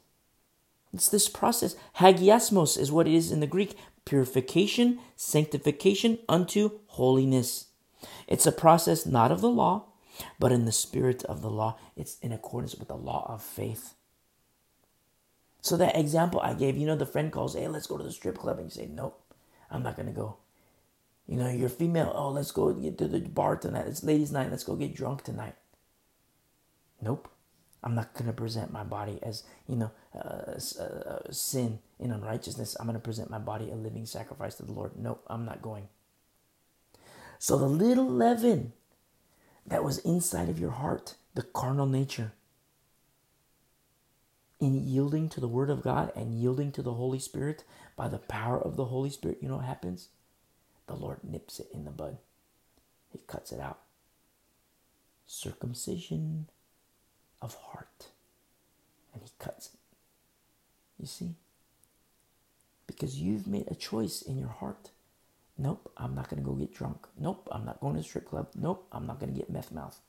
[0.92, 1.76] It's this process.
[1.98, 3.76] Hagiasmos is what it is in the Greek.
[4.04, 7.66] purification, sanctification unto holiness.
[8.26, 9.84] It's a process not of the law,
[10.38, 11.78] but in the spirit of the law.
[11.96, 13.94] It's in accordance with the law of faith.
[15.60, 18.12] So that example I gave, you know, the friend calls, hey, let's go to the
[18.12, 18.58] strip club.
[18.58, 19.20] And you say, nope,
[19.70, 20.38] I'm not going to go.
[21.28, 22.12] You know, you're female.
[22.14, 23.86] Oh, let's go get to the bar tonight.
[23.86, 24.50] It's ladies' night.
[24.50, 25.54] Let's go get drunk tonight.
[27.00, 27.28] Nope.
[27.82, 32.76] I'm not going to present my body as, you know, uh, uh, sin in unrighteousness.
[32.78, 34.92] I'm going to present my body a living sacrifice to the Lord.
[34.96, 35.88] Nope, I'm not going.
[37.38, 38.72] So the little leaven
[39.66, 42.32] that was inside of your heart, the carnal nature,
[44.60, 47.64] in yielding to the Word of God and yielding to the Holy Spirit
[47.96, 50.08] by the power of the Holy Spirit, you know what happens?
[50.86, 52.18] The Lord nips it in the bud,
[53.10, 53.80] He cuts it out.
[55.26, 56.48] Circumcision
[57.40, 58.08] of heart.
[59.14, 59.79] And He cuts it.
[61.00, 61.34] You see?
[62.86, 64.90] Because you've made a choice in your heart
[65.60, 67.06] Nope, I'm not going to go get drunk.
[67.18, 68.48] Nope, I'm not going to the strip club.
[68.54, 70.00] Nope, I'm not going to get meth mouth.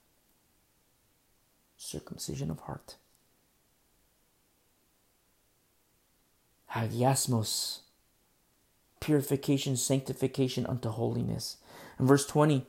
[1.76, 2.96] Circumcision of heart.
[6.72, 7.80] Hagiasmos.
[9.02, 11.58] Purification, sanctification unto holiness.
[12.00, 12.66] In verse 20,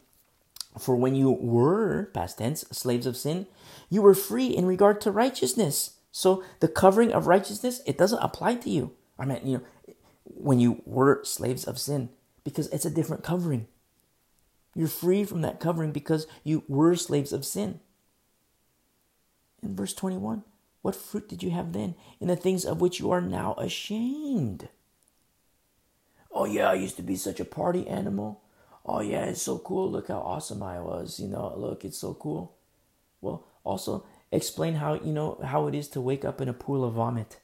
[0.76, 3.46] for when you were, past tense, slaves of sin,
[3.90, 5.98] you were free in regard to righteousness.
[6.12, 8.92] So the covering of righteousness, it doesn't apply to you.
[9.18, 9.94] I mean, you know,
[10.24, 12.10] when you were slaves of sin,
[12.44, 13.66] because it's a different covering.
[14.74, 17.80] You're free from that covering because you were slaves of sin.
[19.62, 20.44] In verse 21,
[20.82, 24.68] what fruit did you have then in the things of which you are now ashamed?
[26.30, 28.42] Oh, yeah, I used to be such a party animal.
[28.84, 29.90] Oh, yeah, it's so cool.
[29.90, 31.20] Look how awesome I was.
[31.20, 32.56] You know, look, it's so cool.
[33.20, 36.84] Well, also explain how, you know, how it is to wake up in a pool
[36.84, 37.38] of vomit.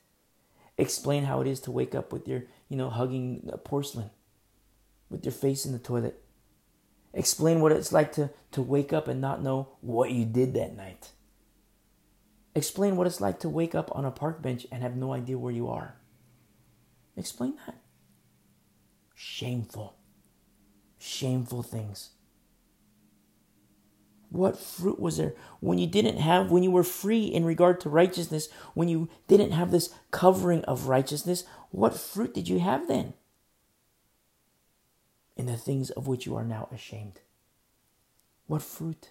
[0.77, 4.11] Explain how it is to wake up with your, you know, hugging porcelain
[5.11, 6.23] with your face in the toilet.
[7.13, 10.77] Explain what it's like to, to wake up and not know what you did that
[10.77, 11.11] night.
[12.55, 15.39] Explain what it's like to wake up on a park bench and have no idea
[15.39, 15.97] where you are.
[17.17, 17.77] Explain that.
[19.15, 19.97] Shameful.
[20.99, 22.11] Shameful things.
[24.31, 27.89] What fruit was there when you didn't have, when you were free in regard to
[27.89, 31.45] righteousness, when you didn't have this covering of righteousness?
[31.71, 33.15] What fruit did you have then?
[35.39, 37.21] in the things of which you are now ashamed.
[38.49, 39.11] What fruit?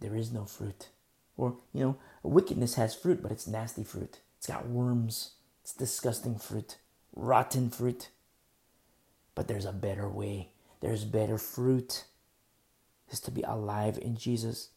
[0.00, 0.88] There is no fruit.
[1.36, 4.20] Or, you know, wickedness has fruit, but it's nasty fruit.
[4.38, 5.32] It's got worms.
[5.62, 6.76] It's disgusting fruit,
[7.14, 8.10] rotten fruit.
[9.34, 10.50] But there's a better way.
[10.80, 12.04] There's better fruit.
[13.10, 14.70] Is to be alive in Jesus.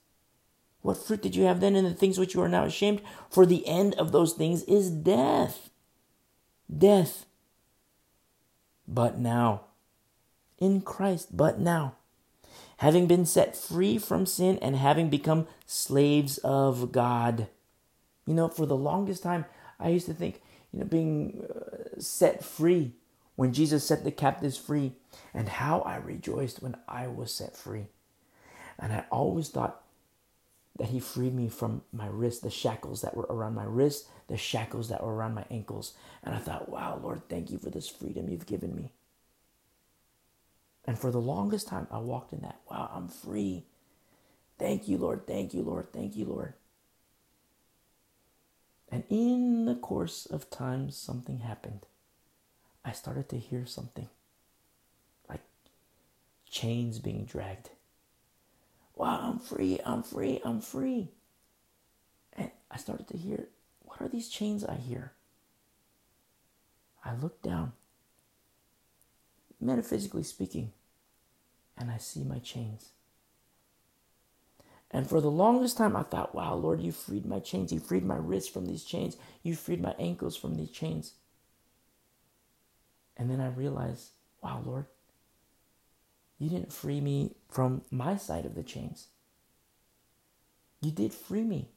[0.81, 3.01] What fruit did you have then in the things which you are now ashamed?
[3.29, 5.69] For the end of those things is death.
[6.75, 7.25] Death
[8.89, 9.61] but now.
[10.57, 11.95] In Christ, but now.
[12.77, 17.47] Having been set free from sin and having become slaves of God.
[18.25, 19.45] You know, for the longest time,
[19.79, 22.93] I used to think, you know, being uh, set free
[23.39, 24.91] when Jesus set the captives free,
[25.33, 27.85] and how I rejoiced when I was set free.
[28.77, 29.81] And I always thought
[30.77, 34.35] that He freed me from my wrist, the shackles that were around my wrist, the
[34.35, 35.93] shackles that were around my ankles.
[36.21, 38.91] And I thought, wow, Lord, thank you for this freedom you've given me.
[40.83, 42.59] And for the longest time, I walked in that.
[42.69, 43.63] Wow, I'm free.
[44.57, 45.25] Thank you, Lord.
[45.25, 45.93] Thank you, Lord.
[45.93, 46.55] Thank you, Lord.
[48.91, 51.85] And in the course of time, something happened.
[52.83, 54.09] I started to hear something
[55.29, 55.41] like
[56.49, 57.69] chains being dragged.
[58.95, 61.09] Wow, I'm free, I'm free, I'm free.
[62.33, 63.47] And I started to hear
[63.83, 65.13] what are these chains I hear?
[67.03, 67.73] I looked down.
[69.59, 70.71] Metaphysically speaking,
[71.77, 72.91] and I see my chains.
[74.91, 77.71] And for the longest time, I thought, wow, Lord, you freed my chains.
[77.71, 79.17] You freed my wrists from these chains.
[79.43, 81.13] You freed my ankles from these chains.
[83.19, 84.85] And then I realized, wow, Lord,
[86.39, 89.07] you didn't free me from my side of the chains.
[90.81, 91.67] You did free me.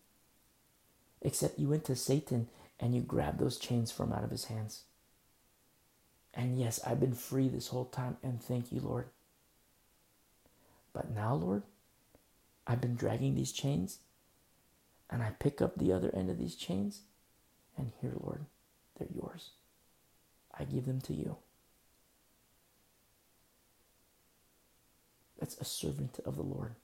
[1.20, 2.48] Except you went to Satan
[2.78, 4.84] and you grabbed those chains from out of his hands.
[6.32, 9.06] And yes, I've been free this whole time, and thank you, Lord.
[10.92, 11.64] But now, Lord,
[12.66, 13.98] I've been dragging these chains,
[15.10, 17.02] and I pick up the other end of these chains,
[17.76, 18.46] and here, Lord,
[18.98, 19.50] they're yours.
[20.58, 21.36] I give them to you.
[25.38, 26.76] That's a servant of the Lord.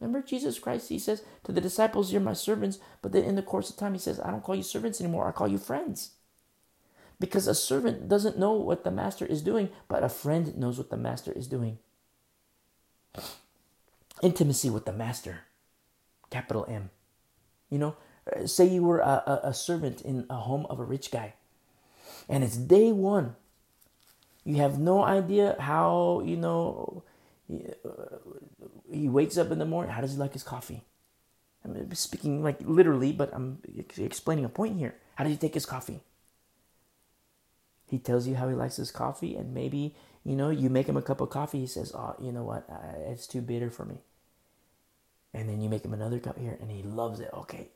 [0.00, 3.42] Remember Jesus Christ, he says to the disciples, You're my servants, but then in the
[3.42, 6.12] course of time, he says, I don't call you servants anymore, I call you friends.
[7.18, 10.90] Because a servant doesn't know what the master is doing, but a friend knows what
[10.90, 11.78] the master is doing.
[14.22, 15.40] Intimacy with the master,
[16.30, 16.90] capital M.
[17.70, 17.96] You know,
[18.34, 21.34] uh, say you were a, a, a servant in a home of a rich guy,
[22.28, 23.36] and it's day one.
[24.44, 27.02] You have no idea how, you know,
[27.48, 29.92] he, wakes up in the morning.
[29.92, 30.84] How does he like his coffee?
[31.64, 33.58] I'm speaking like literally, but I'm
[33.98, 34.94] explaining a point here.
[35.16, 36.00] How does he take his coffee?
[37.88, 39.94] He tells you how he likes his coffee, and maybe
[40.24, 41.60] you know you make him a cup of coffee.
[41.60, 42.68] He says, "Oh, you know what?
[43.06, 43.98] It's too bitter for me."
[45.32, 47.30] And then you make him another cup here, and he loves it.
[47.32, 47.68] Okay,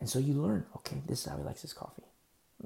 [0.00, 0.66] and so you learn.
[0.76, 2.04] Okay, this is how he likes his coffee.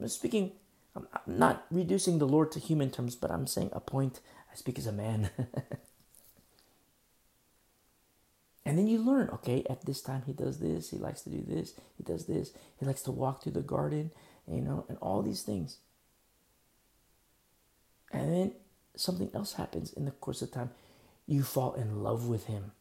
[0.00, 0.52] I'm speaking.
[0.96, 4.20] I'm not reducing the Lord to human terms, but I'm saying a point.
[4.52, 5.30] I speak as a man.
[8.64, 9.28] and then you learn.
[9.30, 10.90] Okay, at this time he does this.
[10.90, 11.74] He likes to do this.
[11.96, 12.52] He does this.
[12.78, 14.12] He likes to walk through the garden.
[14.46, 15.78] You know, and all these things.
[18.12, 18.52] And then
[18.94, 20.70] something else happens in the course of time.
[21.26, 22.72] You fall in love with him,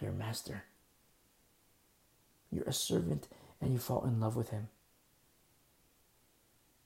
[0.00, 0.64] your master.
[2.50, 3.26] You're a servant
[3.60, 4.68] and you fall in love with him.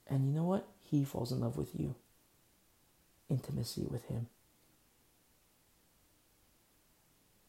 [0.09, 0.67] And you know what?
[0.83, 1.95] He falls in love with you.
[3.29, 4.27] Intimacy with him.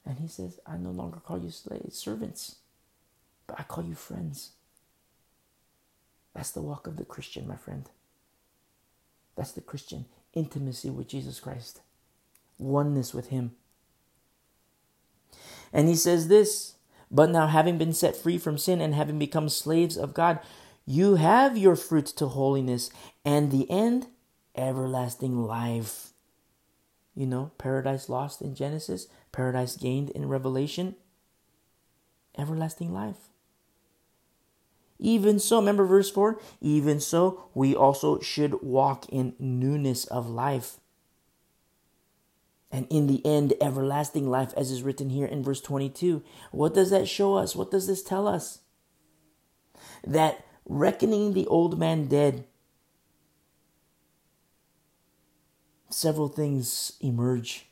[0.05, 2.57] And he says, I no longer call you slaves, servants,
[3.47, 4.51] but I call you friends.
[6.35, 7.89] That's the walk of the Christian, my friend.
[9.37, 11.81] That's the Christian intimacy with Jesus Christ,
[12.59, 13.53] oneness with Him.
[15.73, 16.75] And he says this,
[17.11, 20.39] but now having been set free from sin and having become slaves of God,
[20.91, 22.91] you have your fruit to holiness
[23.25, 24.09] and the end,
[24.57, 26.09] everlasting life.
[27.15, 30.97] You know, paradise lost in Genesis, paradise gained in Revelation,
[32.37, 33.29] everlasting life.
[34.99, 36.41] Even so, remember verse 4?
[36.61, 40.79] Even so, we also should walk in newness of life.
[42.73, 46.25] And in the end, everlasting life, as is written here in verse 22.
[46.51, 47.55] What does that show us?
[47.55, 48.59] What does this tell us?
[50.05, 52.45] That reckoning the old man dead,
[55.91, 57.67] several things emerge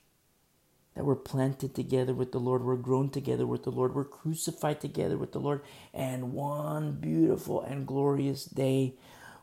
[0.96, 4.80] that we're planted together with the Lord, we're grown together with the Lord, we're crucified
[4.80, 5.62] together with the Lord,
[5.94, 8.96] and one beautiful and glorious day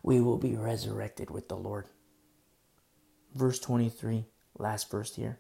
[0.04, 1.88] we will be resurrected with the Lord.
[3.34, 4.26] Verse 23,
[4.58, 5.40] last verse here.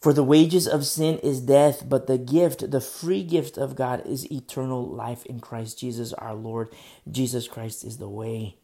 [0.00, 4.06] For the wages of sin is death, but the gift, the free gift of God
[4.06, 6.72] is eternal life in Christ Jesus our Lord.
[7.10, 8.56] Jesus Christ is the way.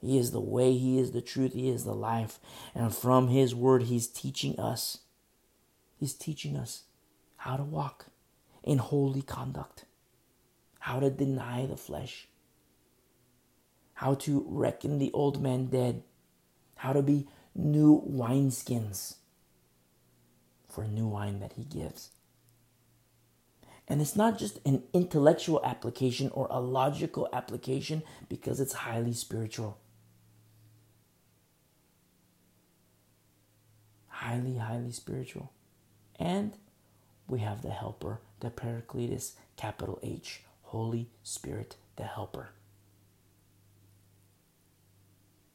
[0.00, 2.38] He is the way, He is the truth, He is the life.
[2.74, 4.98] And from His word, He's teaching us
[5.98, 6.84] He's teaching us
[7.38, 8.06] how to walk
[8.62, 9.84] in holy conduct,
[10.78, 12.28] how to deny the flesh,
[13.94, 16.04] how to reckon the old man dead,
[16.76, 19.16] how to be new wineskins
[20.78, 22.10] for new wine that he gives.
[23.88, 29.78] And it's not just an intellectual application or a logical application because it's highly spiritual.
[34.06, 35.50] Highly, highly spiritual.
[36.16, 36.52] And
[37.26, 42.50] we have the Helper, the Paracletus, capital H, Holy Spirit, the Helper.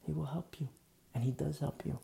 [0.04, 0.68] He will help you,
[1.14, 1.98] and He does help you.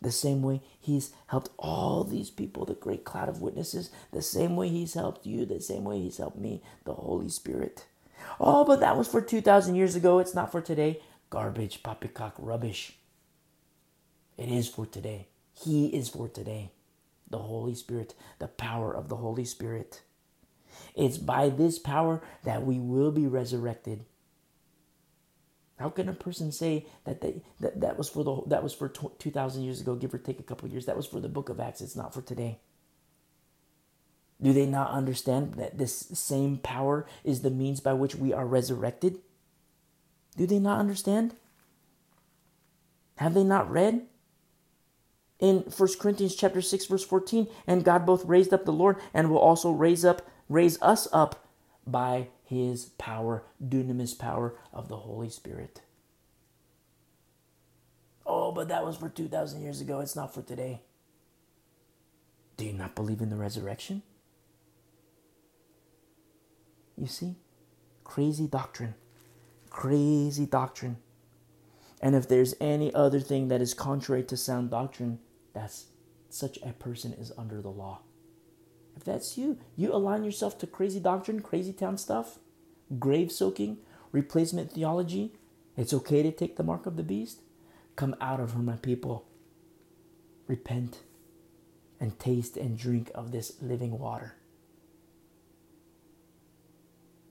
[0.00, 4.56] The same way He's helped all these people, the great cloud of witnesses, the same
[4.56, 7.86] way He's helped you, the same way He's helped me, the Holy Spirit.
[8.40, 10.18] Oh, but that was for 2,000 years ago.
[10.18, 11.00] It's not for today.
[11.30, 12.96] Garbage, poppycock, rubbish.
[14.36, 15.28] It is for today.
[15.52, 16.70] He is for today
[17.30, 20.02] the Holy Spirit, the power of the Holy Spirit.
[20.94, 24.04] It's by this power that we will be resurrected.
[25.78, 28.88] How can a person say that they, that, that was for the that was for
[28.88, 30.86] two thousand years ago, give or take a couple years?
[30.86, 31.80] That was for the Book of Acts.
[31.80, 32.58] It's not for today.
[34.40, 38.46] Do they not understand that this same power is the means by which we are
[38.46, 39.18] resurrected?
[40.36, 41.34] Do they not understand?
[43.16, 44.06] Have they not read?
[45.38, 49.30] in 1 Corinthians chapter 6 verse 14 and God both raised up the Lord and
[49.30, 51.48] will also raise up raise us up
[51.86, 55.82] by his power dunamis power of the Holy Spirit.
[58.24, 60.00] Oh, but that was for 2000 years ago.
[60.00, 60.80] It's not for today.
[62.56, 64.02] Do you not believe in the resurrection?
[66.96, 67.36] You see?
[68.02, 68.94] Crazy doctrine.
[69.68, 70.96] Crazy doctrine.
[72.00, 75.18] And if there's any other thing that is contrary to sound doctrine,
[75.52, 75.86] that's
[76.30, 78.00] such a person is under the law.
[78.98, 82.40] If that's you, you align yourself to crazy doctrine, crazy town stuff,
[82.98, 83.78] grave soaking,
[84.10, 85.34] replacement theology,
[85.76, 87.42] it's okay to take the mark of the beast.
[87.94, 89.24] Come out of her, my people.
[90.48, 91.02] Repent
[92.00, 94.34] and taste and drink of this living water.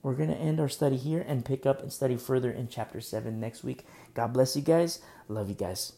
[0.02, 3.02] We're going to end our study here and pick up and study further in chapter
[3.02, 3.84] 7 next week.
[4.14, 5.00] God bless you guys.
[5.28, 5.92] Love you guys.